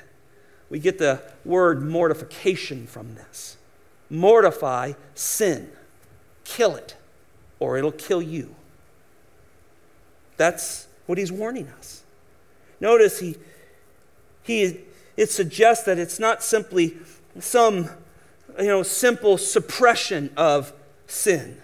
We 0.70 0.78
get 0.78 0.98
the 0.98 1.22
word 1.44 1.82
mortification 1.82 2.86
from 2.86 3.14
this. 3.14 3.56
Mortify 4.10 4.92
sin, 5.14 5.70
kill 6.44 6.76
it, 6.76 6.96
or 7.58 7.76
it'll 7.76 7.92
kill 7.92 8.22
you. 8.22 8.54
That's 10.36 10.86
what 11.06 11.18
he's 11.18 11.32
warning 11.32 11.68
us. 11.68 12.04
Notice 12.80 13.18
he, 13.20 13.36
he, 14.42 14.80
it 15.16 15.30
suggests 15.30 15.84
that 15.84 15.98
it's 15.98 16.18
not 16.18 16.42
simply 16.42 16.96
some 17.38 17.90
you 18.58 18.66
know, 18.66 18.82
simple 18.82 19.38
suppression 19.38 20.30
of 20.36 20.72
sin 21.06 21.60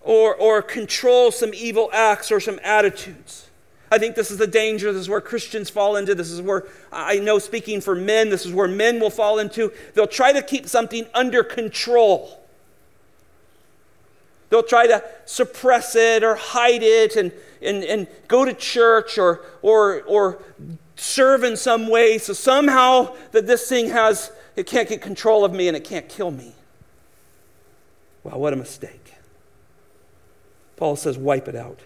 or, 0.00 0.34
or 0.34 0.62
control 0.62 1.30
some 1.30 1.52
evil 1.54 1.90
acts 1.92 2.30
or 2.30 2.40
some 2.40 2.58
attitudes. 2.62 3.48
I 3.92 3.98
think 3.98 4.16
this 4.16 4.30
is 4.30 4.38
the 4.38 4.46
danger. 4.46 4.90
This 4.90 5.02
is 5.02 5.08
where 5.10 5.20
Christians 5.20 5.68
fall 5.68 5.96
into. 5.96 6.14
This 6.14 6.30
is 6.30 6.40
where 6.40 6.64
I 6.90 7.18
know, 7.18 7.38
speaking 7.38 7.82
for 7.82 7.94
men, 7.94 8.30
this 8.30 8.46
is 8.46 8.52
where 8.54 8.66
men 8.66 8.98
will 8.98 9.10
fall 9.10 9.38
into. 9.38 9.70
They'll 9.92 10.06
try 10.06 10.32
to 10.32 10.40
keep 10.40 10.66
something 10.66 11.04
under 11.12 11.44
control. 11.44 12.42
They'll 14.48 14.62
try 14.62 14.86
to 14.86 15.04
suppress 15.26 15.94
it 15.94 16.24
or 16.24 16.36
hide 16.36 16.82
it 16.82 17.16
and, 17.16 17.32
and, 17.60 17.84
and 17.84 18.06
go 18.28 18.46
to 18.46 18.54
church 18.54 19.18
or, 19.18 19.42
or, 19.60 20.00
or 20.04 20.42
serve 20.96 21.44
in 21.44 21.54
some 21.54 21.90
way 21.90 22.16
so 22.16 22.32
somehow 22.32 23.14
that 23.32 23.46
this 23.46 23.68
thing 23.68 23.90
has, 23.90 24.32
it 24.56 24.66
can't 24.66 24.88
get 24.88 25.02
control 25.02 25.44
of 25.44 25.52
me 25.52 25.68
and 25.68 25.76
it 25.76 25.84
can't 25.84 26.08
kill 26.08 26.30
me. 26.30 26.54
Wow, 28.24 28.38
what 28.38 28.54
a 28.54 28.56
mistake. 28.56 29.12
Paul 30.76 30.96
says, 30.96 31.18
wipe 31.18 31.46
it 31.46 31.56
out, 31.56 31.78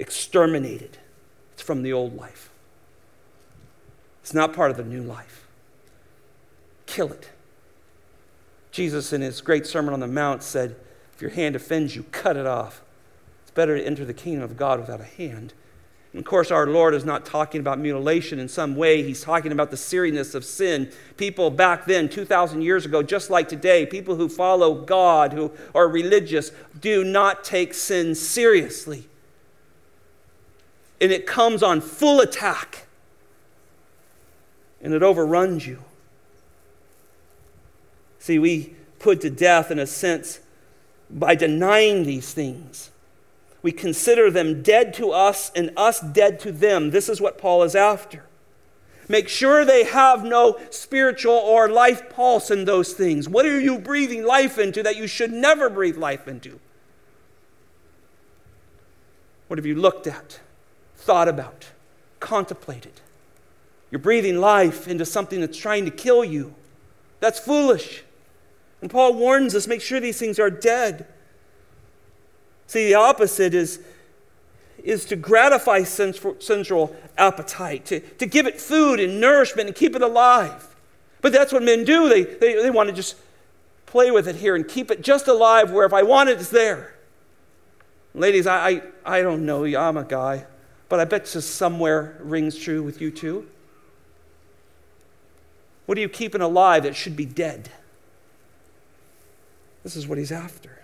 exterminate 0.00 0.82
it. 0.82 0.98
It's 1.52 1.62
from 1.62 1.82
the 1.82 1.92
old 1.92 2.16
life, 2.16 2.50
it's 4.22 4.34
not 4.34 4.52
part 4.52 4.70
of 4.70 4.76
the 4.76 4.84
new 4.84 5.02
life. 5.02 5.46
Kill 6.86 7.12
it. 7.12 7.30
Jesus, 8.72 9.12
in 9.12 9.20
his 9.20 9.40
great 9.40 9.66
Sermon 9.66 9.94
on 9.94 10.00
the 10.00 10.08
Mount, 10.08 10.42
said, 10.42 10.74
If 11.14 11.20
your 11.20 11.30
hand 11.30 11.54
offends 11.54 11.94
you, 11.94 12.02
cut 12.10 12.36
it 12.36 12.46
off. 12.46 12.82
It's 13.42 13.52
better 13.52 13.76
to 13.76 13.84
enter 13.84 14.04
the 14.04 14.14
kingdom 14.14 14.42
of 14.42 14.56
God 14.56 14.80
without 14.80 15.00
a 15.00 15.04
hand 15.04 15.52
of 16.12 16.24
course, 16.24 16.50
our 16.50 16.66
Lord 16.66 16.94
is 16.94 17.04
not 17.04 17.24
talking 17.24 17.60
about 17.60 17.78
mutilation 17.78 18.40
in 18.40 18.48
some 18.48 18.74
way. 18.74 19.02
He's 19.02 19.22
talking 19.22 19.52
about 19.52 19.70
the 19.70 19.76
seriousness 19.76 20.34
of 20.34 20.44
sin. 20.44 20.90
People 21.16 21.50
back 21.50 21.86
then, 21.86 22.08
2,000 22.08 22.62
years 22.62 22.84
ago, 22.84 23.00
just 23.00 23.30
like 23.30 23.48
today, 23.48 23.86
people 23.86 24.16
who 24.16 24.28
follow 24.28 24.74
God, 24.74 25.32
who 25.32 25.52
are 25.72 25.86
religious, 25.86 26.50
do 26.80 27.04
not 27.04 27.44
take 27.44 27.74
sin 27.74 28.16
seriously. 28.16 29.06
And 31.00 31.10
it 31.10 31.26
comes 31.26 31.62
on 31.62 31.80
full 31.80 32.20
attack, 32.20 32.86
and 34.82 34.92
it 34.92 35.02
overruns 35.02 35.66
you. 35.66 35.78
See, 38.18 38.38
we 38.38 38.74
put 38.98 39.22
to 39.22 39.30
death, 39.30 39.70
in 39.70 39.78
a 39.78 39.86
sense, 39.86 40.40
by 41.08 41.34
denying 41.34 42.04
these 42.04 42.34
things. 42.34 42.90
We 43.62 43.72
consider 43.72 44.30
them 44.30 44.62
dead 44.62 44.94
to 44.94 45.10
us 45.10 45.50
and 45.54 45.70
us 45.76 46.00
dead 46.00 46.38
to 46.40 46.52
them. 46.52 46.90
This 46.90 47.08
is 47.08 47.20
what 47.20 47.38
Paul 47.38 47.62
is 47.62 47.74
after. 47.74 48.24
Make 49.08 49.28
sure 49.28 49.64
they 49.64 49.84
have 49.84 50.22
no 50.22 50.58
spiritual 50.70 51.34
or 51.34 51.68
life 51.68 52.10
pulse 52.10 52.50
in 52.50 52.64
those 52.64 52.92
things. 52.92 53.28
What 53.28 53.44
are 53.44 53.60
you 53.60 53.78
breathing 53.78 54.24
life 54.24 54.58
into 54.58 54.82
that 54.82 54.96
you 54.96 55.06
should 55.06 55.32
never 55.32 55.68
breathe 55.68 55.96
life 55.96 56.28
into? 56.28 56.60
What 59.48 59.58
have 59.58 59.66
you 59.66 59.74
looked 59.74 60.06
at, 60.06 60.38
thought 61.00 61.28
about, 61.28 61.66
contemplated? 62.20 63.00
You're 63.90 63.98
breathing 63.98 64.38
life 64.38 64.86
into 64.86 65.04
something 65.04 65.40
that's 65.40 65.58
trying 65.58 65.84
to 65.84 65.90
kill 65.90 66.24
you. 66.24 66.54
That's 67.18 67.38
foolish. 67.38 68.04
And 68.80 68.90
Paul 68.90 69.14
warns 69.14 69.54
us 69.54 69.66
make 69.66 69.80
sure 69.82 70.00
these 70.00 70.18
things 70.18 70.38
are 70.38 70.50
dead. 70.50 71.06
See, 72.66 72.86
the 72.86 72.94
opposite 72.94 73.52
is, 73.52 73.80
is 74.82 75.04
to 75.06 75.16
gratify 75.16 75.82
sensual 75.82 76.96
appetite, 77.18 77.84
to, 77.86 78.00
to 78.00 78.26
give 78.26 78.46
it 78.46 78.60
food 78.60 79.00
and 79.00 79.20
nourishment 79.20 79.68
and 79.68 79.76
keep 79.76 79.96
it 79.96 80.02
alive. 80.02 80.74
But 81.20 81.32
that's 81.32 81.52
what 81.52 81.62
men 81.62 81.84
do. 81.84 82.08
They, 82.08 82.22
they, 82.22 82.62
they 82.62 82.70
want 82.70 82.88
to 82.88 82.94
just 82.94 83.16
play 83.86 84.10
with 84.10 84.28
it 84.28 84.36
here 84.36 84.54
and 84.54 84.66
keep 84.66 84.90
it 84.90 85.02
just 85.02 85.26
alive 85.26 85.72
where 85.72 85.84
if 85.84 85.92
I 85.92 86.04
want 86.04 86.30
it, 86.30 86.40
it's 86.40 86.50
there. 86.50 86.94
Ladies, 88.14 88.46
I, 88.46 88.68
I, 88.68 88.82
I 89.04 89.22
don't 89.22 89.44
know. 89.44 89.64
I'm 89.64 89.96
a 89.96 90.04
guy. 90.04 90.46
But 90.90 91.00
I 91.00 91.06
bet 91.06 91.24
just 91.24 91.54
somewhere 91.54 92.18
rings 92.20 92.58
true 92.58 92.82
with 92.82 93.00
you 93.00 93.10
too. 93.10 93.48
What 95.86 95.96
are 95.96 96.02
you 96.02 96.08
keeping 96.10 96.42
alive 96.42 96.82
that 96.82 96.94
should 96.94 97.16
be 97.16 97.24
dead? 97.24 97.70
This 99.82 99.96
is 99.96 100.06
what 100.06 100.18
he's 100.18 100.30
after. 100.32 100.82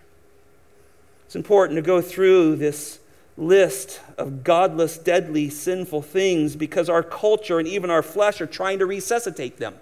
It's 1.26 1.36
important 1.36 1.76
to 1.76 1.82
go 1.82 2.00
through 2.00 2.57
this 2.57 3.00
list 3.36 4.00
of 4.16 4.42
godless, 4.42 4.96
deadly, 4.96 5.50
sinful 5.50 6.02
things 6.02 6.57
because 6.57 6.88
our 6.88 7.02
culture 7.02 7.59
and 7.59 7.68
even 7.68 7.90
our 7.90 8.02
flesh 8.02 8.40
are 8.40 8.46
trying 8.46 8.78
to 8.78 8.86
resuscitate 8.86 9.59
them. 9.59 9.74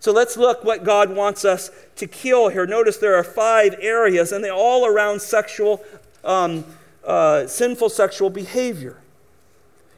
So 0.00 0.12
let's 0.12 0.36
look 0.36 0.64
what 0.64 0.84
God 0.84 1.14
wants 1.14 1.44
us 1.44 1.70
to 1.96 2.06
kill 2.06 2.48
here. 2.48 2.66
Notice 2.66 2.96
there 2.96 3.16
are 3.16 3.24
five 3.24 3.74
areas, 3.80 4.32
and 4.32 4.42
they 4.42 4.50
all 4.50 4.86
around 4.86 5.20
sexual, 5.20 5.84
um, 6.24 6.64
uh, 7.08 7.46
sinful 7.46 7.88
sexual 7.88 8.28
behavior. 8.30 8.98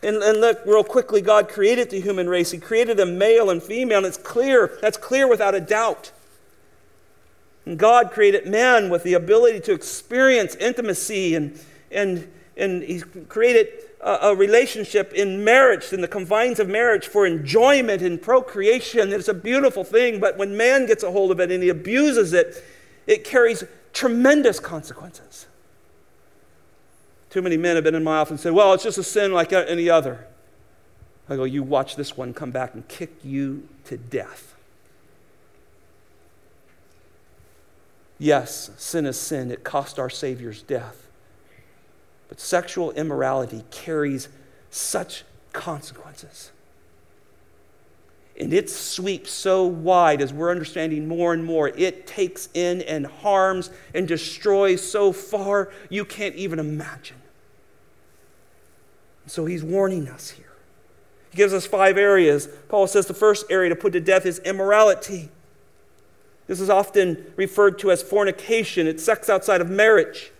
And, 0.02 0.16
and 0.22 0.40
look 0.40 0.64
real 0.64 0.84
quickly, 0.84 1.20
God 1.20 1.48
created 1.48 1.90
the 1.90 2.00
human 2.00 2.28
race. 2.28 2.52
He 2.52 2.58
created 2.58 2.96
them 2.96 3.18
male 3.18 3.50
and 3.50 3.62
female, 3.62 3.98
and 3.98 4.06
it's 4.06 4.16
clear, 4.16 4.78
that's 4.80 4.96
clear 4.96 5.28
without 5.28 5.54
a 5.54 5.60
doubt. 5.60 6.12
And 7.66 7.78
God 7.78 8.10
created 8.12 8.46
man 8.46 8.88
with 8.88 9.02
the 9.02 9.12
ability 9.12 9.60
to 9.60 9.72
experience 9.72 10.54
intimacy, 10.54 11.34
and, 11.34 11.60
and, 11.90 12.30
and 12.56 12.82
He 12.82 13.00
created 13.00 13.68
a, 14.00 14.28
a 14.28 14.34
relationship 14.34 15.12
in 15.12 15.44
marriage, 15.44 15.92
in 15.92 16.00
the 16.00 16.08
confines 16.08 16.60
of 16.60 16.68
marriage, 16.68 17.08
for 17.08 17.26
enjoyment 17.26 18.02
and 18.02 18.22
procreation. 18.22 19.12
It's 19.12 19.28
a 19.28 19.34
beautiful 19.34 19.84
thing, 19.84 20.20
but 20.20 20.38
when 20.38 20.56
man 20.56 20.86
gets 20.86 21.02
a 21.02 21.10
hold 21.10 21.30
of 21.30 21.40
it 21.40 21.50
and 21.50 21.62
he 21.62 21.68
abuses 21.68 22.32
it, 22.32 22.64
it 23.06 23.24
carries 23.24 23.64
tremendous 23.92 24.60
consequences. 24.60 25.46
Too 27.30 27.42
many 27.42 27.56
men 27.56 27.76
have 27.76 27.84
been 27.84 27.94
in 27.94 28.04
my 28.04 28.18
office 28.18 28.32
and 28.32 28.40
said, 28.40 28.52
Well, 28.52 28.74
it's 28.74 28.82
just 28.82 28.98
a 28.98 29.04
sin 29.04 29.32
like 29.32 29.52
any 29.52 29.88
other. 29.88 30.26
I 31.28 31.36
go, 31.36 31.44
You 31.44 31.62
watch 31.62 31.96
this 31.96 32.16
one 32.16 32.34
come 32.34 32.50
back 32.50 32.74
and 32.74 32.86
kick 32.88 33.12
you 33.24 33.68
to 33.84 33.96
death. 33.96 34.54
Yes, 38.18 38.70
sin 38.76 39.06
is 39.06 39.18
sin. 39.18 39.50
It 39.50 39.64
cost 39.64 39.98
our 39.98 40.10
Savior's 40.10 40.60
death. 40.62 41.06
But 42.28 42.38
sexual 42.38 42.90
immorality 42.92 43.64
carries 43.70 44.28
such 44.70 45.24
consequences. 45.52 46.50
And 48.38 48.52
it 48.52 48.68
sweeps 48.70 49.30
so 49.30 49.64
wide 49.64 50.20
as 50.20 50.32
we're 50.32 50.50
understanding 50.50 51.08
more 51.08 51.32
and 51.32 51.44
more. 51.44 51.68
It 51.68 52.06
takes 52.06 52.48
in 52.54 52.82
and 52.82 53.06
harms 53.06 53.70
and 53.94 54.06
destroys 54.06 54.82
so 54.82 55.12
far 55.12 55.72
you 55.88 56.04
can't 56.04 56.34
even 56.34 56.58
imagine. 56.58 57.19
So 59.30 59.46
he's 59.46 59.62
warning 59.62 60.08
us 60.08 60.30
here. 60.30 60.50
He 61.30 61.36
gives 61.36 61.52
us 61.52 61.64
five 61.64 61.96
areas. 61.96 62.48
Paul 62.68 62.88
says 62.88 63.06
the 63.06 63.14
first 63.14 63.46
area 63.48 63.68
to 63.68 63.76
put 63.76 63.92
to 63.92 64.00
death 64.00 64.26
is 64.26 64.40
immorality. 64.40 65.28
This 66.48 66.60
is 66.60 66.68
often 66.68 67.32
referred 67.36 67.78
to 67.78 67.92
as 67.92 68.02
fornication, 68.02 68.88
it's 68.88 69.04
sex 69.04 69.30
outside 69.30 69.60
of 69.60 69.70
marriage. 69.70 70.32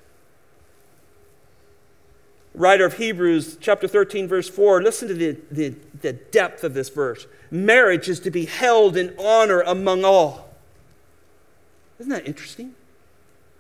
Writer 2.53 2.85
of 2.85 2.95
Hebrews, 2.95 3.59
chapter 3.61 3.87
13, 3.87 4.27
verse 4.27 4.49
4, 4.49 4.83
listen 4.83 5.07
to 5.07 5.15
the, 5.15 5.39
the, 5.53 5.77
the 6.01 6.13
depth 6.13 6.65
of 6.65 6.75
this 6.75 6.89
verse. 6.89 7.29
Marriage 7.49 8.09
is 8.09 8.19
to 8.19 8.31
be 8.33 8.47
held 8.47 8.97
in 8.97 9.15
honor 9.21 9.61
among 9.61 10.05
all. 10.05 10.51
Isn't 12.01 12.11
that 12.11 12.27
interesting? 12.27 12.75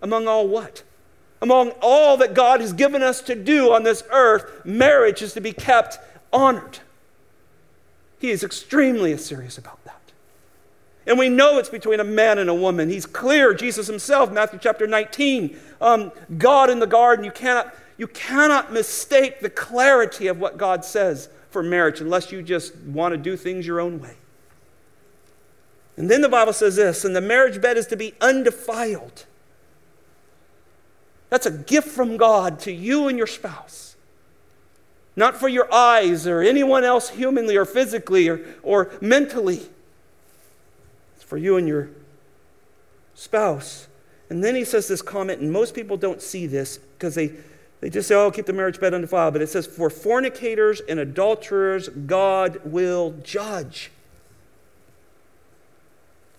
Among 0.03 0.27
all 0.27 0.49
what? 0.49 0.83
Among 1.43 1.71
all 1.81 2.17
that 2.19 2.35
God 2.35 2.61
has 2.61 2.73
given 2.73 3.03
us 3.03 3.23
to 3.23 3.35
do 3.35 3.73
on 3.73 3.83
this 3.83 4.03
earth, 4.11 4.65
marriage 4.65 5.23
is 5.23 5.33
to 5.35 5.41
be 5.41 5.53
kept 5.53 5.99
honored. 6.33 6.81
He 8.19 8.31
is 8.31 8.45
extremely 8.45 9.17
serious 9.17 9.57
about 9.57 9.83
that. 9.85 9.97
And 11.07 11.19
we 11.19 11.31
know 11.31 11.59
it's 11.59 11.71
between 11.71 11.99
a 11.99 12.05
man 12.05 12.39
and 12.39 12.51
a 12.51 12.55
woman. 12.55 12.91
He's 12.91 13.07
clear. 13.07 13.55
Jesus 13.55 13.87
himself, 13.87 14.31
Matthew 14.31 14.59
chapter 14.63 14.87
19, 14.87 15.59
um, 15.81 16.13
God 16.37 16.69
in 16.69 16.79
the 16.79 16.87
garden. 16.87 17.25
You 17.25 17.31
cannot, 17.31 17.75
you 17.97 18.07
cannot 18.07 18.73
mistake 18.73 19.41
the 19.41 19.49
clarity 19.49 20.27
of 20.27 20.39
what 20.39 20.59
God 20.59 20.85
says 20.85 21.31
for 21.51 21.63
marriage 21.63 22.01
unless 22.01 22.31
you 22.31 22.43
just 22.43 22.77
want 22.77 23.13
to 23.13 23.19
do 23.19 23.37
things 23.37 23.67
your 23.67 23.81
own 23.81 23.99
way. 23.99 24.17
And 25.97 26.11
then 26.11 26.21
the 26.21 26.29
Bible 26.29 26.53
says 26.53 26.77
this 26.77 27.05
and 27.05 27.17
the 27.17 27.21
marriage 27.21 27.61
bed 27.61 27.77
is 27.77 27.87
to 27.89 27.97
be 27.97 28.15
undefiled. 28.21 29.25
That's 31.31 31.47
a 31.47 31.51
gift 31.51 31.89
from 31.89 32.17
God 32.17 32.59
to 32.61 32.73
you 32.73 33.09
and 33.09 33.17
your 33.17 33.27
spouse. 33.27 33.97
Not 35.17 35.37
for 35.37 35.49
your 35.49 35.73
eyes 35.73 36.27
or 36.27 36.41
anyone 36.43 36.85
else 36.85 37.11
humanly 37.11 37.57
or 37.57 37.65
physically 37.65 38.29
or, 38.29 38.41
or 38.63 38.93
mentally 39.01 39.61
It's 41.17 41.25
for 41.25 41.37
you 41.37 41.57
and 41.57 41.67
your 41.67 41.91
spouse. 43.15 43.87
And 44.29 44.45
then 44.45 44.55
he 44.55 44.65
says 44.65 44.87
this 44.87 45.03
comment, 45.03 45.41
and 45.41 45.53
most 45.53 45.75
people 45.75 45.97
don't 45.97 46.23
see 46.23 46.47
this 46.47 46.79
because 46.79 47.15
they, 47.17 47.33
they 47.81 47.91
just 47.91 48.09
say, 48.09 48.15
oh, 48.15 48.31
keep 48.31 48.47
the 48.47 48.53
marriage 48.53 48.81
bed 48.81 48.95
undefiled. 48.95 49.33
But 49.33 49.43
it 49.43 49.49
says, 49.49 49.67
for 49.67 49.91
fornicators 49.91 50.81
and 50.89 51.01
adulterers, 51.01 51.89
God 51.89 52.61
will 52.65 53.15
judge. 53.23 53.91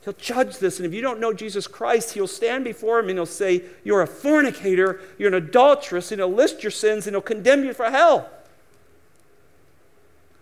He'll 0.04 0.14
judge 0.14 0.58
this. 0.58 0.80
And 0.80 0.86
if 0.86 0.94
you 0.94 1.02
don't 1.02 1.20
know 1.20 1.32
Jesus 1.32 1.68
Christ, 1.68 2.14
he'll 2.14 2.28
stand 2.28 2.64
before 2.64 3.00
him 3.00 3.10
and 3.10 3.18
he'll 3.18 3.26
say, 3.26 3.64
You're 3.84 4.02
a 4.02 4.08
fornicator, 4.08 5.00
you're 5.18 5.28
an 5.28 5.36
adulteress, 5.36 6.12
and 6.12 6.20
he'll 6.20 6.34
list 6.34 6.64
your 6.64 6.72
sins 6.72 7.06
and 7.06 7.14
he'll 7.14 7.22
condemn 7.22 7.64
you 7.64 7.74
for 7.74 7.90
hell. 7.90 8.30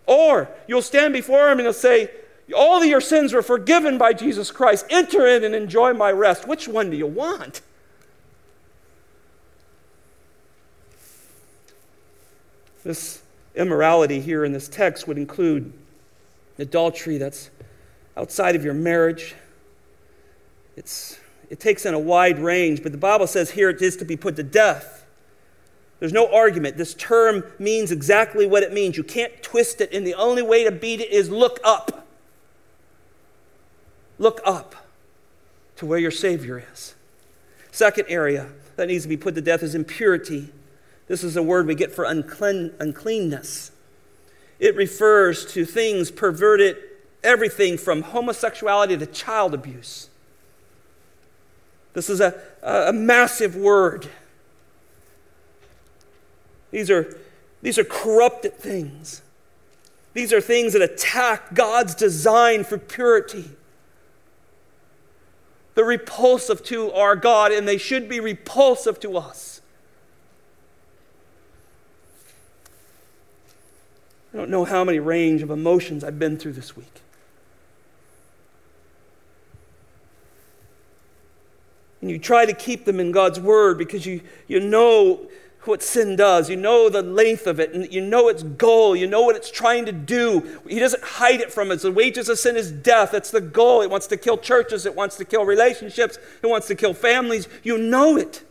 Or 0.06 0.48
you'll 0.66 0.82
stand 0.82 1.12
before 1.12 1.50
him 1.50 1.58
and 1.58 1.66
he'll 1.66 1.72
say, 1.74 2.10
All 2.56 2.80
of 2.80 2.88
your 2.88 3.02
sins 3.02 3.34
were 3.34 3.42
forgiven 3.42 3.98
by 3.98 4.14
Jesus 4.14 4.50
Christ. 4.50 4.86
Enter 4.88 5.26
in 5.26 5.44
and 5.44 5.54
enjoy 5.54 5.92
my 5.92 6.10
rest. 6.10 6.48
Which 6.48 6.66
one 6.66 6.88
do 6.88 6.96
you 6.96 7.06
want? 7.06 7.60
This 12.82 13.20
immorality 13.54 14.20
here 14.20 14.42
in 14.44 14.52
this 14.52 14.68
text 14.68 15.06
would 15.06 15.18
include 15.18 15.72
adultery 16.58 17.18
that's 17.18 17.50
outside 18.16 18.56
of 18.56 18.64
your 18.64 18.74
marriage. 18.74 19.34
It's, 20.80 21.20
it 21.50 21.60
takes 21.60 21.84
in 21.84 21.92
a 21.92 21.98
wide 21.98 22.38
range, 22.38 22.82
but 22.82 22.92
the 22.92 22.96
Bible 22.96 23.26
says 23.26 23.50
here 23.50 23.68
it 23.68 23.82
is 23.82 23.98
to 23.98 24.06
be 24.06 24.16
put 24.16 24.36
to 24.36 24.42
death. 24.42 25.04
There's 25.98 26.14
no 26.14 26.32
argument. 26.32 26.78
This 26.78 26.94
term 26.94 27.44
means 27.58 27.92
exactly 27.92 28.46
what 28.46 28.62
it 28.62 28.72
means. 28.72 28.96
You 28.96 29.04
can't 29.04 29.42
twist 29.42 29.82
it, 29.82 29.92
and 29.92 30.06
the 30.06 30.14
only 30.14 30.40
way 30.40 30.64
to 30.64 30.72
beat 30.72 31.02
it 31.02 31.10
is 31.10 31.28
look 31.28 31.60
up. 31.62 32.06
Look 34.18 34.40
up 34.46 34.74
to 35.76 35.84
where 35.84 35.98
your 35.98 36.10
Savior 36.10 36.64
is. 36.72 36.94
Second 37.70 38.06
area 38.08 38.48
that 38.76 38.88
needs 38.88 39.02
to 39.02 39.08
be 39.10 39.18
put 39.18 39.34
to 39.34 39.42
death 39.42 39.62
is 39.62 39.74
impurity. 39.74 40.48
This 41.08 41.22
is 41.22 41.36
a 41.36 41.42
word 41.42 41.66
we 41.66 41.74
get 41.74 41.92
for 41.92 42.04
unclean, 42.04 42.72
uncleanness. 42.80 43.70
It 44.58 44.74
refers 44.76 45.44
to 45.52 45.66
things 45.66 46.10
perverted, 46.10 46.78
everything 47.22 47.76
from 47.76 48.00
homosexuality 48.00 48.96
to 48.96 49.04
child 49.04 49.52
abuse. 49.52 50.09
This 51.92 52.08
is 52.08 52.20
a, 52.20 52.40
a 52.62 52.92
massive 52.92 53.56
word. 53.56 54.08
These 56.70 56.90
are, 56.90 57.16
these 57.62 57.78
are 57.78 57.84
corrupted 57.84 58.54
things. 58.54 59.22
These 60.12 60.32
are 60.32 60.40
things 60.40 60.72
that 60.72 60.82
attack 60.82 61.54
God's 61.54 61.94
design 61.94 62.64
for 62.64 62.78
purity. 62.78 63.50
They're 65.74 65.84
repulsive 65.84 66.62
to 66.64 66.92
our 66.92 67.16
God, 67.16 67.52
and 67.52 67.66
they 67.66 67.78
should 67.78 68.08
be 68.08 68.20
repulsive 68.20 69.00
to 69.00 69.16
us. 69.16 69.60
I 74.32 74.36
don't 74.36 74.50
know 74.50 74.64
how 74.64 74.84
many 74.84 74.98
range 74.98 75.42
of 75.42 75.50
emotions 75.50 76.04
I've 76.04 76.18
been 76.18 76.36
through 76.36 76.52
this 76.52 76.76
week. 76.76 77.02
And 82.00 82.10
you 82.10 82.18
try 82.18 82.46
to 82.46 82.52
keep 82.52 82.84
them 82.84 82.98
in 82.98 83.12
God's 83.12 83.38
word 83.38 83.76
because 83.78 84.06
you, 84.06 84.22
you 84.46 84.60
know 84.60 85.28
what 85.64 85.82
sin 85.82 86.16
does. 86.16 86.48
You 86.48 86.56
know 86.56 86.88
the 86.88 87.02
length 87.02 87.46
of 87.46 87.60
it, 87.60 87.74
and 87.74 87.92
you 87.92 88.00
know 88.00 88.28
its 88.28 88.42
goal. 88.42 88.96
You 88.96 89.06
know 89.06 89.22
what 89.22 89.36
it's 89.36 89.50
trying 89.50 89.84
to 89.86 89.92
do. 89.92 90.60
He 90.68 90.78
doesn't 90.78 91.02
hide 91.02 91.40
it 91.40 91.52
from 91.52 91.70
us. 91.70 91.82
The 91.82 91.92
wages 91.92 92.28
of 92.28 92.38
sin 92.38 92.56
is 92.56 92.72
death. 92.72 93.10
That's 93.10 93.30
the 93.30 93.40
goal. 93.40 93.82
It 93.82 93.90
wants 93.90 94.06
to 94.08 94.16
kill 94.16 94.38
churches, 94.38 94.86
it 94.86 94.94
wants 94.94 95.16
to 95.16 95.24
kill 95.24 95.44
relationships, 95.44 96.18
it 96.42 96.46
wants 96.46 96.66
to 96.68 96.74
kill 96.74 96.94
families. 96.94 97.48
You 97.62 97.76
know 97.76 98.16
it. 98.16 98.42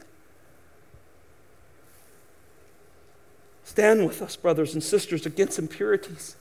Stand 3.64 4.06
with 4.06 4.22
us, 4.22 4.36
brothers 4.36 4.74
and 4.74 4.84
sisters, 4.84 5.26
against 5.26 5.60
impurities. 5.60 6.36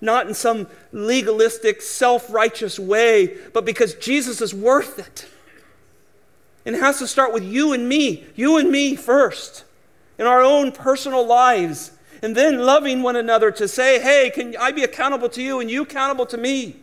Not 0.00 0.26
in 0.26 0.34
some 0.34 0.66
legalistic, 0.92 1.82
self 1.82 2.32
righteous 2.32 2.78
way, 2.78 3.36
but 3.52 3.64
because 3.64 3.94
Jesus 3.94 4.40
is 4.40 4.54
worth 4.54 4.98
it. 4.98 5.26
And 6.70 6.76
it 6.76 6.82
has 6.82 7.00
to 7.00 7.08
start 7.08 7.32
with 7.32 7.42
you 7.42 7.72
and 7.72 7.88
me, 7.88 8.24
you 8.36 8.56
and 8.56 8.70
me 8.70 8.94
first, 8.94 9.64
in 10.18 10.26
our 10.28 10.40
own 10.40 10.70
personal 10.70 11.26
lives. 11.26 11.90
And 12.22 12.36
then 12.36 12.60
loving 12.60 13.02
one 13.02 13.16
another 13.16 13.50
to 13.50 13.66
say, 13.66 14.00
hey, 14.00 14.30
can 14.32 14.54
I 14.56 14.70
be 14.70 14.84
accountable 14.84 15.28
to 15.30 15.42
you 15.42 15.58
and 15.58 15.68
you 15.68 15.82
accountable 15.82 16.26
to 16.26 16.36
me? 16.36 16.76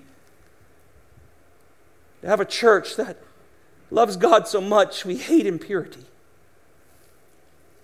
To 2.20 2.28
have 2.28 2.42
a 2.42 2.46
church 2.46 2.98
that 2.98 3.16
loves 3.90 4.18
God 4.18 4.46
so 4.46 4.60
much 4.60 5.06
we 5.06 5.16
hate 5.16 5.46
impurity. 5.46 6.04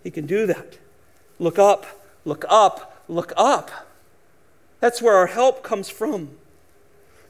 He 0.03 0.11
can 0.11 0.25
do 0.25 0.45
that. 0.45 0.77
Look 1.39 1.57
up, 1.57 1.85
look 2.25 2.43
up, 2.49 3.01
look 3.07 3.31
up. 3.37 3.71
That's 4.81 5.01
where 5.01 5.15
our 5.15 5.27
help 5.27 5.63
comes 5.63 5.89
from. 5.89 6.31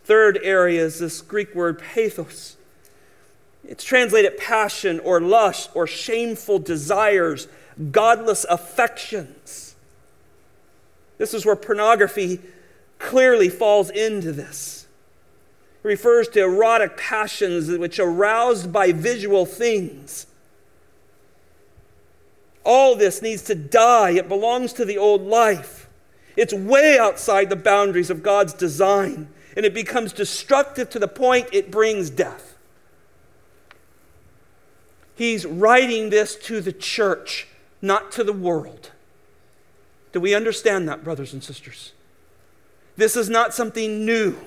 Third 0.04 0.40
area 0.42 0.84
is 0.84 0.98
this 0.98 1.22
Greek 1.22 1.54
word 1.54 1.78
pathos. 1.78 2.58
It's 3.66 3.84
translated 3.84 4.38
passion 4.38 5.00
or 5.00 5.22
lust 5.22 5.70
or 5.74 5.88
shameful 5.88 6.60
desires, 6.60 7.48
godless 7.92 8.46
affections. 8.50 9.76
This 11.18 11.34
is 11.34 11.46
where 11.46 11.56
pornography 11.56 12.42
clearly 13.00 13.50
falls 13.50 13.90
into 13.90 14.32
this. 14.32 14.88
It 15.84 15.88
refers 15.88 16.28
to 16.30 16.42
erotic 16.42 16.98
passions 16.98 17.70
which 17.70 18.00
are 18.00 18.10
aroused 18.10 18.72
by 18.72 18.92
visual 18.92 19.46
things. 19.46 20.28
All 22.66 22.96
this 22.96 23.22
needs 23.22 23.42
to 23.44 23.56
die. 23.56 24.12
It 24.12 24.30
belongs 24.30 24.74
to 24.74 24.86
the 24.86 24.98
old 24.98 25.22
life. 25.22 25.90
It's 26.36 26.54
way 26.54 26.98
outside 26.98 27.50
the 27.50 27.56
boundaries 27.56 28.10
of 28.10 28.24
God's 28.24 28.54
design, 28.54 29.28
and 29.56 29.66
it 29.66 29.74
becomes 29.74 30.14
destructive 30.14 30.90
to 30.92 31.00
the 31.00 31.08
point 31.08 31.50
it 31.52 31.70
brings 31.70 32.10
death. 32.10 32.53
He's 35.16 35.46
writing 35.46 36.10
this 36.10 36.36
to 36.38 36.62
the 36.62 36.74
church, 36.74 37.48
not 37.82 38.12
to 38.14 38.24
the 38.24 38.34
world. 38.34 38.92
Do 40.12 40.20
we 40.20 40.34
understand 40.34 40.88
that, 40.90 41.04
brothers 41.04 41.34
and 41.34 41.44
sisters? 41.44 41.92
This 42.96 43.16
is 43.16 43.30
not 43.30 43.54
something 43.54 44.06
new. 44.06 44.38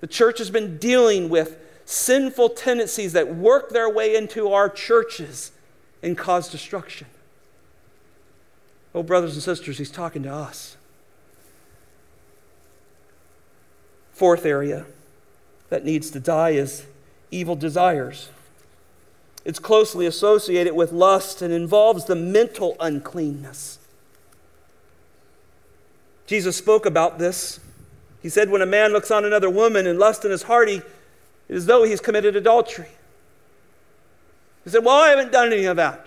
The 0.00 0.06
church 0.06 0.38
has 0.38 0.50
been 0.50 0.76
dealing 0.78 1.28
with 1.28 1.58
sinful 1.86 2.50
tendencies 2.50 3.12
that 3.12 3.34
work 3.34 3.70
their 3.70 3.88
way 3.88 4.14
into 4.14 4.52
our 4.52 4.68
churches 4.68 5.52
and 6.02 6.16
cause 6.16 6.50
destruction. 6.50 7.06
Oh, 8.94 9.02
brothers 9.02 9.34
and 9.34 9.42
sisters, 9.42 9.78
he's 9.78 9.90
talking 9.90 10.22
to 10.22 10.32
us. 10.32 10.76
Fourth 14.12 14.46
area 14.46 14.86
that 15.70 15.84
needs 15.84 16.10
to 16.12 16.20
die 16.20 16.50
is 16.50 16.86
evil 17.30 17.56
desires. 17.56 18.28
It's 19.44 19.58
closely 19.58 20.06
associated 20.06 20.74
with 20.74 20.92
lust 20.92 21.42
and 21.42 21.52
involves 21.52 22.06
the 22.06 22.16
mental 22.16 22.76
uncleanness. 22.80 23.78
Jesus 26.26 26.56
spoke 26.56 26.86
about 26.86 27.18
this. 27.18 27.60
He 28.22 28.30
said, 28.30 28.48
When 28.48 28.62
a 28.62 28.66
man 28.66 28.92
looks 28.92 29.10
on 29.10 29.24
another 29.24 29.50
woman 29.50 29.86
and 29.86 29.98
lust 29.98 30.24
in 30.24 30.30
his 30.30 30.44
heart, 30.44 30.68
he, 30.68 30.76
it 30.76 30.84
is 31.48 31.64
as 31.64 31.66
though 31.66 31.84
he's 31.84 32.00
committed 32.00 32.36
adultery. 32.36 32.88
He 34.64 34.70
said, 34.70 34.82
Well, 34.82 34.96
I 34.96 35.08
haven't 35.08 35.32
done 35.32 35.52
any 35.52 35.66
of 35.66 35.76
that. 35.76 36.06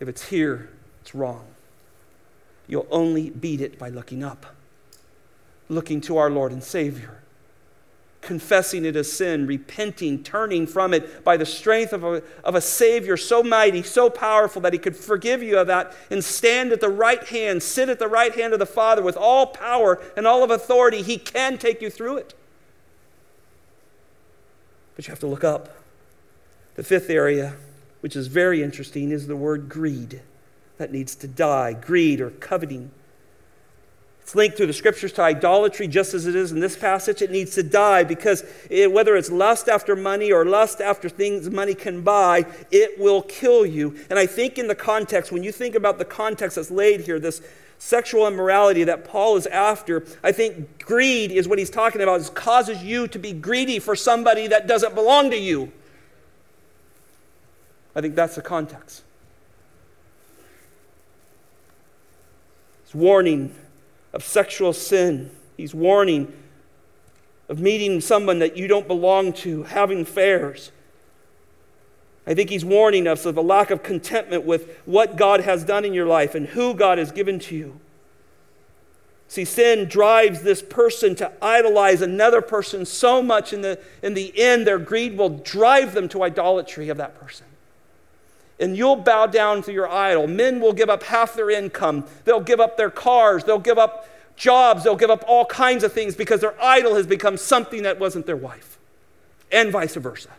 If 0.00 0.08
it's 0.08 0.28
here, 0.28 0.68
it's 1.00 1.14
wrong. 1.14 1.46
You'll 2.66 2.86
only 2.90 3.30
beat 3.30 3.62
it 3.62 3.78
by 3.78 3.88
looking 3.88 4.22
up, 4.22 4.44
looking 5.70 6.02
to 6.02 6.18
our 6.18 6.28
Lord 6.28 6.52
and 6.52 6.62
Savior 6.62 7.22
confessing 8.20 8.84
it 8.84 8.96
as 8.96 9.10
sin, 9.10 9.46
repenting, 9.46 10.22
turning 10.22 10.66
from 10.66 10.92
it 10.92 11.24
by 11.24 11.36
the 11.36 11.46
strength 11.46 11.92
of 11.92 12.04
a, 12.04 12.22
of 12.42 12.54
a 12.54 12.60
Savior 12.60 13.16
so 13.16 13.42
mighty, 13.42 13.82
so 13.82 14.10
powerful 14.10 14.60
that 14.62 14.72
He 14.72 14.78
could 14.78 14.96
forgive 14.96 15.42
you 15.42 15.58
of 15.58 15.66
that 15.68 15.94
and 16.10 16.24
stand 16.24 16.72
at 16.72 16.80
the 16.80 16.88
right 16.88 17.22
hand, 17.24 17.62
sit 17.62 17.88
at 17.88 17.98
the 17.98 18.08
right 18.08 18.34
hand 18.34 18.52
of 18.52 18.58
the 18.58 18.66
Father 18.66 19.02
with 19.02 19.16
all 19.16 19.46
power 19.46 20.02
and 20.16 20.26
all 20.26 20.42
of 20.42 20.50
authority. 20.50 21.02
He 21.02 21.16
can 21.16 21.58
take 21.58 21.80
you 21.80 21.90
through 21.90 22.16
it. 22.16 22.34
But 24.96 25.06
you 25.06 25.12
have 25.12 25.20
to 25.20 25.28
look 25.28 25.44
up. 25.44 25.76
The 26.74 26.82
fifth 26.82 27.10
area, 27.10 27.54
which 28.00 28.16
is 28.16 28.26
very 28.26 28.62
interesting, 28.62 29.10
is 29.10 29.26
the 29.26 29.36
word 29.36 29.68
greed 29.68 30.22
that 30.76 30.92
needs 30.92 31.14
to 31.16 31.28
die 31.28 31.72
greed 31.72 32.20
or 32.20 32.30
coveting. 32.30 32.90
It's 34.28 34.34
linked 34.34 34.58
through 34.58 34.66
the 34.66 34.74
scriptures 34.74 35.10
to 35.12 35.22
idolatry, 35.22 35.88
just 35.88 36.12
as 36.12 36.26
it 36.26 36.36
is 36.36 36.52
in 36.52 36.60
this 36.60 36.76
passage. 36.76 37.22
It 37.22 37.30
needs 37.30 37.54
to 37.54 37.62
die 37.62 38.04
because 38.04 38.44
it, 38.68 38.92
whether 38.92 39.16
it's 39.16 39.30
lust 39.30 39.70
after 39.70 39.96
money 39.96 40.30
or 40.30 40.44
lust 40.44 40.82
after 40.82 41.08
things 41.08 41.48
money 41.48 41.74
can 41.74 42.02
buy, 42.02 42.44
it 42.70 42.98
will 42.98 43.22
kill 43.22 43.64
you. 43.64 43.96
And 44.10 44.18
I 44.18 44.26
think 44.26 44.58
in 44.58 44.68
the 44.68 44.74
context, 44.74 45.32
when 45.32 45.42
you 45.44 45.50
think 45.50 45.74
about 45.74 45.96
the 45.96 46.04
context 46.04 46.56
that's 46.56 46.70
laid 46.70 47.00
here, 47.00 47.18
this 47.18 47.40
sexual 47.78 48.28
immorality 48.28 48.84
that 48.84 49.06
Paul 49.06 49.38
is 49.38 49.46
after, 49.46 50.04
I 50.22 50.32
think 50.32 50.84
greed 50.84 51.32
is 51.32 51.48
what 51.48 51.58
he's 51.58 51.70
talking 51.70 52.02
about, 52.02 52.20
is 52.20 52.28
causes 52.28 52.84
you 52.84 53.08
to 53.08 53.18
be 53.18 53.32
greedy 53.32 53.78
for 53.78 53.96
somebody 53.96 54.46
that 54.48 54.66
doesn't 54.66 54.94
belong 54.94 55.30
to 55.30 55.38
you. 55.38 55.72
I 57.96 58.02
think 58.02 58.14
that's 58.14 58.34
the 58.34 58.42
context. 58.42 59.04
It's 62.84 62.94
warning 62.94 63.54
of 64.12 64.24
sexual 64.24 64.72
sin. 64.72 65.30
He's 65.56 65.74
warning 65.74 66.32
of 67.48 67.60
meeting 67.60 68.00
someone 68.00 68.38
that 68.40 68.56
you 68.56 68.68
don't 68.68 68.86
belong 68.86 69.32
to, 69.32 69.62
having 69.64 70.02
affairs. 70.02 70.70
I 72.26 72.34
think 72.34 72.50
he's 72.50 72.64
warning 72.64 73.06
us 73.06 73.24
of 73.24 73.38
a 73.38 73.40
lack 73.40 73.70
of 73.70 73.82
contentment 73.82 74.44
with 74.44 74.76
what 74.84 75.16
God 75.16 75.40
has 75.40 75.64
done 75.64 75.84
in 75.84 75.94
your 75.94 76.06
life 76.06 76.34
and 76.34 76.46
who 76.48 76.74
God 76.74 76.98
has 76.98 77.10
given 77.10 77.38
to 77.40 77.56
you. 77.56 77.80
See, 79.28 79.44
sin 79.44 79.86
drives 79.88 80.42
this 80.42 80.62
person 80.62 81.14
to 81.16 81.32
idolize 81.42 82.02
another 82.02 82.40
person 82.40 82.84
so 82.86 83.22
much, 83.22 83.52
in 83.52 83.60
the, 83.60 83.78
in 84.02 84.14
the 84.14 84.38
end, 84.38 84.66
their 84.66 84.78
greed 84.78 85.16
will 85.18 85.28
drive 85.28 85.92
them 85.94 86.08
to 86.10 86.22
idolatry 86.22 86.88
of 86.88 86.96
that 86.96 87.18
person. 87.18 87.46
And 88.60 88.76
you'll 88.76 88.96
bow 88.96 89.26
down 89.26 89.62
to 89.62 89.72
your 89.72 89.88
idol. 89.88 90.26
Men 90.26 90.60
will 90.60 90.72
give 90.72 90.90
up 90.90 91.04
half 91.04 91.34
their 91.34 91.50
income, 91.50 92.04
they'll 92.24 92.40
give 92.40 92.60
up 92.60 92.76
their 92.76 92.90
cars, 92.90 93.44
they'll 93.44 93.58
give 93.58 93.78
up 93.78 94.08
jobs, 94.36 94.84
they'll 94.84 94.96
give 94.96 95.10
up 95.10 95.24
all 95.26 95.44
kinds 95.44 95.84
of 95.84 95.92
things 95.92 96.14
because 96.14 96.40
their 96.40 96.60
idol 96.62 96.94
has 96.94 97.06
become 97.06 97.36
something 97.36 97.82
that 97.82 97.98
wasn't 97.98 98.26
their 98.26 98.36
wife, 98.36 98.78
and 99.52 99.70
vice 99.70 99.94
versa 99.94 100.30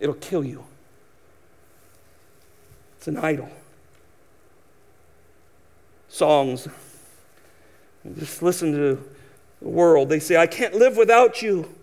it'll 0.00 0.14
kill 0.14 0.44
you. 0.44 0.64
It's 2.98 3.08
an 3.08 3.16
idol. 3.16 3.48
Songs. 6.08 6.68
Just 8.18 8.42
listen 8.42 8.72
to 8.72 8.78
the 9.60 9.68
world. 9.68 10.08
They 10.08 10.20
say, 10.20 10.36
I 10.36 10.46
can't 10.46 10.74
live 10.74 10.96
without 10.96 11.42
you. 11.42 11.74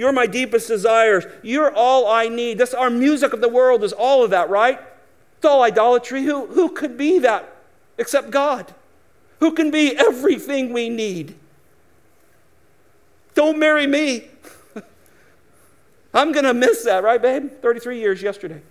You're 0.00 0.12
my 0.12 0.24
deepest 0.24 0.66
desires. 0.66 1.26
You're 1.42 1.70
all 1.70 2.06
I 2.10 2.28
need. 2.28 2.56
This 2.56 2.72
our 2.72 2.88
music 2.88 3.34
of 3.34 3.42
the 3.42 3.50
world 3.50 3.84
is 3.84 3.92
all 3.92 4.24
of 4.24 4.30
that, 4.30 4.48
right? 4.48 4.80
It's 5.36 5.44
all 5.44 5.62
idolatry. 5.62 6.22
Who, 6.22 6.46
who 6.46 6.70
could 6.70 6.96
be 6.96 7.18
that 7.18 7.54
except 7.98 8.30
God? 8.30 8.74
Who 9.40 9.52
can 9.52 9.70
be 9.70 9.94
everything 9.94 10.72
we 10.72 10.88
need? 10.88 11.34
Don't 13.34 13.58
marry 13.58 13.86
me. 13.86 14.30
I'm 16.14 16.32
going 16.32 16.46
to 16.46 16.54
miss 16.54 16.82
that, 16.84 17.04
right, 17.04 17.20
babe? 17.20 17.50
33 17.60 18.00
years 18.00 18.22
yesterday. 18.22 18.62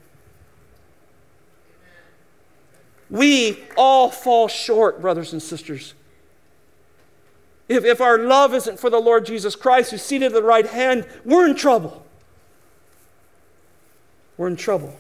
We 3.08 3.66
all 3.78 4.10
fall 4.10 4.48
short, 4.48 5.00
brothers 5.00 5.34
and 5.34 5.44
sisters. 5.44 5.94
If, 7.70 7.86
if 7.86 8.02
our 8.02 8.18
love 8.18 8.54
isn't 8.56 8.80
for 8.80 8.90
the 8.90 9.00
Lord 9.00 9.26
Jesus 9.26 9.56
Christ, 9.56 9.92
who's 9.92 10.02
seated 10.02 10.26
at 10.26 10.34
the 10.34 10.44
right 10.44 10.66
hand, 10.66 11.06
we're 11.24 11.48
in 11.48 11.56
trouble. 11.56 12.06
We're 14.38 14.48
in 14.48 14.56
trouble. 14.56 14.96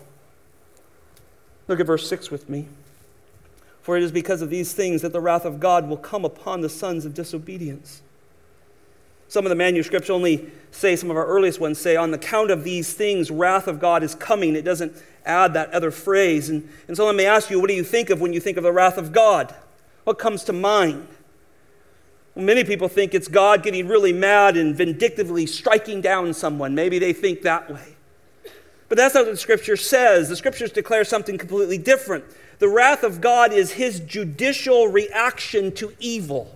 Look 1.68 1.80
at 1.80 1.88
verse 1.88 2.08
6 2.08 2.30
with 2.30 2.48
me. 2.48 2.68
For 3.82 3.98
it 3.98 4.04
is 4.04 4.12
because 4.12 4.42
of 4.44 4.52
these 4.52 4.74
things 4.74 5.02
that 5.02 5.14
the 5.14 5.20
wrath 5.20 5.46
of 5.46 5.60
God 5.60 5.90
will 5.90 5.98
come 5.98 6.24
upon 6.24 6.62
the 6.62 6.70
sons 6.70 7.06
of 7.06 7.16
disobedience. 7.16 8.02
Some 9.30 9.46
of 9.46 9.50
the 9.50 9.56
manuscripts 9.56 10.10
only 10.10 10.52
say, 10.72 10.96
some 10.96 11.10
of 11.10 11.18
our 11.18 11.26
earliest 11.26 11.60
ones 11.60 11.80
say, 11.80 11.96
on 11.96 12.12
the 12.12 12.18
count 12.18 12.52
of 12.52 12.64
these 12.64 12.94
things, 12.94 13.32
wrath 13.32 13.68
of 13.68 13.80
God 13.80 14.04
is 14.04 14.14
coming. 14.14 14.56
It 14.56 14.64
doesn't 14.64 14.94
add 15.26 15.54
that 15.54 15.72
other 15.72 15.92
phrase. 15.92 16.50
And, 16.50 16.68
and 16.88 16.98
so 16.98 17.06
let 17.06 17.16
me 17.16 17.26
ask 17.26 17.50
you, 17.50 17.60
what 17.60 17.70
do 17.70 17.76
you 17.76 17.84
think 17.84 18.10
of 18.10 18.22
when 18.22 18.34
you 18.34 18.40
think 18.40 18.58
of 18.58 18.64
the 18.64 18.72
wrath 18.72 18.98
of 18.98 19.12
God? 19.12 19.56
What 20.04 20.20
comes 20.20 20.44
to 20.46 20.54
mind? 20.54 21.08
Many 22.40 22.64
people 22.64 22.88
think 22.88 23.14
it's 23.14 23.28
God 23.28 23.64
getting 23.64 23.88
really 23.88 24.14
mad 24.14 24.58
and 24.58 24.76
vindictively 24.76 25.46
striking 25.46 26.02
down 26.02 26.34
someone. 26.34 26.74
Maybe 26.74 27.00
they 27.00 27.14
think 27.14 27.42
that 27.42 27.72
way. 27.72 27.96
But 28.88 28.98
that's 28.98 29.14
not 29.14 29.26
what 29.26 29.32
the 29.32 29.38
scripture 29.38 29.78
says. 29.78 30.30
The 30.30 30.36
scriptures 30.36 30.72
declare 30.72 31.04
something 31.04 31.38
completely 31.38 31.78
different. 31.78 32.26
The 32.58 32.68
wrath 32.68 33.04
of 33.04 33.22
God 33.22 33.54
is 33.54 33.74
his 33.74 34.00
judicial 34.00 34.88
reaction 34.88 35.72
to 35.74 35.94
evil. 36.00 36.56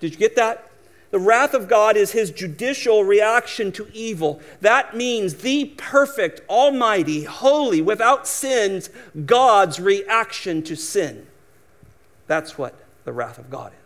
Did 0.00 0.12
you 0.12 0.18
get 0.18 0.36
that? 0.36 0.70
The 1.10 1.18
wrath 1.18 1.54
of 1.54 1.68
God 1.68 1.96
is 1.96 2.12
his 2.12 2.30
judicial 2.30 3.04
reaction 3.04 3.72
to 3.72 3.88
evil. 3.92 4.40
That 4.60 4.94
means 4.94 5.36
the 5.36 5.72
perfect, 5.76 6.42
almighty, 6.48 7.24
holy, 7.24 7.80
without 7.80 8.28
sins, 8.28 8.90
God's 9.24 9.80
reaction 9.80 10.62
to 10.64 10.76
sin. 10.76 11.26
That's 12.26 12.58
what 12.58 12.74
the 13.04 13.12
wrath 13.12 13.38
of 13.38 13.50
God 13.50 13.72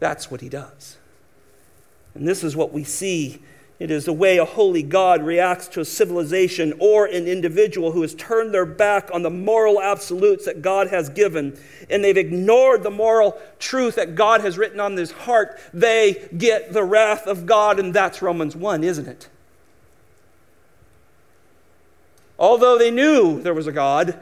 That's 0.00 0.30
what 0.30 0.40
he 0.40 0.48
does. 0.48 0.98
And 2.14 2.26
this 2.26 2.44
is 2.44 2.54
what 2.54 2.72
we 2.72 2.84
see 2.84 3.40
it 3.80 3.90
is 3.90 4.04
the 4.04 4.12
way 4.12 4.38
a 4.38 4.44
holy 4.44 4.84
God 4.84 5.22
reacts 5.22 5.66
to 5.68 5.80
a 5.80 5.84
civilization 5.84 6.74
or 6.78 7.06
an 7.06 7.26
individual 7.26 7.90
who 7.90 8.02
has 8.02 8.14
turned 8.14 8.54
their 8.54 8.64
back 8.64 9.10
on 9.12 9.22
the 9.22 9.30
moral 9.30 9.82
absolutes 9.82 10.44
that 10.44 10.62
God 10.62 10.88
has 10.88 11.08
given 11.08 11.58
and 11.90 12.04
they've 12.04 12.16
ignored 12.16 12.84
the 12.84 12.90
moral 12.90 13.36
truth 13.58 13.96
that 13.96 14.14
God 14.14 14.42
has 14.42 14.56
written 14.56 14.78
on 14.78 14.94
this 14.94 15.10
heart. 15.10 15.58
They 15.72 16.28
get 16.36 16.72
the 16.72 16.84
wrath 16.84 17.26
of 17.26 17.46
God, 17.46 17.80
and 17.80 17.92
that's 17.92 18.22
Romans 18.22 18.54
1, 18.54 18.84
isn't 18.84 19.08
it? 19.08 19.28
Although 22.38 22.78
they 22.78 22.90
knew 22.90 23.42
there 23.42 23.54
was 23.54 23.66
a 23.66 23.72
God, 23.72 24.18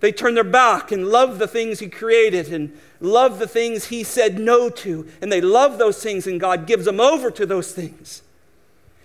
they 0.00 0.12
turn 0.12 0.34
their 0.34 0.44
back 0.44 0.92
and 0.92 1.08
love 1.08 1.38
the 1.38 1.48
things 1.48 1.78
He 1.78 1.88
created 1.88 2.52
and 2.52 2.76
love 3.00 3.38
the 3.38 3.48
things 3.48 3.86
He 3.86 4.04
said 4.04 4.38
no 4.38 4.68
to. 4.68 5.08
And 5.20 5.32
they 5.32 5.40
love 5.40 5.78
those 5.78 6.02
things, 6.02 6.26
and 6.26 6.40
God 6.40 6.66
gives 6.66 6.84
them 6.84 7.00
over 7.00 7.30
to 7.30 7.46
those 7.46 7.72
things. 7.72 8.22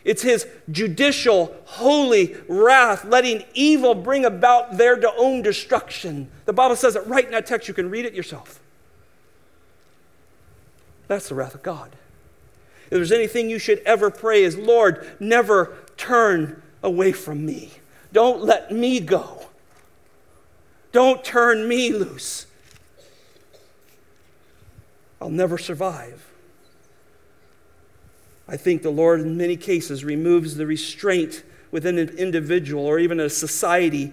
It's 0.03 0.23
his 0.23 0.47
judicial, 0.71 1.55
holy 1.65 2.35
wrath, 2.47 3.05
letting 3.05 3.43
evil 3.53 3.93
bring 3.93 4.25
about 4.25 4.77
their 4.77 4.99
own 5.17 5.43
destruction. 5.43 6.29
The 6.45 6.53
Bible 6.53 6.75
says 6.75 6.95
it 6.95 7.05
right 7.05 7.25
in 7.25 7.31
that 7.31 7.45
text. 7.45 7.67
You 7.67 7.73
can 7.73 7.89
read 7.89 8.05
it 8.05 8.13
yourself. 8.13 8.59
That's 11.07 11.29
the 11.29 11.35
wrath 11.35 11.53
of 11.53 11.61
God. 11.61 11.91
If 12.85 12.89
there's 12.89 13.11
anything 13.11 13.49
you 13.49 13.59
should 13.59 13.79
ever 13.79 14.09
pray 14.09 14.43
is, 14.43 14.57
Lord, 14.57 15.07
never 15.19 15.77
turn 15.97 16.61
away 16.81 17.11
from 17.11 17.45
me. 17.45 17.71
Don't 18.11 18.43
let 18.43 18.71
me 18.71 18.99
go. 18.99 19.47
Don't 20.91 21.23
turn 21.23 21.67
me 21.67 21.91
loose. 21.93 22.47
I'll 25.21 25.29
never 25.29 25.57
survive. 25.57 26.27
I 28.47 28.57
think 28.57 28.81
the 28.81 28.89
Lord, 28.89 29.21
in 29.21 29.37
many 29.37 29.55
cases, 29.55 30.03
removes 30.03 30.55
the 30.55 30.65
restraint 30.65 31.43
within 31.71 31.97
an 31.97 32.09
individual 32.17 32.85
or 32.85 32.99
even 32.99 33.19
a 33.19 33.29
society. 33.29 34.11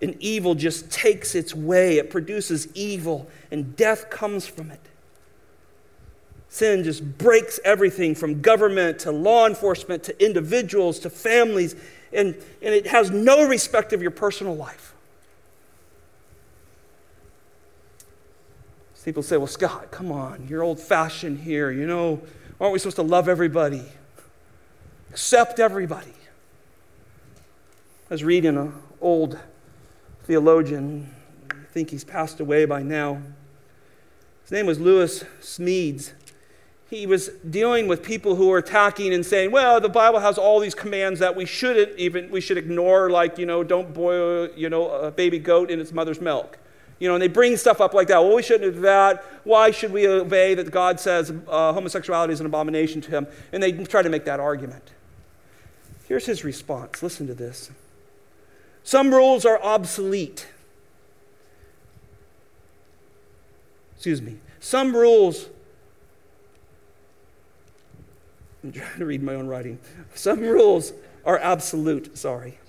And 0.00 0.16
evil 0.20 0.54
just 0.54 0.90
takes 0.90 1.34
its 1.34 1.54
way. 1.54 1.98
It 1.98 2.10
produces 2.10 2.68
evil, 2.74 3.28
and 3.50 3.76
death 3.76 4.08
comes 4.08 4.46
from 4.46 4.70
it. 4.70 4.80
Sin 6.48 6.82
just 6.82 7.18
breaks 7.18 7.60
everything 7.64 8.14
from 8.14 8.40
government 8.40 8.98
to 9.00 9.12
law 9.12 9.46
enforcement 9.46 10.02
to 10.04 10.24
individuals 10.24 10.98
to 11.00 11.10
families, 11.10 11.76
and, 12.12 12.34
and 12.62 12.74
it 12.74 12.86
has 12.86 13.10
no 13.10 13.46
respect 13.46 13.92
of 13.92 14.00
your 14.00 14.10
personal 14.10 14.56
life. 14.56 14.94
People 19.04 19.22
say, 19.22 19.36
Well, 19.36 19.46
Scott, 19.46 19.90
come 19.90 20.12
on, 20.12 20.46
you're 20.48 20.62
old 20.62 20.80
fashioned 20.80 21.40
here. 21.40 21.70
You 21.70 21.86
know, 21.86 22.20
Aren't 22.60 22.74
we 22.74 22.78
supposed 22.78 22.96
to 22.96 23.02
love 23.02 23.26
everybody? 23.26 23.82
Accept 25.10 25.58
everybody. 25.58 26.12
I 28.10 28.14
was 28.14 28.22
reading 28.22 28.58
an 28.58 28.74
old 29.00 29.38
theologian, 30.24 31.14
I 31.50 31.54
think 31.72 31.90
he's 31.90 32.04
passed 32.04 32.38
away 32.38 32.66
by 32.66 32.82
now. 32.82 33.22
His 34.42 34.52
name 34.52 34.66
was 34.66 34.78
Lewis 34.78 35.24
Smedes. 35.40 36.12
He 36.90 37.06
was 37.06 37.28
dealing 37.48 37.88
with 37.88 38.02
people 38.02 38.34
who 38.34 38.48
were 38.48 38.58
attacking 38.58 39.14
and 39.14 39.24
saying, 39.24 39.52
well, 39.52 39.80
the 39.80 39.88
Bible 39.88 40.18
has 40.18 40.36
all 40.36 40.60
these 40.60 40.74
commands 40.74 41.20
that 41.20 41.34
we 41.34 41.46
shouldn't 41.46 41.96
even, 41.98 42.30
we 42.30 42.40
should 42.40 42.58
ignore, 42.58 43.08
like, 43.10 43.38
you 43.38 43.46
know, 43.46 43.62
don't 43.62 43.94
boil, 43.94 44.48
you 44.54 44.68
know, 44.68 44.90
a 44.90 45.10
baby 45.10 45.38
goat 45.38 45.70
in 45.70 45.80
its 45.80 45.92
mother's 45.92 46.20
milk. 46.20 46.58
You 47.00 47.08
know, 47.08 47.14
and 47.14 47.22
they 47.22 47.28
bring 47.28 47.56
stuff 47.56 47.80
up 47.80 47.94
like 47.94 48.06
that. 48.08 48.18
Well, 48.18 48.36
we 48.36 48.42
shouldn't 48.42 48.74
do 48.74 48.80
that. 48.82 49.24
Why 49.42 49.72
should 49.72 49.90
we 49.90 50.06
obey 50.06 50.54
that 50.54 50.70
God 50.70 51.00
says 51.00 51.32
uh, 51.48 51.72
homosexuality 51.72 52.32
is 52.32 52.40
an 52.40 52.46
abomination 52.46 53.00
to 53.00 53.10
him? 53.10 53.26
And 53.52 53.62
they 53.62 53.72
try 53.72 54.02
to 54.02 54.10
make 54.10 54.26
that 54.26 54.38
argument. 54.38 54.92
Here's 56.06 56.26
his 56.26 56.44
response. 56.44 57.02
Listen 57.02 57.26
to 57.26 57.34
this. 57.34 57.70
Some 58.84 59.12
rules 59.12 59.44
are 59.44 59.60
obsolete. 59.62 60.46
Excuse 63.94 64.20
me. 64.20 64.36
Some 64.60 64.94
rules. 64.94 65.48
I'm 68.62 68.72
trying 68.72 68.98
to 68.98 69.06
read 69.06 69.22
my 69.22 69.34
own 69.34 69.46
writing. 69.46 69.78
Some 70.14 70.40
rules 70.40 70.92
are 71.24 71.38
absolute, 71.38 72.18
sorry. 72.18 72.59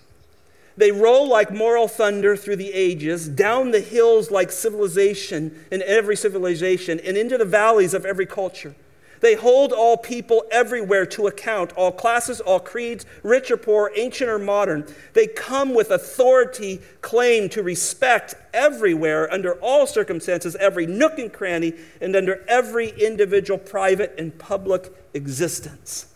They 0.82 0.92
roll 0.92 1.28
like 1.28 1.54
moral 1.54 1.88
thunder 1.88 2.36
through 2.36 2.56
the 2.56 2.74
ages, 2.74 3.28
down 3.28 3.70
the 3.70 3.82
hills 3.82 4.32
like 4.32 4.52
civilization 4.52 5.64
in 5.72 5.84
every 5.84 6.16
civilization, 6.16 7.00
and 7.02 7.16
into 7.16 7.38
the 7.38 7.46
valleys 7.46 7.94
of 7.94 8.04
every 8.04 8.26
culture. 8.26 8.74
They 9.20 9.36
hold 9.36 9.74
all 9.74 9.96
people 9.96 10.44
everywhere 10.50 11.06
to 11.06 11.28
account, 11.28 11.72
all 11.74 11.92
classes, 11.92 12.42
all 12.42 12.60
creeds, 12.60 13.06
rich 13.22 13.52
or 13.52 13.58
poor, 13.58 13.92
ancient 13.96 14.28
or 14.28 14.40
modern. 14.40 14.92
They 15.14 15.28
come 15.28 15.76
with 15.76 15.92
authority, 15.92 16.82
claim 17.02 17.48
to 17.50 17.62
respect 17.62 18.34
everywhere, 18.52 19.32
under 19.32 19.54
all 19.62 19.86
circumstances, 19.86 20.56
every 20.56 20.88
nook 20.88 21.20
and 21.20 21.32
cranny, 21.32 21.76
and 22.02 22.16
under 22.16 22.44
every 22.48 22.90
individual 22.90 23.60
private 23.60 24.16
and 24.18 24.36
public 24.40 24.92
existence. 25.14 26.11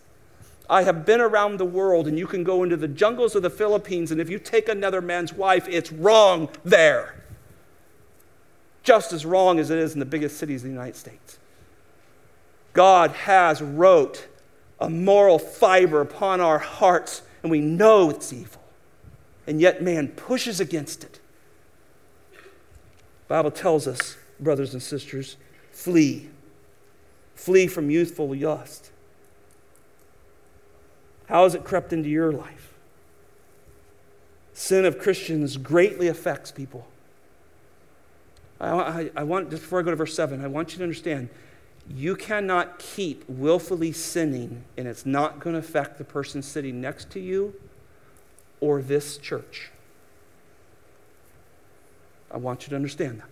I 0.69 0.83
have 0.83 1.05
been 1.05 1.21
around 1.21 1.57
the 1.57 1.65
world, 1.65 2.07
and 2.07 2.17
you 2.17 2.27
can 2.27 2.43
go 2.43 2.63
into 2.63 2.77
the 2.77 2.87
jungles 2.87 3.35
of 3.35 3.43
the 3.43 3.49
Philippines, 3.49 4.11
and 4.11 4.19
if 4.19 4.29
you 4.29 4.39
take 4.39 4.67
another 4.67 5.01
man's 5.01 5.33
wife, 5.33 5.67
it's 5.67 5.91
wrong 5.91 6.49
there. 6.63 7.23
Just 8.83 9.13
as 9.13 9.25
wrong 9.25 9.59
as 9.59 9.69
it 9.69 9.77
is 9.77 9.93
in 9.93 9.99
the 9.99 10.05
biggest 10.05 10.37
cities 10.37 10.61
of 10.61 10.69
the 10.69 10.73
United 10.73 10.95
States. 10.95 11.37
God 12.73 13.11
has 13.11 13.61
wrote 13.61 14.27
a 14.79 14.89
moral 14.89 15.39
fiber 15.39 16.01
upon 16.01 16.41
our 16.41 16.59
hearts, 16.59 17.21
and 17.41 17.51
we 17.51 17.61
know 17.61 18.09
it's 18.09 18.33
evil. 18.33 18.61
And 19.47 19.61
yet 19.61 19.81
man 19.81 20.09
pushes 20.09 20.59
against 20.59 21.03
it. 21.03 21.19
The 22.33 22.39
Bible 23.29 23.51
tells 23.51 23.87
us, 23.87 24.17
brothers 24.39 24.73
and 24.73 24.81
sisters, 24.81 25.37
flee. 25.71 26.29
Flee 27.35 27.67
from 27.67 27.89
youthful 27.89 28.35
lust. 28.35 28.91
How 31.27 31.43
has 31.43 31.55
it 31.55 31.63
crept 31.63 31.91
into 31.91 32.09
your 32.09 32.31
life? 32.31 32.73
Sin 34.53 34.85
of 34.85 34.99
Christians 34.99 35.57
greatly 35.57 36.07
affects 36.07 36.51
people. 36.51 36.87
I, 38.59 38.69
I, 38.69 39.11
I, 39.17 39.23
want, 39.23 39.49
just 39.49 39.63
before 39.63 39.79
I 39.79 39.83
go 39.83 39.91
to 39.91 39.97
verse 39.97 40.15
7, 40.15 40.43
I 40.43 40.47
want 40.47 40.71
you 40.71 40.77
to 40.77 40.83
understand 40.83 41.29
you 41.89 42.15
cannot 42.15 42.79
keep 42.79 43.27
willfully 43.29 43.91
sinning, 43.91 44.63
and 44.77 44.87
it's 44.87 45.05
not 45.05 45.39
going 45.39 45.53
to 45.53 45.59
affect 45.59 45.97
the 45.97 46.03
person 46.03 46.41
sitting 46.41 46.81
next 46.81 47.09
to 47.11 47.19
you 47.19 47.53
or 48.59 48.81
this 48.81 49.17
church. 49.17 49.71
I 52.31 52.37
want 52.37 52.63
you 52.63 52.69
to 52.69 52.75
understand 52.75 53.19
that. 53.19 53.29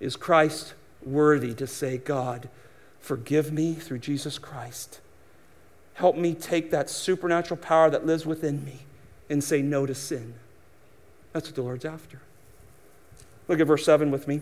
Is 0.00 0.14
Christ 0.14 0.74
worthy 1.02 1.54
to 1.54 1.66
say, 1.66 1.98
God, 1.98 2.48
forgive 3.00 3.52
me 3.52 3.74
through 3.74 3.98
Jesus 3.98 4.38
Christ? 4.38 5.00
Help 5.98 6.16
me 6.16 6.32
take 6.32 6.70
that 6.70 6.88
supernatural 6.88 7.58
power 7.58 7.90
that 7.90 8.06
lives 8.06 8.24
within 8.24 8.64
me 8.64 8.78
and 9.28 9.42
say 9.42 9.60
no 9.60 9.84
to 9.84 9.96
sin. 9.96 10.34
That's 11.32 11.48
what 11.48 11.56
the 11.56 11.62
Lord's 11.62 11.84
after. 11.84 12.20
Look 13.48 13.58
at 13.58 13.66
verse 13.66 13.84
7 13.84 14.12
with 14.12 14.28
me. 14.28 14.40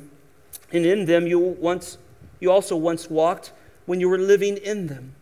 And 0.71 0.85
in 0.85 1.07
them 1.07 1.27
you 1.27 1.39
once 1.39 1.97
you 2.41 2.53
also 2.53 2.77
once 2.77 3.09
walked 3.09 3.53
when 3.87 4.01
you 4.01 4.09
were 4.11 4.19
living 4.19 4.59
in 4.59 4.89
them. 4.89 5.15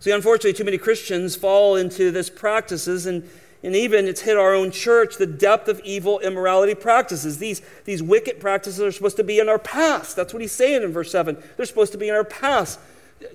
See, 0.00 0.10
unfortunately, 0.10 0.54
too 0.54 0.64
many 0.64 0.78
Christians 0.78 1.36
fall 1.36 1.76
into 1.76 2.10
this 2.10 2.28
practices, 2.28 3.06
and, 3.06 3.22
and 3.62 3.76
even 3.76 4.06
it's 4.06 4.22
hit 4.22 4.36
our 4.36 4.52
own 4.52 4.72
church 4.72 5.16
the 5.16 5.26
depth 5.26 5.68
of 5.68 5.80
evil 5.84 6.18
immorality 6.18 6.74
practices. 6.74 7.38
These, 7.38 7.62
these 7.84 8.02
wicked 8.02 8.40
practices 8.40 8.80
are 8.80 8.90
supposed 8.90 9.18
to 9.18 9.24
be 9.24 9.38
in 9.38 9.48
our 9.48 9.60
past. 9.60 10.16
That's 10.16 10.32
what 10.32 10.42
he's 10.42 10.50
saying 10.50 10.82
in 10.82 10.90
verse 10.90 11.12
7. 11.12 11.40
They're 11.56 11.66
supposed 11.66 11.92
to 11.92 11.98
be 11.98 12.08
in 12.08 12.16
our 12.16 12.24
past. 12.24 12.80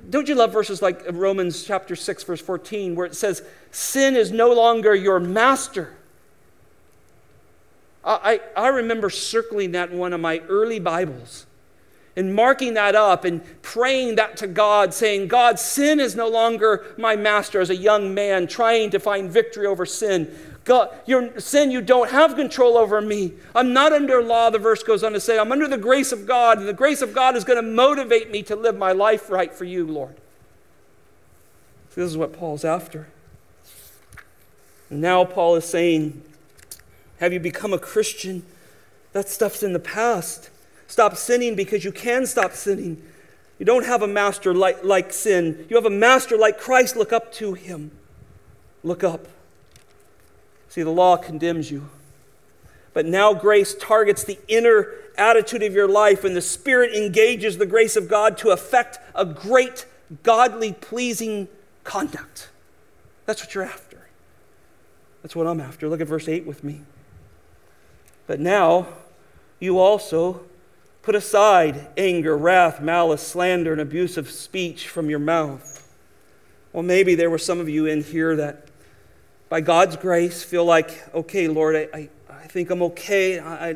Don't 0.10 0.28
you 0.28 0.36
love 0.36 0.52
verses 0.52 0.82
like 0.82 1.02
Romans 1.12 1.64
chapter 1.64 1.96
6, 1.96 2.24
verse 2.24 2.42
14, 2.42 2.96
where 2.96 3.06
it 3.06 3.16
says, 3.16 3.44
Sin 3.72 4.16
is 4.16 4.32
no 4.32 4.52
longer 4.54 4.96
your 4.96 5.20
master. 5.20 5.96
I, 8.04 8.40
I 8.56 8.68
remember 8.68 9.10
circling 9.10 9.72
that 9.72 9.90
in 9.92 9.98
one 9.98 10.14
of 10.14 10.22
my 10.22 10.40
early 10.48 10.80
Bibles 10.80 11.48
and 12.16 12.34
marking 12.34 12.76
that 12.76 12.96
up 12.96 13.26
and 13.26 13.44
praying 13.62 14.16
that 14.16 14.38
to 14.38 14.48
God, 14.48 14.94
saying, 14.94 15.28
God, 15.28 15.60
sin 15.60 16.00
is 16.00 16.16
no 16.16 16.28
longer 16.28 16.86
my 16.98 17.16
master 17.16 17.60
as 17.60 17.70
a 17.70 17.76
young 17.76 18.14
man 18.14 18.48
trying 18.48 18.92
to 18.92 19.00
find 19.00 19.30
victory 19.30 19.66
over 19.66 19.86
sin. 19.86 20.34
God, 20.66 20.90
your 21.06 21.40
sin, 21.40 21.70
you 21.70 21.80
don't 21.80 22.10
have 22.10 22.36
control 22.36 22.76
over 22.76 23.00
me. 23.00 23.34
I'm 23.54 23.72
not 23.72 23.94
under 23.94 24.22
law, 24.22 24.50
the 24.50 24.58
verse 24.58 24.82
goes 24.82 25.04
on 25.04 25.14
to 25.14 25.20
say. 25.20 25.38
I'm 25.38 25.52
under 25.52 25.68
the 25.68 25.78
grace 25.78 26.12
of 26.12 26.26
God, 26.26 26.58
and 26.58 26.68
the 26.68 26.74
grace 26.74 27.04
of 27.04 27.14
God 27.14 27.36
is 27.36 27.44
going 27.44 27.64
to 27.64 27.72
motivate 27.72 28.32
me 28.32 28.42
to 28.44 28.56
live 28.56 28.76
my 28.76 28.92
life 28.92 29.30
right 29.30 29.54
for 29.54 29.64
you, 29.64 29.86
Lord. 29.86 30.16
This 31.94 32.06
is 32.06 32.18
what 32.18 32.34
Paul's 32.34 32.66
after. 32.66 33.08
Now 34.90 35.24
Paul 35.24 35.56
is 35.56 35.66
saying, 35.66 36.24
Have 37.20 37.32
you 37.32 37.40
become 37.40 37.72
a 37.72 37.80
Christian? 37.80 38.44
That 39.14 39.30
stuff's 39.30 39.62
in 39.62 39.72
the 39.72 39.80
past. 39.80 40.50
Stop 40.88 41.16
sinning 41.16 41.56
because 41.56 41.86
you 41.86 41.92
can 41.92 42.26
stop 42.26 42.54
sinning. 42.54 43.02
You 43.60 43.66
don't 43.66 43.86
have 43.86 44.02
a 44.02 44.08
master 44.08 44.54
like, 44.54 44.84
like 44.84 45.14
sin. 45.14 45.66
You 45.70 45.76
have 45.76 45.86
a 45.86 45.90
master 45.90 46.38
like 46.38 46.60
Christ. 46.60 46.96
Look 46.96 47.14
up 47.14 47.32
to 47.34 47.54
him. 47.54 47.92
Look 48.84 49.04
up. 49.04 49.28
See, 50.76 50.84
the 50.84 50.90
law 50.90 51.16
condemns 51.16 51.72
you. 51.72 51.88
But 52.94 53.06
now 53.06 53.34
grace 53.34 53.74
targets 53.74 54.26
the 54.26 54.38
inner 54.50 54.90
attitude 55.18 55.64
of 55.64 55.72
your 55.72 55.88
life, 55.88 56.26
and 56.26 56.36
the 56.36 56.42
Spirit 56.42 56.94
engages 56.94 57.58
the 57.58 57.66
grace 57.66 57.96
of 57.96 58.10
God 58.10 58.38
to 58.40 58.50
effect 58.50 59.00
a 59.16 59.24
great, 59.24 59.86
godly, 60.24 60.74
pleasing 60.74 61.48
conduct. 61.86 62.50
That's 63.26 63.42
what 63.42 63.56
you're 63.56 63.64
after. 63.64 64.06
That's 65.22 65.34
what 65.34 65.48
I'm 65.48 65.62
after. 65.62 65.88
Look 65.88 66.02
at 66.02 66.08
verse 66.08 66.28
8 66.28 66.46
with 66.46 66.62
me. 66.62 66.82
But 68.28 68.42
now 68.42 68.88
you 69.62 69.80
also 69.80 70.42
put 71.04 71.16
aside 71.16 71.88
anger, 71.96 72.36
wrath, 72.36 72.82
malice, 72.82 73.26
slander, 73.26 73.72
and 73.72 73.80
abusive 73.80 74.30
speech 74.30 74.90
from 74.90 75.10
your 75.10 75.20
mouth. 75.20 75.88
Well, 76.74 76.84
maybe 76.84 77.16
there 77.16 77.30
were 77.30 77.38
some 77.38 77.62
of 77.62 77.70
you 77.70 77.86
in 77.86 78.04
here 78.04 78.36
that 78.36 78.66
by 79.50 79.62
God's 79.62 79.96
grace, 79.96 80.44
feel 80.44 80.66
like, 80.66 81.14
okay, 81.14 81.48
Lord, 81.48 81.76
I, 81.76 81.98
I, 81.98 82.10
I 82.30 82.48
think 82.48 82.70
I'm 82.70 82.82
okay. 82.84 83.40
I, 83.40 83.70
I, 83.70 83.76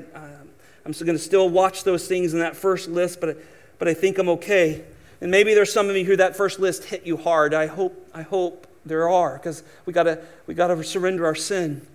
I'm 0.86 0.92
going 0.92 1.18
to 1.18 1.20
still 1.20 1.50
watch 1.50 1.84
those 1.84 2.08
things 2.08 2.34
in 2.34 2.40
that 2.40 2.56
first 2.56 2.90
list, 2.90 3.22
but, 3.22 3.38
but 3.78 3.88
I 3.88 3.94
think 3.94 4.18
I'm 4.18 4.30
okay. 4.30 4.84
And 5.22 5.30
maybe 5.30 5.54
there's 5.54 5.72
some 5.72 5.90
of 5.90 5.96
you 5.96 6.06
who 6.06 6.16
that 6.16 6.36
first 6.36 6.60
list 6.60 6.86
hit 6.86 7.06
you 7.06 7.18
hard. 7.18 7.54
I 7.54 7.68
hope, 7.68 8.10
I 8.14 8.22
hope 8.22 8.68
there 8.86 9.10
are, 9.10 9.34
because 9.34 9.64
we 9.86 9.94
gotta 9.94 10.22
we 10.48 10.54
gotta 10.54 10.82
surrender 10.84 11.26
our 11.26 11.36
sin. 11.36 11.86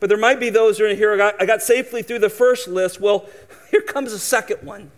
But 0.00 0.08
there 0.08 0.18
might 0.18 0.38
be 0.38 0.48
those 0.48 0.78
who 0.78 0.84
are 0.84 0.88
in 0.88 0.96
here. 0.96 1.12
I 1.12 1.16
got, 1.16 1.42
I 1.42 1.46
got 1.46 1.60
safely 1.60 2.02
through 2.02 2.20
the 2.20 2.30
first 2.30 2.68
list. 2.68 3.00
Well, 3.00 3.26
here 3.70 3.80
comes 3.80 4.12
the 4.12 4.18
second 4.18 4.64
one. 4.64 4.90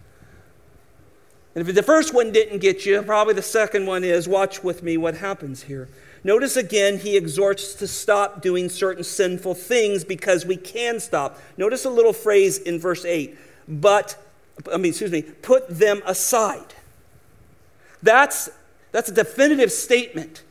And 1.54 1.66
if 1.66 1.74
the 1.74 1.82
first 1.82 2.14
one 2.14 2.30
didn't 2.30 2.58
get 2.58 2.86
you, 2.86 3.02
probably 3.02 3.34
the 3.34 3.42
second 3.42 3.86
one 3.86 4.04
is. 4.04 4.28
Watch 4.28 4.62
with 4.62 4.82
me 4.82 4.96
what 4.96 5.16
happens 5.16 5.62
here. 5.62 5.88
Notice 6.22 6.56
again, 6.56 6.98
he 6.98 7.16
exhorts 7.16 7.74
to 7.74 7.86
stop 7.86 8.42
doing 8.42 8.68
certain 8.68 9.04
sinful 9.04 9.54
things 9.54 10.04
because 10.04 10.44
we 10.44 10.56
can 10.56 11.00
stop. 11.00 11.38
Notice 11.56 11.84
a 11.84 11.90
little 11.90 12.12
phrase 12.12 12.58
in 12.58 12.78
verse 12.78 13.04
8, 13.04 13.36
but, 13.66 14.16
I 14.72 14.76
mean, 14.76 14.90
excuse 14.90 15.10
me, 15.10 15.22
put 15.22 15.68
them 15.68 16.02
aside. 16.04 16.74
That's, 18.02 18.50
that's 18.92 19.08
a 19.08 19.14
definitive 19.14 19.72
statement. 19.72 20.42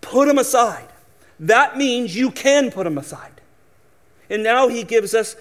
Put 0.00 0.28
them 0.28 0.38
aside. 0.38 0.88
That 1.40 1.76
means 1.76 2.14
you 2.14 2.30
can 2.30 2.70
put 2.70 2.84
them 2.84 2.98
aside. 2.98 3.40
And 4.30 4.42
now 4.42 4.68
he 4.68 4.84
gives 4.84 5.14
us 5.14 5.36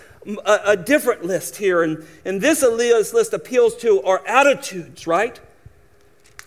a, 0.46 0.60
a 0.66 0.78
different 0.78 1.24
list 1.24 1.58
here. 1.58 1.84
And, 1.84 2.06
and 2.26 2.42
this 2.42 2.64
list 2.64 3.34
appeals 3.34 3.76
to 3.78 4.02
our 4.04 4.26
attitudes, 4.28 5.08
right? 5.08 5.40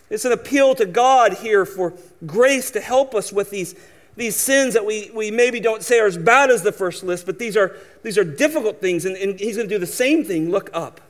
It's 0.09 0.25
an 0.25 0.33
appeal 0.33 0.75
to 0.77 0.87
God 0.87 1.35
here 1.35 1.67
for 1.67 1.95
grace 2.25 2.71
to 2.73 2.81
help 2.81 3.15
us 3.15 3.33
with 3.33 3.51
these, 3.51 3.75
these 4.17 4.37
sins 4.37 4.75
that 4.75 4.87
we, 4.87 5.11
we 5.15 5.31
maybe 5.31 5.59
don't 5.61 5.83
say 5.83 5.99
are 5.99 6.07
as 6.07 6.17
bad 6.17 6.51
as 6.51 6.63
the 6.63 6.73
first 6.73 7.03
list, 7.03 7.27
but 7.27 7.39
these 7.39 7.57
are, 7.57 7.77
these 8.03 8.17
are 8.17 8.25
difficult 8.25 8.81
things. 8.81 9.05
And, 9.05 9.17
and 9.17 9.39
he's 9.39 9.57
going 9.57 9.69
to 9.69 9.75
do 9.75 9.79
the 9.79 9.87
same 9.87 10.25
thing. 10.25 10.51
Look 10.51 10.71
up. 10.73 11.01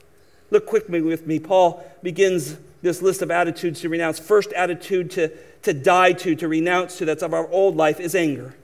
Look 0.50 0.66
quickly 0.66 1.02
with 1.02 1.26
me. 1.26 1.38
Paul 1.38 1.84
begins 2.02 2.56
this 2.82 3.02
list 3.02 3.20
of 3.20 3.30
attitudes 3.30 3.80
to 3.80 3.88
renounce. 3.88 4.18
First 4.18 4.52
attitude 4.52 5.10
to, 5.12 5.28
to 5.62 5.74
die 5.74 6.12
to, 6.12 6.34
to 6.36 6.48
renounce 6.48 6.98
to, 6.98 7.04
that's 7.04 7.22
of 7.22 7.34
our 7.34 7.48
old 7.50 7.76
life, 7.76 8.00
is 8.00 8.14
anger. 8.14 8.54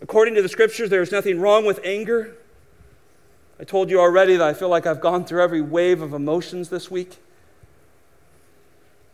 According 0.00 0.34
to 0.34 0.42
the 0.42 0.48
scriptures, 0.48 0.90
there 0.90 1.02
is 1.02 1.12
nothing 1.12 1.40
wrong 1.40 1.64
with 1.64 1.80
anger. 1.84 2.36
I 3.60 3.64
told 3.64 3.90
you 3.90 4.00
already 4.00 4.36
that 4.36 4.46
I 4.46 4.54
feel 4.54 4.68
like 4.68 4.86
I've 4.86 5.00
gone 5.00 5.24
through 5.24 5.42
every 5.42 5.60
wave 5.60 6.02
of 6.02 6.12
emotions 6.12 6.70
this 6.70 6.90
week. 6.90 7.18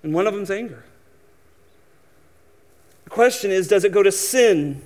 And 0.03 0.15
one 0.15 0.27
of 0.27 0.35
them 0.35 0.43
is 0.43 0.51
anger. 0.51 0.85
The 3.05 3.11
question 3.11 3.51
is 3.51 3.69
does 3.69 3.85
it 3.85 3.93
go 3.93 4.03
to 4.03 4.13
sin? 4.13 4.83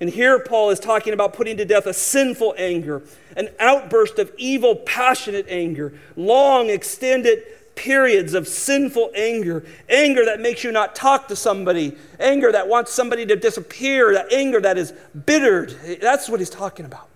And 0.00 0.10
here 0.10 0.40
Paul 0.40 0.70
is 0.70 0.80
talking 0.80 1.12
about 1.12 1.32
putting 1.32 1.56
to 1.58 1.64
death 1.64 1.86
a 1.86 1.94
sinful 1.94 2.56
anger, 2.58 3.02
an 3.36 3.50
outburst 3.60 4.18
of 4.18 4.32
evil, 4.36 4.74
passionate 4.74 5.46
anger, 5.48 5.94
long, 6.16 6.70
extended 6.70 7.44
periods 7.76 8.34
of 8.34 8.48
sinful 8.48 9.12
anger, 9.14 9.64
anger 9.88 10.24
that 10.24 10.40
makes 10.40 10.64
you 10.64 10.72
not 10.72 10.96
talk 10.96 11.28
to 11.28 11.36
somebody, 11.36 11.96
anger 12.18 12.50
that 12.50 12.66
wants 12.66 12.92
somebody 12.92 13.24
to 13.26 13.36
disappear, 13.36 14.12
that 14.12 14.32
anger 14.32 14.60
that 14.60 14.76
is 14.76 14.92
bittered. 15.24 15.70
That's 16.00 16.28
what 16.28 16.40
he's 16.40 16.50
talking 16.50 16.84
about. 16.84 17.08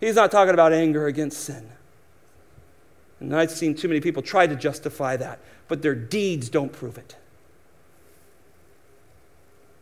He's 0.00 0.14
not 0.14 0.30
talking 0.30 0.54
about 0.54 0.72
anger 0.72 1.08
against 1.08 1.44
sin. 1.44 1.68
And 3.20 3.36
I've 3.36 3.50
seen 3.50 3.74
too 3.74 3.88
many 3.88 4.00
people 4.00 4.22
try 4.22 4.46
to 4.46 4.56
justify 4.56 5.16
that, 5.18 5.38
but 5.68 5.82
their 5.82 5.94
deeds 5.94 6.48
don't 6.48 6.72
prove 6.72 6.98
it. 6.98 7.16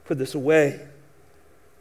Put 0.05 0.19
this 0.19 0.35
away. 0.35 0.87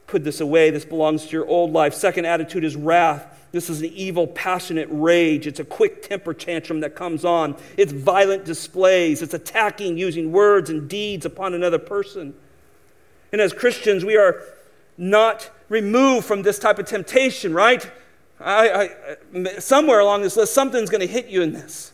Put 0.06 0.24
this 0.24 0.40
away. 0.40 0.70
This 0.70 0.86
belongs 0.86 1.26
to 1.26 1.32
your 1.32 1.48
old 1.48 1.74
life. 1.74 1.94
Second 1.94 2.26
attitude 2.26 2.64
is 2.64 2.76
wrath. 2.76 3.26
This 3.52 3.70
is 3.70 3.82
an 3.82 3.92
evil, 3.94 4.28
passionate 4.28 4.88
rage. 4.92 5.48
It's 5.48 5.60
a 5.60 5.66
quick 5.66 6.08
temper 6.08 6.34
tantrum 6.34 6.82
that 6.82 6.96
comes 6.96 7.26
on. 7.26 7.56
It's 7.76 7.92
violent 7.92 8.46
displays. 8.46 9.22
It's 9.22 9.34
attacking 9.34 9.98
using 9.98 10.32
words 10.32 10.70
and 10.70 10.88
deeds 10.88 11.26
upon 11.26 11.54
another 11.54 11.80
person. 11.80 12.36
And 13.32 13.42
as 13.42 13.54
Christians, 13.54 14.06
we 14.06 14.16
are 14.16 14.42
not 14.98 15.50
removed 15.70 16.26
from 16.26 16.44
this 16.44 16.60
type 16.60 16.80
of 16.80 16.86
temptation, 16.86 17.54
right? 17.54 17.90
I, 18.40 18.90
I, 19.34 19.60
somewhere 19.60 20.00
along 20.00 20.22
this 20.22 20.38
list, 20.38 20.54
something's 20.54 20.90
going 20.90 21.02
to 21.02 21.08
hit 21.08 21.28
you 21.28 21.42
in 21.42 21.54
this. 21.54 21.92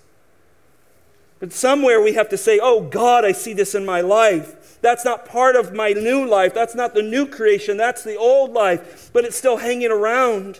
But 1.39 1.51
somewhere 1.53 2.01
we 2.01 2.13
have 2.13 2.29
to 2.29 2.37
say, 2.37 2.59
oh 2.61 2.81
God, 2.81 3.25
I 3.25 3.31
see 3.31 3.53
this 3.53 3.75
in 3.75 3.85
my 3.85 4.01
life. 4.01 4.79
That's 4.81 5.05
not 5.05 5.25
part 5.25 5.55
of 5.55 5.73
my 5.73 5.91
new 5.91 6.25
life. 6.25 6.53
That's 6.53 6.75
not 6.75 6.93
the 6.93 7.01
new 7.01 7.25
creation. 7.25 7.77
That's 7.77 8.03
the 8.03 8.15
old 8.15 8.51
life. 8.51 9.09
But 9.13 9.25
it's 9.25 9.37
still 9.37 9.57
hanging 9.57 9.91
around. 9.91 10.59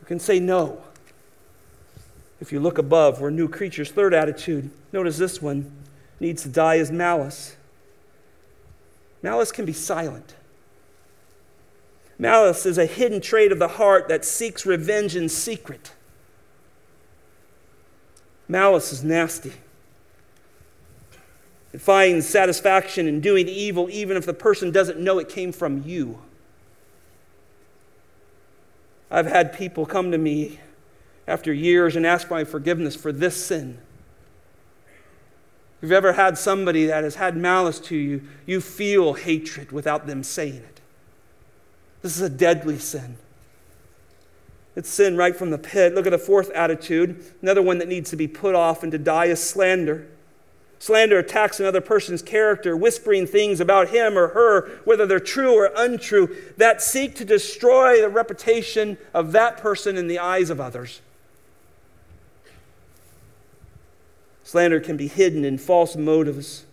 We 0.00 0.06
can 0.06 0.20
say 0.20 0.40
no. 0.40 0.82
If 2.40 2.52
you 2.52 2.60
look 2.60 2.78
above, 2.78 3.20
we're 3.20 3.30
new 3.30 3.48
creatures. 3.48 3.90
Third 3.90 4.12
attitude, 4.12 4.70
notice 4.92 5.18
this 5.18 5.40
one 5.40 5.72
needs 6.20 6.42
to 6.42 6.48
die 6.48 6.76
is 6.76 6.90
malice. 6.90 7.56
Malice 9.22 9.52
can 9.52 9.64
be 9.64 9.72
silent. 9.72 10.34
Malice 12.18 12.64
is 12.64 12.78
a 12.78 12.86
hidden 12.86 13.20
trait 13.20 13.52
of 13.52 13.58
the 13.58 13.68
heart 13.68 14.08
that 14.08 14.24
seeks 14.24 14.64
revenge 14.64 15.14
in 15.14 15.28
secret. 15.28 15.92
Malice 18.48 18.92
is 18.92 19.04
nasty. 19.04 19.52
It 21.72 21.80
finds 21.80 22.26
satisfaction 22.26 23.06
in 23.06 23.20
doing 23.20 23.48
evil 23.48 23.90
even 23.90 24.16
if 24.16 24.24
the 24.24 24.32
person 24.32 24.70
doesn't 24.70 24.98
know 24.98 25.18
it 25.18 25.28
came 25.28 25.52
from 25.52 25.82
you. 25.84 26.22
I've 29.10 29.26
had 29.26 29.52
people 29.52 29.84
come 29.84 30.10
to 30.10 30.18
me 30.18 30.60
after 31.28 31.52
years 31.52 31.96
and 31.96 32.06
ask 32.06 32.30
my 32.30 32.44
forgiveness 32.44 32.96
for 32.96 33.12
this 33.12 33.44
sin. 33.44 33.78
If 35.76 35.82
you've 35.82 35.92
ever 35.92 36.14
had 36.14 36.38
somebody 36.38 36.86
that 36.86 37.04
has 37.04 37.16
had 37.16 37.36
malice 37.36 37.78
to 37.80 37.96
you, 37.96 38.22
you 38.46 38.60
feel 38.60 39.12
hatred 39.12 39.70
without 39.70 40.06
them 40.06 40.22
saying 40.22 40.56
it. 40.56 40.75
This 42.06 42.18
is 42.18 42.22
a 42.22 42.30
deadly 42.30 42.78
sin. 42.78 43.16
It's 44.76 44.88
sin 44.88 45.16
right 45.16 45.34
from 45.34 45.50
the 45.50 45.58
pit. 45.58 45.92
Look 45.92 46.06
at 46.06 46.12
a 46.12 46.18
fourth 46.18 46.52
attitude. 46.52 47.34
Another 47.42 47.62
one 47.62 47.78
that 47.78 47.88
needs 47.88 48.10
to 48.10 48.16
be 48.16 48.28
put 48.28 48.54
off 48.54 48.84
and 48.84 48.92
to 48.92 48.98
die 48.98 49.24
is 49.24 49.42
slander. 49.42 50.06
Slander 50.78 51.18
attacks 51.18 51.58
another 51.58 51.80
person's 51.80 52.22
character, 52.22 52.76
whispering 52.76 53.26
things 53.26 53.58
about 53.58 53.88
him 53.88 54.16
or 54.16 54.28
her, 54.28 54.68
whether 54.84 55.04
they're 55.04 55.18
true 55.18 55.52
or 55.52 55.72
untrue, 55.76 56.28
that 56.56 56.80
seek 56.80 57.16
to 57.16 57.24
destroy 57.24 58.00
the 58.00 58.08
reputation 58.08 58.98
of 59.12 59.32
that 59.32 59.56
person 59.56 59.96
in 59.96 60.06
the 60.06 60.20
eyes 60.20 60.48
of 60.48 60.60
others. 60.60 61.00
Slander 64.44 64.78
can 64.78 64.96
be 64.96 65.08
hidden 65.08 65.44
in 65.44 65.58
false 65.58 65.96
motives. 65.96 66.66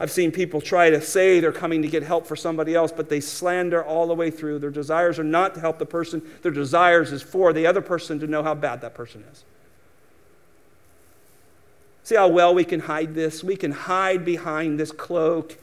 I've 0.00 0.12
seen 0.12 0.30
people 0.30 0.60
try 0.60 0.90
to 0.90 1.00
say 1.00 1.40
they're 1.40 1.50
coming 1.50 1.82
to 1.82 1.88
get 1.88 2.04
help 2.04 2.26
for 2.26 2.36
somebody 2.36 2.74
else, 2.74 2.92
but 2.92 3.08
they 3.08 3.20
slander 3.20 3.84
all 3.84 4.06
the 4.06 4.14
way 4.14 4.30
through. 4.30 4.60
Their 4.60 4.70
desires 4.70 5.18
are 5.18 5.24
not 5.24 5.54
to 5.54 5.60
help 5.60 5.78
the 5.78 5.86
person, 5.86 6.22
their 6.42 6.52
desires 6.52 7.10
is 7.12 7.20
for 7.22 7.52
the 7.52 7.66
other 7.66 7.80
person 7.80 8.20
to 8.20 8.26
know 8.26 8.42
how 8.42 8.54
bad 8.54 8.80
that 8.82 8.94
person 8.94 9.24
is. 9.32 9.44
See 12.04 12.14
how 12.14 12.28
well 12.28 12.54
we 12.54 12.64
can 12.64 12.80
hide 12.80 13.14
this? 13.14 13.42
We 13.42 13.56
can 13.56 13.72
hide 13.72 14.24
behind 14.24 14.78
this 14.78 14.92
cloak. 14.92 15.58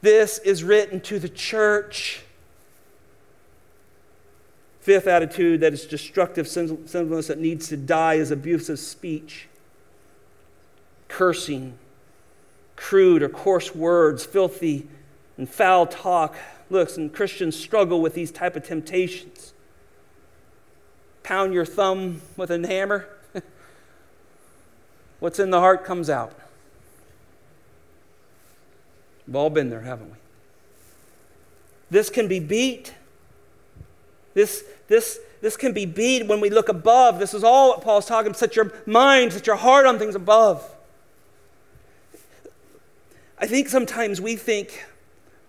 This 0.00 0.38
is 0.38 0.64
written 0.64 1.00
to 1.02 1.18
the 1.18 1.28
church. 1.28 2.22
Fifth 4.80 5.06
attitude 5.06 5.60
that 5.60 5.72
is 5.72 5.86
destructive 5.86 6.48
sinfulness 6.48 7.28
that 7.28 7.38
needs 7.38 7.68
to 7.68 7.76
die 7.76 8.14
is 8.14 8.30
abusive 8.30 8.78
speech, 8.78 9.48
cursing 11.08 11.78
crude 12.84 13.22
or 13.22 13.30
coarse 13.30 13.74
words, 13.74 14.26
filthy 14.26 14.86
and 15.38 15.48
foul 15.48 15.86
talk. 15.86 16.36
Looks 16.68 16.98
and 16.98 17.10
Christians 17.10 17.56
struggle 17.56 18.02
with 18.02 18.12
these 18.12 18.30
type 18.30 18.56
of 18.56 18.62
temptations. 18.62 19.54
Pound 21.22 21.54
your 21.54 21.64
thumb 21.64 22.20
with 22.36 22.50
a 22.50 22.66
hammer. 22.66 23.08
What's 25.18 25.38
in 25.38 25.48
the 25.48 25.60
heart 25.60 25.86
comes 25.86 26.10
out. 26.10 26.34
We've 29.26 29.36
all 29.36 29.48
been 29.48 29.70
there, 29.70 29.80
haven't 29.80 30.10
we? 30.10 30.16
This 31.90 32.10
can 32.10 32.28
be 32.28 32.38
beat. 32.38 32.92
This, 34.34 34.62
this, 34.88 35.20
this 35.40 35.56
can 35.56 35.72
be 35.72 35.86
beat 35.86 36.26
when 36.26 36.38
we 36.38 36.50
look 36.50 36.68
above. 36.68 37.18
This 37.18 37.32
is 37.32 37.44
all 37.44 37.70
what 37.70 37.80
Paul's 37.80 38.04
talking. 38.04 38.34
Set 38.34 38.56
your 38.56 38.74
mind, 38.84 39.32
set 39.32 39.46
your 39.46 39.56
heart 39.56 39.86
on 39.86 39.98
things 39.98 40.14
above. 40.14 40.73
I 43.38 43.46
think 43.46 43.68
sometimes 43.68 44.20
we 44.20 44.36
think 44.36 44.84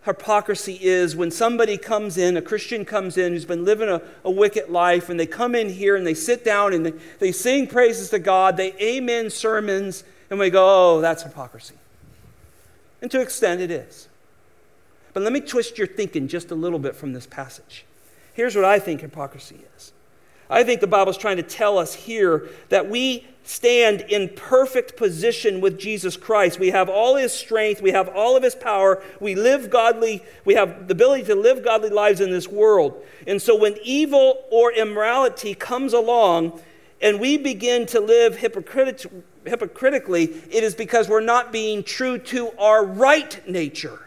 hypocrisy 0.06 0.78
is 0.82 1.16
when 1.16 1.32
somebody 1.32 1.78
comes 1.78 2.18
in, 2.18 2.38
a 2.38 2.42
Christian 2.42 2.86
comes 2.86 3.18
in 3.18 3.34
who's 3.34 3.46
been 3.46 3.66
living 3.66 3.90
a, 3.90 4.02
a 4.24 4.32
wicked 4.32 4.70
life, 4.70 5.10
and 5.10 5.20
they 5.20 5.26
come 5.26 5.56
in 5.56 5.70
here 5.70 5.96
and 5.96 6.06
they 6.06 6.14
sit 6.14 6.46
down 6.46 6.74
and 6.74 6.86
they, 6.86 6.94
they 7.20 7.32
sing 7.32 7.68
praises 7.68 8.10
to 8.12 8.20
God, 8.20 8.56
they 8.56 8.74
amen 8.74 9.30
sermons, 9.30 10.04
and 10.30 10.40
we 10.40 10.50
go, 10.50 10.98
oh, 10.98 11.02
that's 11.02 11.24
hypocrisy. 11.24 11.76
And 13.02 13.10
to 13.12 13.22
extent, 13.22 13.62
it 13.62 13.72
is. 13.72 14.08
But 15.14 15.24
let 15.24 15.34
me 15.34 15.42
twist 15.42 15.78
your 15.78 15.88
thinking 15.88 16.28
just 16.28 16.52
a 16.52 16.56
little 16.56 16.80
bit 16.80 16.96
from 16.96 17.14
this 17.14 17.26
passage. 17.26 17.86
Here's 18.34 18.56
what 18.56 18.66
I 18.66 18.80
think 18.80 19.02
hypocrisy 19.02 19.60
is 19.78 19.94
I 20.50 20.64
think 20.64 20.82
the 20.82 20.88
Bible 20.88 21.12
is 21.12 21.18
trying 21.18 21.38
to 21.38 21.44
tell 21.44 21.78
us 21.78 21.94
here 21.94 22.48
that 22.70 22.90
we 22.90 23.26
stand 23.46 24.02
in 24.02 24.30
perfect 24.30 24.98
position 24.98 25.62
with 25.62 25.78
Jesus 25.78 26.18
Christ. 26.18 26.60
We 26.60 26.72
have 26.72 26.90
all 26.90 27.16
his 27.16 27.32
strength, 27.32 27.82
we 27.82 27.92
have 27.92 28.10
all 28.10 28.36
of 28.36 28.44
his 28.44 28.56
power, 28.56 29.04
we 29.20 29.36
live 29.36 29.70
godly, 29.70 30.24
we 30.46 30.56
have 30.56 30.88
the 30.88 30.94
ability 30.94 31.26
to 31.26 31.36
live 31.36 31.64
godly 31.64 31.90
lives 31.90 32.22
in 32.22 32.32
this 32.32 32.48
world. 32.48 33.04
And 33.28 33.40
so 33.40 33.56
when 33.56 33.78
evil 33.84 34.44
or 34.50 34.72
immorality 34.72 35.54
comes 35.54 35.94
along 35.94 36.60
and 37.02 37.20
we 37.20 37.38
begin 37.38 37.86
to 37.88 38.00
live 38.00 38.38
hypocritic, 38.38 39.12
hypocritically, 39.46 40.24
it 40.24 40.64
is 40.64 40.74
because 40.74 41.08
we're 41.08 41.22
not 41.22 41.52
being 41.52 41.84
true 41.84 42.18
to 42.18 42.52
our 42.58 42.84
right 42.84 43.48
nature. 43.48 44.00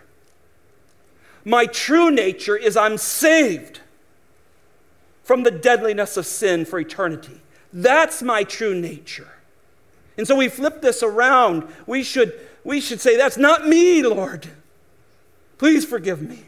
My 1.45 1.67
true 1.67 2.11
nature 2.11 2.57
is 2.57 2.77
I'm 2.77 2.99
saved 2.99 3.81
from 5.29 5.43
the 5.43 5.51
deadliness 5.51 6.17
of 6.17 6.25
sin 6.25 6.65
for 6.65 6.81
eternity. 6.81 7.39
That's 7.71 8.23
my 8.23 8.45
true 8.45 8.75
nature. 8.75 9.29
And 10.17 10.27
so 10.27 10.35
we 10.35 10.49
flip 10.49 10.81
this 10.81 11.03
around. 11.03 11.69
We 11.87 12.03
should, 12.03 12.33
we 12.65 12.81
should 12.81 12.99
say, 12.99 13.19
That's 13.19 13.37
not 13.37 13.69
me, 13.69 14.03
Lord. 14.03 14.49
Please 15.59 15.85
forgive 15.85 16.23
me. 16.23 16.47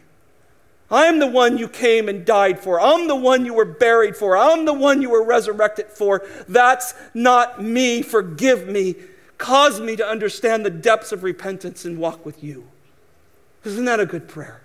I'm 0.89 1.19
the 1.19 1.27
one 1.27 1.59
you 1.59 1.67
came 1.67 2.09
and 2.09 2.25
died 2.25 2.59
for. 2.59 2.81
I'm 2.81 3.07
the 3.07 3.15
one 3.15 3.45
you 3.45 3.53
were 3.53 3.65
buried 3.65 4.17
for. 4.17 4.35
I'm 4.35 4.65
the 4.65 4.73
one 4.73 5.03
you 5.03 5.11
were 5.11 5.23
resurrected 5.23 5.85
for. 5.85 6.27
That's 6.47 6.95
not 7.13 7.61
me. 7.61 8.01
Forgive 8.01 8.67
me. 8.67 8.95
Cause 9.37 9.79
me 9.79 9.95
to 9.95 10.05
understand 10.05 10.65
the 10.65 10.71
depths 10.71 11.11
of 11.11 11.21
repentance 11.21 11.85
and 11.85 11.99
walk 11.99 12.25
with 12.25 12.43
you. 12.43 12.67
Isn't 13.63 13.85
that 13.85 13.99
a 13.99 14.07
good 14.07 14.27
prayer? 14.27 14.63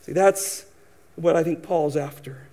See, 0.00 0.12
that's 0.12 0.66
what 1.14 1.36
I 1.36 1.44
think 1.44 1.62
Paul's 1.62 1.96
after. 1.96 2.47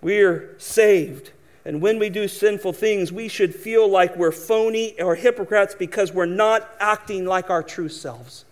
We're 0.00 0.54
saved. 0.58 1.32
And 1.64 1.82
when 1.82 1.98
we 1.98 2.08
do 2.08 2.28
sinful 2.28 2.72
things, 2.72 3.12
we 3.12 3.28
should 3.28 3.54
feel 3.54 3.88
like 3.88 4.16
we're 4.16 4.32
phony 4.32 4.98
or 5.00 5.16
hypocrites 5.16 5.74
because 5.74 6.12
we're 6.12 6.26
not 6.26 6.68
acting 6.80 7.26
like 7.26 7.50
our 7.50 7.62
true 7.62 7.88
selves. 7.88 8.44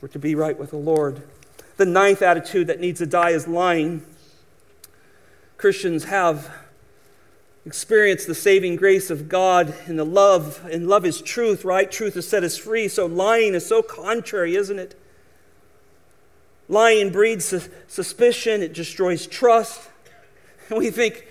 We're 0.00 0.08
to 0.08 0.18
be 0.18 0.34
right 0.34 0.58
with 0.58 0.70
the 0.70 0.76
Lord. 0.76 1.22
The 1.76 1.84
ninth 1.84 2.22
attitude 2.22 2.68
that 2.68 2.80
needs 2.80 3.00
to 3.00 3.06
die 3.06 3.30
is 3.30 3.48
lying. 3.48 4.02
Christians 5.56 6.04
have 6.04 6.50
experienced 7.66 8.26
the 8.26 8.34
saving 8.34 8.76
grace 8.76 9.10
of 9.10 9.28
God 9.28 9.74
and 9.86 9.98
the 9.98 10.04
love, 10.04 10.66
and 10.70 10.86
love 10.86 11.04
is 11.04 11.20
truth, 11.20 11.64
right? 11.64 11.90
Truth 11.90 12.14
has 12.14 12.28
set 12.28 12.44
us 12.44 12.56
free. 12.56 12.88
So 12.88 13.06
lying 13.06 13.54
is 13.54 13.66
so 13.66 13.82
contrary, 13.82 14.56
isn't 14.56 14.78
it? 14.78 14.94
Lying 16.68 17.10
breeds 17.10 17.54
suspicion, 17.88 18.62
it 18.62 18.72
destroys 18.72 19.26
trust. 19.26 19.88
And 20.68 20.78
we 20.78 20.90
think, 20.90 21.26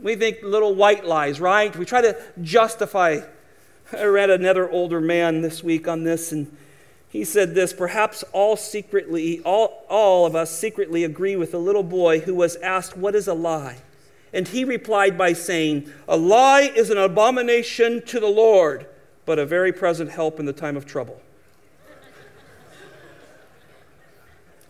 we 0.00 0.14
think 0.16 0.38
little 0.42 0.74
white 0.74 1.04
lies, 1.04 1.40
right? 1.40 1.74
We 1.76 1.84
try 1.84 2.02
to 2.02 2.16
justify. 2.40 3.20
I 3.92 4.04
read 4.04 4.30
another 4.30 4.70
older 4.70 5.00
man 5.00 5.42
this 5.42 5.62
week 5.62 5.88
on 5.88 6.04
this, 6.04 6.32
and 6.32 6.56
he 7.08 7.24
said 7.24 7.54
this 7.54 7.72
Perhaps 7.72 8.24
all 8.32 8.56
secretly, 8.56 9.40
all, 9.40 9.84
all 9.88 10.26
of 10.26 10.36
us 10.36 10.50
secretly 10.50 11.04
agree 11.04 11.36
with 11.36 11.52
the 11.52 11.58
little 11.58 11.82
boy 11.82 12.20
who 12.20 12.34
was 12.34 12.56
asked, 12.56 12.96
What 12.96 13.14
is 13.14 13.26
a 13.26 13.34
lie? 13.34 13.78
And 14.32 14.48
he 14.48 14.64
replied 14.64 15.16
by 15.16 15.32
saying, 15.32 15.90
A 16.06 16.16
lie 16.16 16.72
is 16.74 16.90
an 16.90 16.98
abomination 16.98 18.04
to 18.06 18.20
the 18.20 18.28
Lord, 18.28 18.86
but 19.24 19.38
a 19.38 19.46
very 19.46 19.72
present 19.72 20.10
help 20.10 20.38
in 20.38 20.46
the 20.46 20.52
time 20.52 20.76
of 20.76 20.84
trouble. 20.84 21.20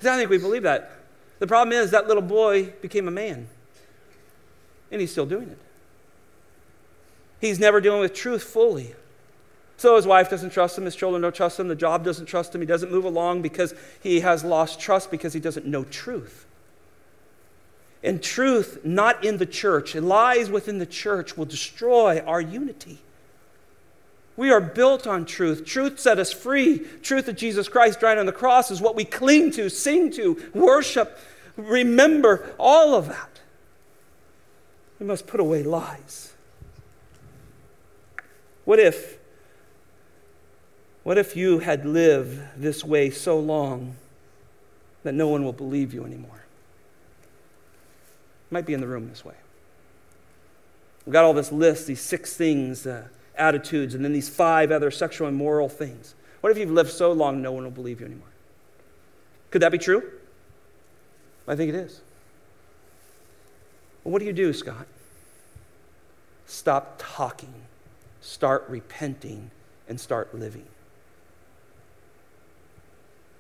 I 0.07 0.17
think 0.17 0.31
we 0.31 0.39
believe 0.39 0.63
that. 0.63 0.91
The 1.39 1.47
problem 1.47 1.77
is 1.77 1.91
that 1.91 2.07
little 2.07 2.23
boy 2.23 2.73
became 2.81 3.09
a 3.09 3.11
man, 3.11 3.49
and 4.91 5.01
he's 5.01 5.13
still 5.13 5.27
doing 5.27 5.49
it. 5.49 5.59
He's 7.41 7.59
never 7.59 7.81
dealing 7.81 8.01
with 8.01 8.15
truth 8.15 8.43
fully. 8.43 8.95
So 9.77 9.97
his 9.97 10.07
wife 10.07 10.31
doesn't 10.31 10.51
trust 10.51 10.79
him, 10.79 10.87
his 10.87 10.97
children 10.97 11.21
don't 11.21 11.35
trust 11.35 11.61
him, 11.61 11.69
the 11.69 11.75
job 11.75 12.03
doesn't 12.03 12.27
trust 12.27 12.55
him, 12.55 12.63
he 12.63 12.67
doesn't 12.67 12.91
move 12.91 13.05
along 13.05 13.43
because 13.43 13.75
he 14.03 14.21
has 14.21 14.43
lost 14.43 14.81
trust 14.81 15.11
because 15.11 15.35
he 15.35 15.41
doesn't 15.41 15.67
know 15.67 15.85
truth. 15.85 16.47
And 18.03 18.23
truth, 18.23 18.81
not 18.85 19.25
in 19.25 19.37
the 19.37 19.47
church, 19.47 19.95
lies 19.95 20.49
within 20.49 20.79
the 20.79 20.87
church 20.87 21.37
will 21.37 21.45
destroy 21.45 22.21
our 22.21 22.41
unity. 22.41 23.01
We 24.37 24.51
are 24.51 24.61
built 24.61 25.07
on 25.07 25.25
truth. 25.25 25.65
Truth 25.65 25.99
set 25.99 26.19
us 26.19 26.33
free. 26.33 26.81
Truth 27.03 27.29
of 27.29 27.37
Jesus 27.37 27.69
Christ 27.69 28.01
died 28.01 28.19
on 28.19 28.27
the 28.27 28.33
cross 28.33 28.71
is 28.71 28.81
what 28.81 28.95
we 28.95 29.05
cling 29.05 29.51
to, 29.53 29.71
sing 29.71 30.13
to, 30.13 30.51
worship, 30.55 31.19
remember, 31.57 32.55
all 32.59 32.95
of 32.95 33.09
that. 33.09 33.41
We 34.99 35.07
must 35.07 35.27
put 35.27 35.41
away 35.41 35.63
lies. 35.63 36.33
What 38.65 38.79
if 38.79 39.19
what 41.07 41.19
if 41.19 41.37
you 41.37 41.61
had 41.61 41.87
lived 41.87 42.43
this 42.57 42.83
way 42.83 43.11
so 43.11 43.39
long 43.39 43.95
that 45.05 45.13
no 45.13 45.29
one 45.29 45.45
will 45.45 45.53
believe 45.53 45.95
you 45.95 46.05
anymore? 46.05 46.45
Might 48.51 48.67
be 48.67 48.75
in 48.75 48.81
the 48.81 48.89
room 48.89 49.09
this 49.09 49.25
way. 49.25 49.37
We've 51.05 51.13
got 51.13 51.25
all 51.25 51.33
this 51.33 51.53
list, 51.53 51.87
these 51.87 52.01
six 52.01 52.35
things, 52.35 52.89
uh, 52.89 53.07
attitudes, 53.37 53.95
and 53.95 54.05
then 54.05 54.13
these 54.13 54.29
five 54.29 54.71
other 54.71 54.91
sexual 54.91 55.29
and 55.29 55.37
moral 55.37 55.69
things. 55.69 56.15
What 56.41 56.51
if 56.51 56.59
you've 56.59 56.71
lived 56.71 56.91
so 56.91 57.13
long 57.13 57.43
no 57.43 57.53
one 57.53 57.65
will 57.65 57.71
believe 57.71 58.01
you 58.01 58.07
anymore? 58.07 58.29
Could 59.51 59.63
that 59.63 59.73
be 59.73 59.79
true? 59.79 60.03
I 61.49 61.57
think 61.57 61.69
it 61.69 61.75
is. 61.75 62.01
Well, 64.03 64.13
what 64.13 64.19
do 64.21 64.27
you 64.27 64.33
do, 64.33 64.53
Scott? 64.53 64.87
Stop 66.47 66.97
talking, 66.99 67.55
start 68.21 68.65
repenting, 68.69 69.51
and 69.89 70.01
start 70.01 70.35
living 70.35 70.67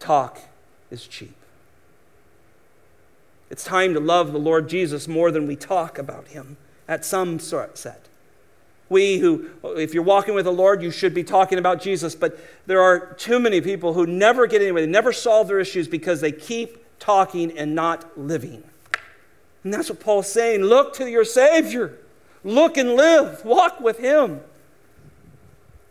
talk 0.06 0.40
is 0.90 1.06
cheap. 1.06 1.34
It's 3.50 3.64
time 3.64 3.92
to 3.94 4.00
love 4.00 4.32
the 4.32 4.38
Lord 4.38 4.68
Jesus 4.68 5.08
more 5.08 5.30
than 5.30 5.46
we 5.46 5.56
talk 5.56 5.98
about 5.98 6.28
him 6.28 6.56
at 6.86 7.04
some 7.04 7.38
sort 7.38 7.76
set. 7.76 8.06
We 8.88 9.18
who, 9.18 9.50
if 9.64 9.94
you're 9.94 10.02
walking 10.02 10.34
with 10.34 10.44
the 10.44 10.52
Lord, 10.52 10.82
you 10.82 10.90
should 10.90 11.12
be 11.12 11.24
talking 11.24 11.58
about 11.58 11.82
Jesus, 11.82 12.14
but 12.14 12.38
there 12.66 12.80
are 12.80 13.14
too 13.14 13.40
many 13.40 13.60
people 13.60 13.94
who 13.94 14.06
never 14.06 14.46
get 14.46 14.62
anywhere. 14.62 14.82
They 14.82 14.90
never 14.90 15.12
solve 15.12 15.48
their 15.48 15.58
issues 15.58 15.88
because 15.88 16.20
they 16.20 16.32
keep 16.32 16.84
talking 17.00 17.56
and 17.58 17.74
not 17.74 18.18
living. 18.18 18.62
And 19.64 19.74
that's 19.74 19.90
what 19.90 19.98
Paul's 19.98 20.30
saying. 20.30 20.62
Look 20.62 20.94
to 20.94 21.10
your 21.10 21.24
Savior. 21.24 21.98
Look 22.44 22.76
and 22.76 22.94
live. 22.94 23.44
Walk 23.44 23.80
with 23.80 23.98
Him. 23.98 24.40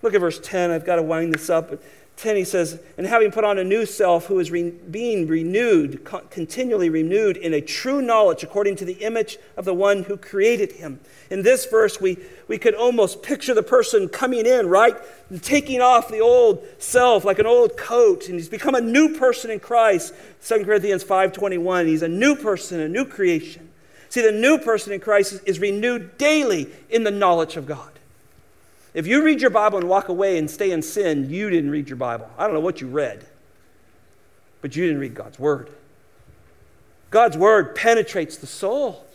Look 0.05 0.13
at 0.13 0.21
verse 0.21 0.37
10. 0.37 0.69
I've 0.69 0.85
got 0.85 0.97
to 0.97 1.01
wind 1.01 1.33
this 1.33 1.49
up. 1.49 1.81
10, 2.17 2.35
he 2.35 2.43
says, 2.43 2.79
and 2.95 3.07
having 3.07 3.31
put 3.31 3.43
on 3.43 3.57
a 3.57 3.63
new 3.63 3.87
self 3.87 4.27
who 4.27 4.37
is 4.37 4.51
re- 4.51 4.69
being 4.69 5.27
renewed, 5.27 6.05
co- 6.05 6.21
continually 6.29 6.91
renewed 6.91 7.37
in 7.37 7.55
a 7.55 7.59
true 7.59 8.03
knowledge 8.03 8.43
according 8.43 8.75
to 8.75 8.85
the 8.85 8.93
image 9.03 9.39
of 9.57 9.65
the 9.65 9.73
one 9.73 10.03
who 10.03 10.15
created 10.15 10.73
him. 10.73 10.99
In 11.31 11.41
this 11.41 11.65
verse, 11.65 11.99
we, 11.99 12.19
we 12.47 12.59
could 12.59 12.75
almost 12.75 13.23
picture 13.23 13.55
the 13.55 13.63
person 13.63 14.07
coming 14.07 14.45
in, 14.45 14.67
right? 14.67 14.95
And 15.31 15.41
taking 15.41 15.81
off 15.81 16.09
the 16.09 16.19
old 16.19 16.63
self 16.77 17.25
like 17.25 17.39
an 17.39 17.47
old 17.47 17.75
coat, 17.75 18.27
and 18.27 18.35
he's 18.35 18.47
become 18.47 18.75
a 18.75 18.81
new 18.81 19.17
person 19.17 19.49
in 19.49 19.59
Christ. 19.59 20.13
2 20.45 20.65
Corinthians 20.65 21.03
5.21, 21.03 21.87
he's 21.87 22.03
a 22.03 22.07
new 22.07 22.35
person, 22.35 22.79
a 22.79 22.87
new 22.87 23.05
creation. 23.05 23.71
See, 24.09 24.21
the 24.21 24.31
new 24.31 24.59
person 24.59 24.93
in 24.93 24.99
Christ 24.99 25.33
is, 25.33 25.39
is 25.41 25.59
renewed 25.59 26.19
daily 26.19 26.69
in 26.91 27.03
the 27.03 27.11
knowledge 27.11 27.57
of 27.57 27.65
God. 27.65 27.94
If 28.95 29.05
you 29.05 29.23
read 29.23 29.41
your 29.41 29.49
Bible 29.49 29.77
and 29.77 29.89
walk 29.89 30.07
away 30.07 30.37
and 30.37 30.49
stay 30.49 30.71
in 30.71 30.81
sin, 30.81 31.29
you 31.29 31.49
didn't 31.49 31.69
read 31.69 31.89
your 31.89 31.97
Bible. 31.97 32.29
I 32.37 32.45
don't 32.45 32.53
know 32.53 32.61
what 32.61 32.79
you 32.79 32.87
read, 32.87 33.25
but 34.61 34.73
you 34.75 34.85
didn't 34.85 35.01
read 35.01 35.13
God's 35.13 35.37
Word. 35.37 35.69
God's 37.11 37.37
Word 37.37 37.75
penetrates 37.75 38.37
the 38.37 38.47
soul. 38.47 39.05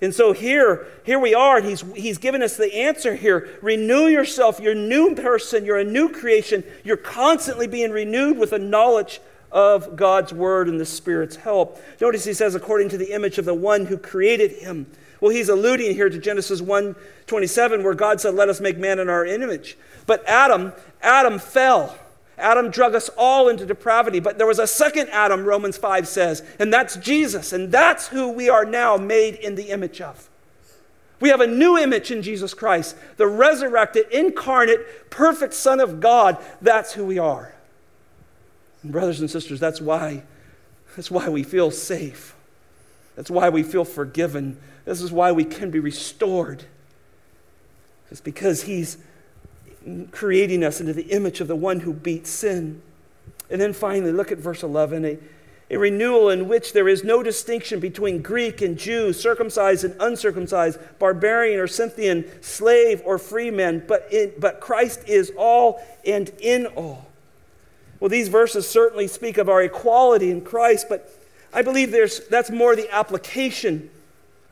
And 0.00 0.14
so 0.14 0.32
here, 0.32 0.86
here 1.04 1.18
we 1.18 1.34
are, 1.34 1.58
and 1.58 1.66
he's, 1.66 1.82
he's 1.94 2.16
given 2.16 2.42
us 2.42 2.56
the 2.56 2.74
answer 2.74 3.14
here. 3.14 3.48
Renew 3.60 4.06
yourself. 4.06 4.60
You're 4.60 4.72
a 4.72 4.74
new 4.74 5.14
person. 5.14 5.66
You're 5.66 5.78
a 5.78 5.84
new 5.84 6.08
creation. 6.08 6.64
You're 6.82 6.96
constantly 6.96 7.66
being 7.66 7.90
renewed 7.90 8.38
with 8.38 8.50
the 8.50 8.58
knowledge 8.58 9.20
of 9.52 9.94
God's 9.94 10.32
Word 10.32 10.68
and 10.68 10.80
the 10.80 10.86
Spirit's 10.86 11.36
help. 11.36 11.78
Notice 12.00 12.24
he 12.24 12.32
says, 12.32 12.54
according 12.54 12.88
to 12.90 12.98
the 12.98 13.12
image 13.12 13.36
of 13.36 13.44
the 13.44 13.54
one 13.54 13.86
who 13.86 13.98
created 13.98 14.52
him. 14.52 14.86
Well, 15.20 15.30
he's 15.30 15.48
alluding 15.48 15.94
here 15.94 16.08
to 16.08 16.18
Genesis 16.18 16.60
1:27 16.60 17.82
where 17.82 17.94
God 17.94 18.20
said, 18.20 18.34
"Let 18.34 18.48
us 18.48 18.60
make 18.60 18.78
man 18.78 18.98
in 18.98 19.08
our 19.08 19.24
image." 19.24 19.76
But 20.06 20.26
Adam, 20.26 20.72
Adam 21.02 21.38
fell. 21.38 21.96
Adam 22.38 22.70
drug 22.70 22.94
us 22.94 23.08
all 23.16 23.48
into 23.48 23.64
depravity, 23.64 24.20
but 24.20 24.36
there 24.38 24.46
was 24.46 24.58
a 24.58 24.66
second 24.66 25.08
Adam, 25.08 25.44
Romans 25.44 25.78
5 25.78 26.06
says, 26.06 26.42
and 26.58 26.72
that's 26.72 26.96
Jesus, 26.96 27.52
and 27.52 27.72
that's 27.72 28.08
who 28.08 28.30
we 28.30 28.50
are 28.50 28.64
now 28.64 28.96
made 28.96 29.36
in 29.36 29.54
the 29.54 29.70
image 29.70 30.00
of. 30.00 30.28
We 31.18 31.30
have 31.30 31.40
a 31.40 31.46
new 31.46 31.78
image 31.78 32.10
in 32.10 32.20
Jesus 32.20 32.52
Christ, 32.52 32.94
the 33.16 33.26
resurrected, 33.26 34.06
incarnate, 34.10 35.08
perfect 35.08 35.54
Son 35.54 35.80
of 35.80 35.98
God. 35.98 36.36
That's 36.60 36.92
who 36.92 37.06
we 37.06 37.18
are. 37.18 37.54
And 38.82 38.92
brothers 38.92 39.20
and 39.20 39.30
sisters, 39.30 39.58
that's 39.58 39.80
why, 39.80 40.22
that's 40.94 41.10
why 41.10 41.30
we 41.30 41.42
feel 41.42 41.70
safe. 41.70 42.34
That's 43.14 43.30
why 43.30 43.48
we 43.48 43.62
feel 43.62 43.86
forgiven. 43.86 44.58
This 44.86 45.02
is 45.02 45.12
why 45.12 45.32
we 45.32 45.44
can 45.44 45.70
be 45.70 45.80
restored. 45.80 46.64
It's 48.10 48.22
because 48.22 48.62
He's 48.62 48.96
creating 50.10 50.64
us 50.64 50.80
into 50.80 50.92
the 50.92 51.10
image 51.10 51.40
of 51.40 51.48
the 51.48 51.56
one 51.56 51.80
who 51.80 51.92
beat 51.92 52.26
sin. 52.26 52.80
And 53.50 53.60
then 53.60 53.72
finally, 53.72 54.12
look 54.12 54.32
at 54.32 54.38
verse 54.38 54.62
11 54.62 55.04
a, 55.04 55.18
a 55.70 55.76
renewal 55.76 56.30
in 56.30 56.48
which 56.48 56.72
there 56.72 56.88
is 56.88 57.04
no 57.04 57.22
distinction 57.22 57.80
between 57.80 58.22
Greek 58.22 58.62
and 58.62 58.78
Jew, 58.78 59.12
circumcised 59.12 59.84
and 59.84 59.94
uncircumcised, 60.00 60.78
barbarian 60.98 61.60
or 61.60 61.66
Scythian, 61.66 62.24
slave 62.40 63.02
or 63.04 63.18
free 63.18 63.50
man, 63.50 63.84
but, 63.86 64.10
but 64.38 64.60
Christ 64.60 65.02
is 65.08 65.32
all 65.36 65.84
and 66.04 66.30
in 66.40 66.66
all. 66.66 67.06
Well, 67.98 68.08
these 68.08 68.28
verses 68.28 68.68
certainly 68.68 69.08
speak 69.08 69.38
of 69.38 69.48
our 69.48 69.62
equality 69.62 70.30
in 70.30 70.42
Christ, 70.42 70.86
but 70.88 71.12
I 71.52 71.62
believe 71.62 71.90
there's, 71.90 72.26
that's 72.28 72.50
more 72.50 72.76
the 72.76 72.92
application. 72.94 73.90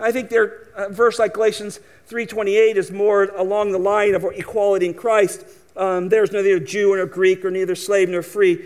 I 0.01 0.13
think 0.13 0.29
there, 0.29 0.69
a 0.75 0.89
verse 0.89 1.19
like 1.19 1.35
Galatians 1.35 1.81
3.28 2.09 2.77
is 2.77 2.91
more 2.91 3.25
along 3.25 3.73
the 3.73 3.79
line 3.79 4.15
of 4.15 4.25
equality 4.25 4.87
in 4.87 4.95
Christ. 4.95 5.45
Um, 5.77 6.09
there's 6.09 6.33
neither 6.33 6.59
Jew 6.59 6.97
nor 6.97 7.07
Greek 7.07 7.45
or 7.45 7.51
neither 7.51 7.75
slave 7.75 8.09
nor 8.09 8.23
free. 8.23 8.65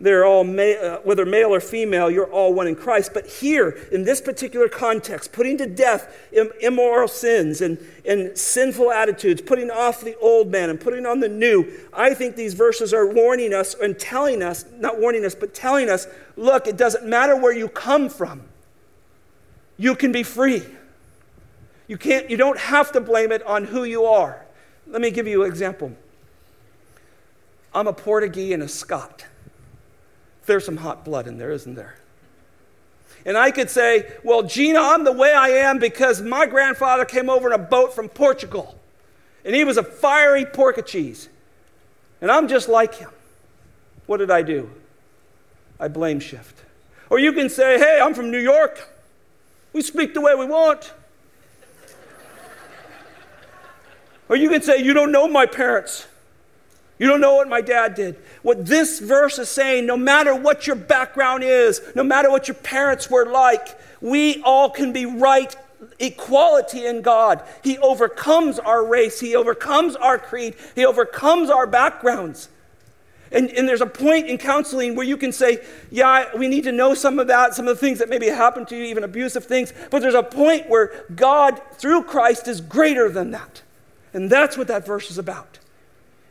They're 0.00 0.24
all, 0.24 0.44
ma- 0.44 0.62
uh, 0.62 0.98
whether 0.98 1.26
male 1.26 1.52
or 1.52 1.60
female, 1.60 2.08
you're 2.08 2.30
all 2.30 2.54
one 2.54 2.68
in 2.68 2.76
Christ. 2.76 3.10
But 3.12 3.26
here, 3.26 3.70
in 3.90 4.04
this 4.04 4.20
particular 4.20 4.68
context, 4.68 5.32
putting 5.32 5.58
to 5.58 5.66
death 5.66 6.16
Im- 6.32 6.52
immoral 6.60 7.08
sins 7.08 7.60
and, 7.60 7.78
and 8.06 8.36
sinful 8.38 8.92
attitudes, 8.92 9.42
putting 9.42 9.70
off 9.70 10.00
the 10.02 10.16
old 10.18 10.52
man 10.52 10.70
and 10.70 10.80
putting 10.80 11.04
on 11.04 11.18
the 11.18 11.28
new, 11.28 11.66
I 11.92 12.14
think 12.14 12.36
these 12.36 12.54
verses 12.54 12.94
are 12.94 13.12
warning 13.12 13.52
us 13.52 13.74
and 13.74 13.98
telling 13.98 14.40
us, 14.42 14.64
not 14.76 15.00
warning 15.00 15.24
us, 15.24 15.34
but 15.34 15.52
telling 15.52 15.90
us 15.90 16.06
look, 16.36 16.68
it 16.68 16.76
doesn't 16.76 17.04
matter 17.04 17.34
where 17.34 17.52
you 17.52 17.68
come 17.68 18.08
from, 18.08 18.42
you 19.78 19.94
can 19.94 20.12
be 20.12 20.22
free. 20.22 20.62
You, 21.86 21.96
can't, 21.96 22.28
you 22.28 22.36
don't 22.36 22.58
have 22.58 22.92
to 22.92 23.00
blame 23.00 23.32
it 23.32 23.42
on 23.44 23.64
who 23.64 23.84
you 23.84 24.04
are. 24.04 24.44
Let 24.86 25.00
me 25.00 25.10
give 25.10 25.26
you 25.26 25.44
an 25.44 25.48
example. 25.48 25.92
I'm 27.72 27.86
a 27.86 27.92
Portuguese 27.92 28.52
and 28.52 28.62
a 28.62 28.68
Scot. 28.68 29.24
There's 30.46 30.64
some 30.64 30.78
hot 30.78 31.04
blood 31.04 31.26
in 31.26 31.38
there, 31.38 31.50
isn't 31.50 31.74
there? 31.74 31.96
And 33.24 33.36
I 33.36 33.50
could 33.50 33.70
say, 33.70 34.12
well, 34.24 34.42
Gina, 34.42 34.80
I'm 34.80 35.04
the 35.04 35.12
way 35.12 35.32
I 35.32 35.48
am 35.48 35.78
because 35.78 36.22
my 36.22 36.46
grandfather 36.46 37.04
came 37.04 37.28
over 37.28 37.52
in 37.52 37.54
a 37.58 37.62
boat 37.62 37.94
from 37.94 38.08
Portugal. 38.08 38.78
And 39.44 39.54
he 39.54 39.64
was 39.64 39.76
a 39.76 39.82
fiery 39.82 40.44
Portuguese. 40.44 41.28
And 42.20 42.30
I'm 42.30 42.48
just 42.48 42.68
like 42.68 42.94
him. 42.94 43.10
What 44.06 44.18
did 44.18 44.30
I 44.30 44.42
do? 44.42 44.70
I 45.78 45.88
blame 45.88 46.20
shift. 46.20 46.64
Or 47.10 47.18
you 47.18 47.32
can 47.32 47.48
say, 47.48 47.78
hey, 47.78 48.00
I'm 48.02 48.14
from 48.14 48.30
New 48.30 48.38
York. 48.38 48.88
We 49.78 49.82
speak 49.82 50.12
the 50.12 50.20
way 50.20 50.34
we 50.34 50.44
want. 50.44 50.92
or 54.28 54.34
you 54.34 54.50
can 54.50 54.60
say, 54.60 54.82
you 54.82 54.92
don't 54.92 55.12
know 55.12 55.28
my 55.28 55.46
parents. 55.46 56.08
You 56.98 57.06
don't 57.06 57.20
know 57.20 57.36
what 57.36 57.48
my 57.48 57.60
dad 57.60 57.94
did. 57.94 58.16
What 58.42 58.66
this 58.66 58.98
verse 58.98 59.38
is 59.38 59.48
saying, 59.48 59.86
no 59.86 59.96
matter 59.96 60.34
what 60.34 60.66
your 60.66 60.74
background 60.74 61.44
is, 61.44 61.80
no 61.94 62.02
matter 62.02 62.28
what 62.28 62.48
your 62.48 62.56
parents 62.56 63.08
were 63.08 63.26
like, 63.26 63.80
we 64.00 64.42
all 64.42 64.68
can 64.68 64.92
be 64.92 65.06
right 65.06 65.54
equality 66.00 66.84
in 66.84 67.00
God. 67.00 67.44
He 67.62 67.78
overcomes 67.78 68.58
our 68.58 68.84
race, 68.84 69.20
He 69.20 69.36
overcomes 69.36 69.94
our 69.94 70.18
creed, 70.18 70.56
He 70.74 70.84
overcomes 70.84 71.50
our 71.50 71.68
backgrounds. 71.68 72.48
And, 73.30 73.50
and 73.50 73.68
there's 73.68 73.80
a 73.80 73.86
point 73.86 74.26
in 74.26 74.38
counseling 74.38 74.94
where 74.94 75.06
you 75.06 75.16
can 75.16 75.32
say, 75.32 75.62
Yeah, 75.90 76.34
we 76.36 76.48
need 76.48 76.64
to 76.64 76.72
know 76.72 76.94
some 76.94 77.18
of 77.18 77.26
that, 77.26 77.54
some 77.54 77.68
of 77.68 77.76
the 77.76 77.80
things 77.80 77.98
that 77.98 78.08
maybe 78.08 78.26
happened 78.26 78.68
to 78.68 78.76
you, 78.76 78.84
even 78.84 79.04
abusive 79.04 79.44
things. 79.44 79.72
But 79.90 80.00
there's 80.00 80.14
a 80.14 80.22
point 80.22 80.68
where 80.68 81.04
God, 81.14 81.60
through 81.74 82.04
Christ, 82.04 82.48
is 82.48 82.60
greater 82.60 83.10
than 83.10 83.30
that. 83.32 83.62
And 84.14 84.30
that's 84.30 84.56
what 84.56 84.68
that 84.68 84.86
verse 84.86 85.10
is 85.10 85.18
about. 85.18 85.58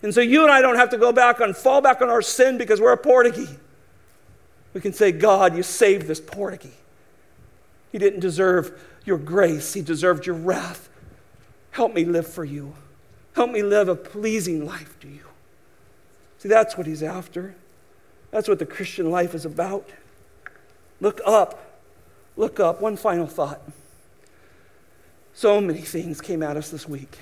And 0.02 0.14
so 0.14 0.22
you 0.22 0.44
and 0.44 0.52
I 0.52 0.62
don't 0.62 0.76
have 0.76 0.90
to 0.90 0.98
go 0.98 1.12
back 1.12 1.40
and 1.40 1.56
fall 1.56 1.82
back 1.82 2.02
on 2.02 2.10
our 2.10 2.22
sin 2.22 2.58
because 2.58 2.82
we're 2.82 2.94
a 2.94 2.98
Portuguese. 2.98 3.56
We 4.74 4.82
can 4.82 4.94
say, 4.94 5.12
God, 5.12 5.56
you 5.56 5.64
saved 5.64 6.08
this 6.08 6.20
Portuguese. 6.20 6.72
He 7.92 7.98
didn't 7.98 8.20
deserve 8.20 8.80
your 9.06 9.18
grace, 9.18 9.74
he 9.74 9.82
deserved 9.82 10.26
your 10.26 10.36
wrath. 10.36 10.90
Help 11.72 11.94
me 11.94 12.06
live 12.06 12.28
for 12.28 12.44
you. 12.44 12.74
Help 13.34 13.52
me 13.52 13.62
live 13.62 13.88
a 13.88 13.96
pleasing 13.96 14.66
life 14.66 15.00
to 15.00 15.08
you. 15.08 15.27
See, 16.48 16.54
that's 16.54 16.78
what 16.78 16.88
he's 16.88 17.04
after. 17.04 17.56
That's 18.32 18.48
what 18.48 18.58
the 18.58 18.66
Christian 18.66 19.12
life 19.12 19.36
is 19.36 19.44
about. 19.44 19.90
Look 21.02 21.20
up. 21.26 21.82
Look 22.38 22.62
up. 22.62 22.80
One 22.80 22.96
final 22.96 23.28
thought. 23.28 23.60
So 25.34 25.60
many 25.60 25.82
things 25.82 26.22
came 26.22 26.42
at 26.42 26.56
us 26.56 26.70
this 26.70 26.88
week. 26.88 27.18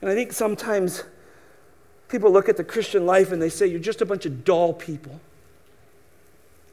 And 0.00 0.10
I 0.10 0.14
think 0.14 0.32
sometimes 0.32 1.04
people 2.08 2.32
look 2.32 2.48
at 2.48 2.56
the 2.56 2.64
Christian 2.64 3.06
life 3.06 3.30
and 3.30 3.40
they 3.40 3.48
say, 3.48 3.68
You're 3.68 3.78
just 3.78 4.00
a 4.00 4.06
bunch 4.06 4.26
of 4.26 4.44
dull 4.44 4.72
people. 4.72 5.20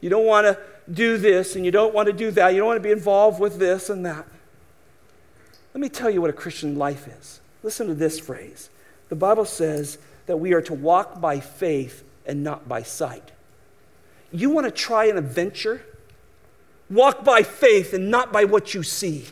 You 0.00 0.10
don't 0.10 0.26
want 0.26 0.46
to 0.46 0.58
do 0.90 1.16
this 1.16 1.54
and 1.54 1.64
you 1.64 1.70
don't 1.70 1.94
want 1.94 2.08
to 2.08 2.12
do 2.12 2.32
that. 2.32 2.48
You 2.54 2.58
don't 2.58 2.66
want 2.66 2.78
to 2.78 2.88
be 2.88 2.90
involved 2.90 3.38
with 3.38 3.60
this 3.60 3.88
and 3.88 4.04
that. 4.04 4.26
Let 5.74 5.80
me 5.80 5.90
tell 5.90 6.10
you 6.10 6.20
what 6.20 6.30
a 6.30 6.32
Christian 6.32 6.76
life 6.76 7.06
is. 7.06 7.40
Listen 7.62 7.86
to 7.86 7.94
this 7.94 8.18
phrase. 8.18 8.68
The 9.10 9.16
Bible 9.16 9.44
says 9.44 9.98
that 10.28 10.36
we 10.36 10.52
are 10.52 10.60
to 10.60 10.74
walk 10.74 11.20
by 11.20 11.40
faith 11.40 12.04
and 12.24 12.44
not 12.44 12.68
by 12.68 12.82
sight. 12.82 13.32
You 14.30 14.50
want 14.50 14.66
to 14.66 14.70
try 14.70 15.06
an 15.06 15.16
adventure? 15.16 15.82
Walk 16.90 17.24
by 17.24 17.42
faith 17.42 17.92
and 17.94 18.10
not 18.10 18.30
by 18.30 18.44
what 18.44 18.74
you 18.74 18.82
see. 18.82 19.26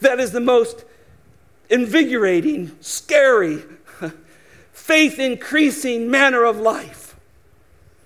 That 0.00 0.20
is 0.20 0.32
the 0.32 0.40
most 0.40 0.84
invigorating, 1.70 2.76
scary, 2.80 3.62
faith 4.72 5.18
increasing 5.18 6.10
manner 6.10 6.44
of 6.44 6.58
life. 6.58 7.16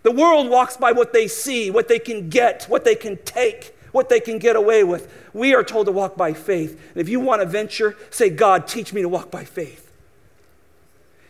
The 0.05 0.13
world 0.13 0.49
walks 0.49 0.77
by 0.77 0.93
what 0.93 1.13
they 1.13 1.27
see, 1.27 1.71
what 1.71 1.89
they 1.89 1.99
can 1.99 2.29
get, 2.29 2.65
what 2.69 2.85
they 2.85 2.95
can 2.95 3.17
take, 3.25 3.77
what 3.91 4.09
they 4.09 4.21
can 4.21 4.39
get 4.39 4.55
away 4.55 4.85
with. 4.85 5.13
We 5.33 5.55
are 5.55 5.65
told 5.65 5.87
to 5.87 5.93
walk 5.93 6.17
by 6.17 6.35
faith. 6.35 6.81
And 6.93 7.01
if 7.01 7.09
you 7.09 7.19
want 7.19 7.43
to 7.43 7.47
venture, 7.47 7.97
say, 8.11 8.31
God, 8.31 8.69
teach 8.69 8.93
me 8.93 9.03
to 9.03 9.09
walk 9.09 9.33
by 9.33 9.45
faith. 9.45 9.84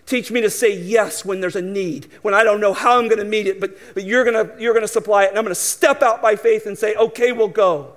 Teach 0.06 0.30
me 0.30 0.42
to 0.42 0.50
say 0.50 0.76
yes 0.76 1.24
when 1.24 1.40
there's 1.40 1.56
a 1.56 1.62
need, 1.62 2.10
when 2.20 2.34
I 2.34 2.44
don't 2.44 2.60
know 2.60 2.74
how 2.74 2.98
I'm 2.98 3.08
going 3.08 3.18
to 3.18 3.24
meet 3.24 3.46
it, 3.46 3.58
but, 3.58 3.76
but 3.94 4.04
you're 4.04 4.24
going 4.24 4.60
you're 4.60 4.78
to 4.78 4.86
supply 4.86 5.24
it. 5.24 5.30
And 5.30 5.38
I'm 5.38 5.44
going 5.44 5.54
to 5.54 5.60
step 5.60 6.02
out 6.02 6.20
by 6.20 6.36
faith 6.36 6.66
and 6.66 6.76
say, 6.76 6.94
okay, 6.94 7.32
we'll 7.32 7.48
go. 7.48 7.94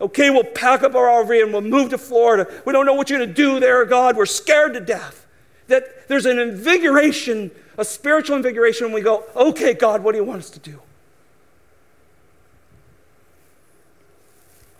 Okay, 0.00 0.30
we'll 0.30 0.44
pack 0.44 0.82
up 0.82 0.94
our 0.94 1.24
RV 1.24 1.42
and 1.42 1.52
we'll 1.52 1.62
move 1.62 1.90
to 1.90 1.98
Florida. 1.98 2.46
We 2.64 2.72
don't 2.72 2.86
know 2.86 2.94
what 2.94 3.10
you're 3.10 3.18
going 3.18 3.28
to 3.28 3.34
do 3.34 3.58
there, 3.58 3.84
God. 3.84 4.16
We're 4.16 4.26
scared 4.26 4.74
to 4.74 4.80
death. 4.80 5.26
That 5.68 6.06
there's 6.06 6.26
an 6.26 6.38
invigoration, 6.38 7.50
a 7.76 7.84
spiritual 7.84 8.36
invigoration 8.36 8.86
when 8.86 8.94
we 8.94 9.00
go, 9.00 9.24
okay, 9.34 9.74
God, 9.74 10.04
what 10.04 10.12
do 10.12 10.18
you 10.18 10.24
want 10.24 10.38
us 10.38 10.50
to 10.50 10.60
do? 10.60 10.80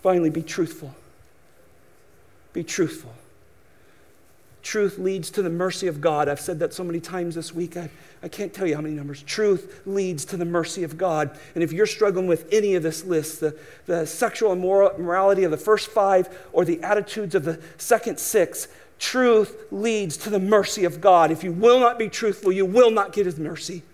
Finally, 0.02 0.30
be 0.30 0.42
truthful. 0.42 0.94
Be 2.52 2.62
truthful. 2.62 3.12
Truth 4.66 4.98
leads 4.98 5.30
to 5.30 5.42
the 5.42 5.48
mercy 5.48 5.86
of 5.86 6.00
God. 6.00 6.28
I've 6.28 6.40
said 6.40 6.58
that 6.58 6.74
so 6.74 6.82
many 6.82 6.98
times 6.98 7.36
this 7.36 7.54
week. 7.54 7.76
I, 7.76 7.88
I 8.20 8.26
can't 8.26 8.52
tell 8.52 8.66
you 8.66 8.74
how 8.74 8.80
many 8.80 8.96
numbers. 8.96 9.22
Truth 9.22 9.82
leads 9.86 10.24
to 10.24 10.36
the 10.36 10.44
mercy 10.44 10.82
of 10.82 10.98
God. 10.98 11.38
And 11.54 11.62
if 11.62 11.72
you're 11.72 11.86
struggling 11.86 12.26
with 12.26 12.48
any 12.50 12.74
of 12.74 12.82
this 12.82 13.04
list, 13.04 13.38
the, 13.38 13.56
the 13.86 14.04
sexual 14.08 14.52
immorality 14.52 15.44
of 15.44 15.52
the 15.52 15.56
first 15.56 15.88
five 15.90 16.36
or 16.52 16.64
the 16.64 16.82
attitudes 16.82 17.36
of 17.36 17.44
the 17.44 17.60
second 17.78 18.18
six, 18.18 18.66
truth 18.98 19.56
leads 19.70 20.16
to 20.16 20.30
the 20.30 20.40
mercy 20.40 20.84
of 20.84 21.00
God. 21.00 21.30
If 21.30 21.44
you 21.44 21.52
will 21.52 21.78
not 21.78 21.96
be 21.96 22.08
truthful, 22.08 22.50
you 22.50 22.66
will 22.66 22.90
not 22.90 23.12
get 23.12 23.24
his 23.24 23.38
mercy. 23.38 23.84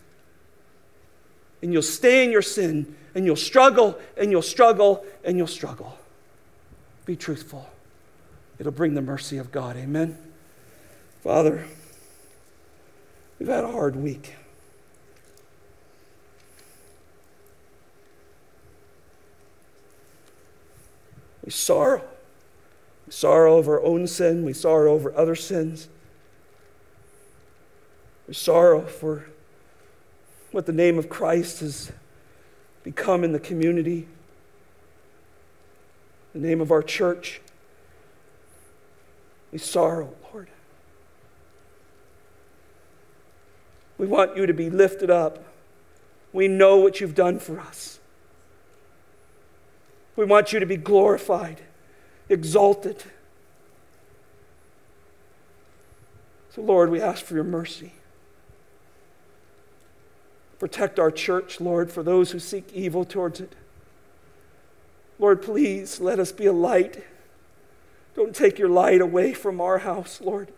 And 1.60 1.70
you'll 1.70 1.82
stay 1.82 2.24
in 2.24 2.32
your 2.32 2.40
sin, 2.40 2.96
and 3.14 3.26
you'll 3.26 3.36
struggle, 3.36 3.98
and 4.16 4.30
you'll 4.30 4.40
struggle, 4.40 5.04
and 5.22 5.36
you'll 5.36 5.46
struggle. 5.46 5.98
Be 7.04 7.14
truthful. 7.14 7.68
It'll 8.58 8.72
bring 8.72 8.94
the 8.94 9.02
mercy 9.02 9.36
of 9.36 9.52
God. 9.52 9.76
Amen. 9.76 10.31
Father, 11.22 11.64
we've 13.38 13.48
had 13.48 13.62
a 13.62 13.70
hard 13.70 13.94
week. 13.94 14.34
We 21.44 21.52
sorrow. 21.52 22.02
We 23.06 23.12
sorrow 23.12 23.54
over 23.54 23.78
our 23.78 23.86
own 23.86 24.08
sin. 24.08 24.44
We 24.44 24.52
sorrow 24.52 24.94
over 24.94 25.16
other 25.16 25.36
sins. 25.36 25.88
We 28.26 28.34
sorrow 28.34 28.80
for 28.80 29.26
what 30.50 30.66
the 30.66 30.72
name 30.72 30.98
of 30.98 31.08
Christ 31.08 31.60
has 31.60 31.92
become 32.82 33.22
in 33.22 33.30
the 33.30 33.38
community, 33.38 34.08
the 36.32 36.40
name 36.40 36.60
of 36.60 36.72
our 36.72 36.82
church. 36.82 37.40
We 39.52 39.58
sorrow, 39.58 40.14
Lord. 40.32 40.48
We 44.02 44.08
want 44.08 44.36
you 44.36 44.46
to 44.46 44.52
be 44.52 44.68
lifted 44.68 45.10
up. 45.10 45.44
We 46.32 46.48
know 46.48 46.78
what 46.78 47.00
you've 47.00 47.14
done 47.14 47.38
for 47.38 47.60
us. 47.60 48.00
We 50.16 50.24
want 50.24 50.52
you 50.52 50.58
to 50.58 50.66
be 50.66 50.76
glorified, 50.76 51.60
exalted. 52.28 53.04
So, 56.50 56.62
Lord, 56.62 56.90
we 56.90 57.00
ask 57.00 57.24
for 57.24 57.34
your 57.34 57.44
mercy. 57.44 57.92
Protect 60.58 60.98
our 60.98 61.12
church, 61.12 61.60
Lord, 61.60 61.92
for 61.92 62.02
those 62.02 62.32
who 62.32 62.40
seek 62.40 62.72
evil 62.72 63.04
towards 63.04 63.38
it. 63.38 63.54
Lord, 65.20 65.42
please 65.42 66.00
let 66.00 66.18
us 66.18 66.32
be 66.32 66.46
a 66.46 66.52
light. 66.52 67.04
Don't 68.16 68.34
take 68.34 68.58
your 68.58 68.68
light 68.68 69.00
away 69.00 69.32
from 69.32 69.60
our 69.60 69.78
house, 69.78 70.20
Lord. 70.20 70.52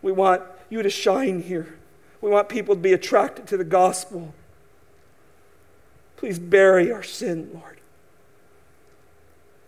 We 0.00 0.12
want 0.12 0.44
you 0.70 0.82
to 0.82 0.90
shine 0.90 1.42
here. 1.42 1.76
We 2.20 2.30
want 2.30 2.48
people 2.48 2.74
to 2.74 2.80
be 2.80 2.92
attracted 2.92 3.46
to 3.48 3.56
the 3.56 3.64
gospel. 3.64 4.34
Please 6.16 6.38
bury 6.38 6.90
our 6.90 7.02
sin, 7.02 7.50
Lord. 7.52 7.78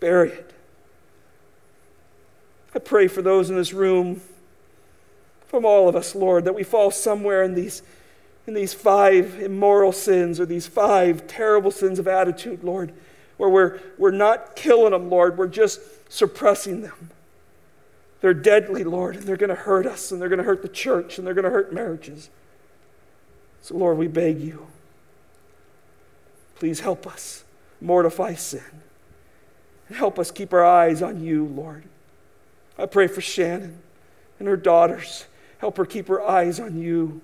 Bury 0.01 0.31
it. 0.31 0.55
I 2.75 2.79
pray 2.79 3.09
for 3.09 3.23
those 3.23 3.51
in 3.51 3.57
this 3.57 3.73
room, 3.73 4.21
from 5.47 5.65
all 5.65 5.89
of 5.89 5.97
us, 5.97 6.15
Lord, 6.15 6.45
that 6.45 6.55
we 6.55 6.63
fall 6.63 6.91
somewhere 6.91 7.43
in 7.43 7.55
these, 7.55 7.83
in 8.47 8.55
these 8.55 8.73
five 8.73 9.41
immoral 9.41 9.93
sins 9.93 10.39
or 10.39 10.47
these 10.47 10.67
five 10.67 11.27
terrible 11.27 11.71
sins 11.71 11.99
of 11.99 12.07
attitude, 12.07 12.63
Lord, 12.63 12.93
where 13.37 13.49
we're, 13.49 13.81
we're 13.99 14.11
not 14.11 14.55
killing 14.55 14.93
them, 14.93 15.11
Lord, 15.11 15.39
we're 15.39 15.49
just 15.49 15.81
suppressing 16.11 16.83
them. 16.83 17.11
They're 18.21 18.35
deadly, 18.35 18.85
Lord, 18.85 19.17
and 19.17 19.25
they're 19.25 19.37
going 19.37 19.49
to 19.51 19.55
hurt 19.55 19.87
us, 19.87 20.11
and 20.11 20.21
they're 20.21 20.29
going 20.29 20.39
to 20.39 20.45
hurt 20.45 20.63
the 20.63 20.69
church, 20.69 21.19
and 21.19 21.27
they're 21.27 21.35
going 21.35 21.45
to 21.45 21.51
hurt 21.51 21.73
marriages. 21.73 22.31
So, 23.63 23.77
Lord, 23.77 23.99
we 23.99 24.09
beg 24.09 24.41
you, 24.41 24.67
please 26.57 26.81
help 26.81 27.07
us 27.07 27.45
mortify 27.81 28.35
sin. 28.35 28.63
And 29.89 29.97
help 29.97 30.19
us 30.19 30.31
keep 30.31 30.53
our 30.53 30.65
eyes 30.65 31.01
on 31.03 31.23
you, 31.23 31.47
Lord. 31.47 31.85
I 32.79 32.87
pray 32.87 33.07
for 33.07 33.21
Shannon 33.21 33.79
and 34.39 34.49
her 34.49 34.57
daughters. 34.57 35.27
Help 35.59 35.77
her 35.77 35.87
keep 35.87 36.09
her 36.09 36.23
eyes 36.23 36.61
on 36.61 36.79
you. 36.79 37.21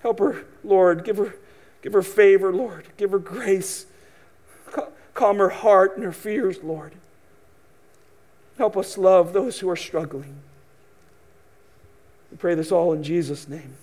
Help 0.00 0.18
her, 0.18 0.44
Lord. 0.64 1.04
Give 1.04 1.16
her, 1.18 1.34
give 1.82 1.92
her 1.92 2.02
favor, 2.02 2.52
Lord. 2.52 2.86
Give 2.96 3.10
her 3.10 3.18
grace. 3.18 3.86
Calm 5.14 5.38
her 5.38 5.48
heart 5.48 5.96
and 5.96 6.04
her 6.04 6.12
fears, 6.12 6.62
Lord. 6.62 6.92
Help 8.58 8.76
us 8.76 8.96
love 8.96 9.32
those 9.32 9.60
who 9.60 9.68
are 9.68 9.76
struggling. 9.76 10.36
We 12.30 12.36
pray 12.38 12.54
this 12.54 12.72
all 12.72 12.92
in 12.92 13.02
Jesus' 13.02 13.48
name. 13.48 13.74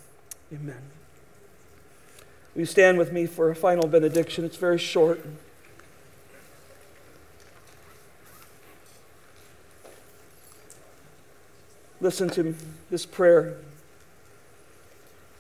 Amen. 0.52 0.82
Will 2.54 2.62
you 2.62 2.66
stand 2.66 2.98
with 2.98 3.12
me 3.12 3.26
for 3.26 3.50
a 3.50 3.56
final 3.56 3.88
benediction? 3.88 4.46
It's 4.46 4.58
very 4.58 4.78
short. 4.78 5.26
Listen 12.00 12.30
to 12.32 12.54
this 12.90 13.06
prayer. 13.06 13.56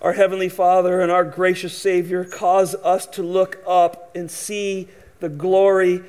Our 0.02 0.14
Heavenly 0.14 0.50
Father 0.50 1.02
and 1.02 1.12
our 1.12 1.24
gracious 1.24 1.78
Savior, 1.78 2.24
cause 2.24 2.74
us 2.76 3.06
to 3.08 3.24
look 3.24 3.60
up 3.68 4.16
and 4.16 4.32
see 4.32 4.88
the 5.20 5.30
glory 5.30 6.02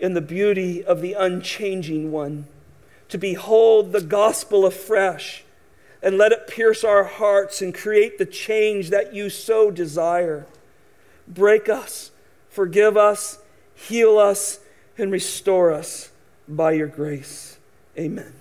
and 0.00 0.16
the 0.16 0.20
beauty 0.20 0.84
of 0.84 1.00
the 1.00 1.12
unchanging 1.12 2.10
one, 2.12 2.46
to 3.12 3.18
behold 3.18 3.92
the 3.92 4.00
gospel 4.00 4.64
afresh, 4.64 5.44
and 6.02 6.16
let 6.16 6.32
it 6.32 6.48
pierce 6.48 6.82
our 6.82 7.04
hearts 7.04 7.60
and 7.60 7.74
create 7.74 8.16
the 8.16 8.24
change 8.24 8.88
that 8.88 9.12
you 9.12 9.28
so 9.28 9.70
desire. 9.70 10.46
Break 11.28 11.68
us, 11.68 12.10
forgive 12.48 12.96
us, 12.96 13.38
heal 13.74 14.16
us, 14.16 14.60
and 14.96 15.12
restore 15.12 15.70
us 15.70 16.10
by 16.48 16.72
your 16.72 16.86
grace. 16.86 17.58
Amen. 17.98 18.32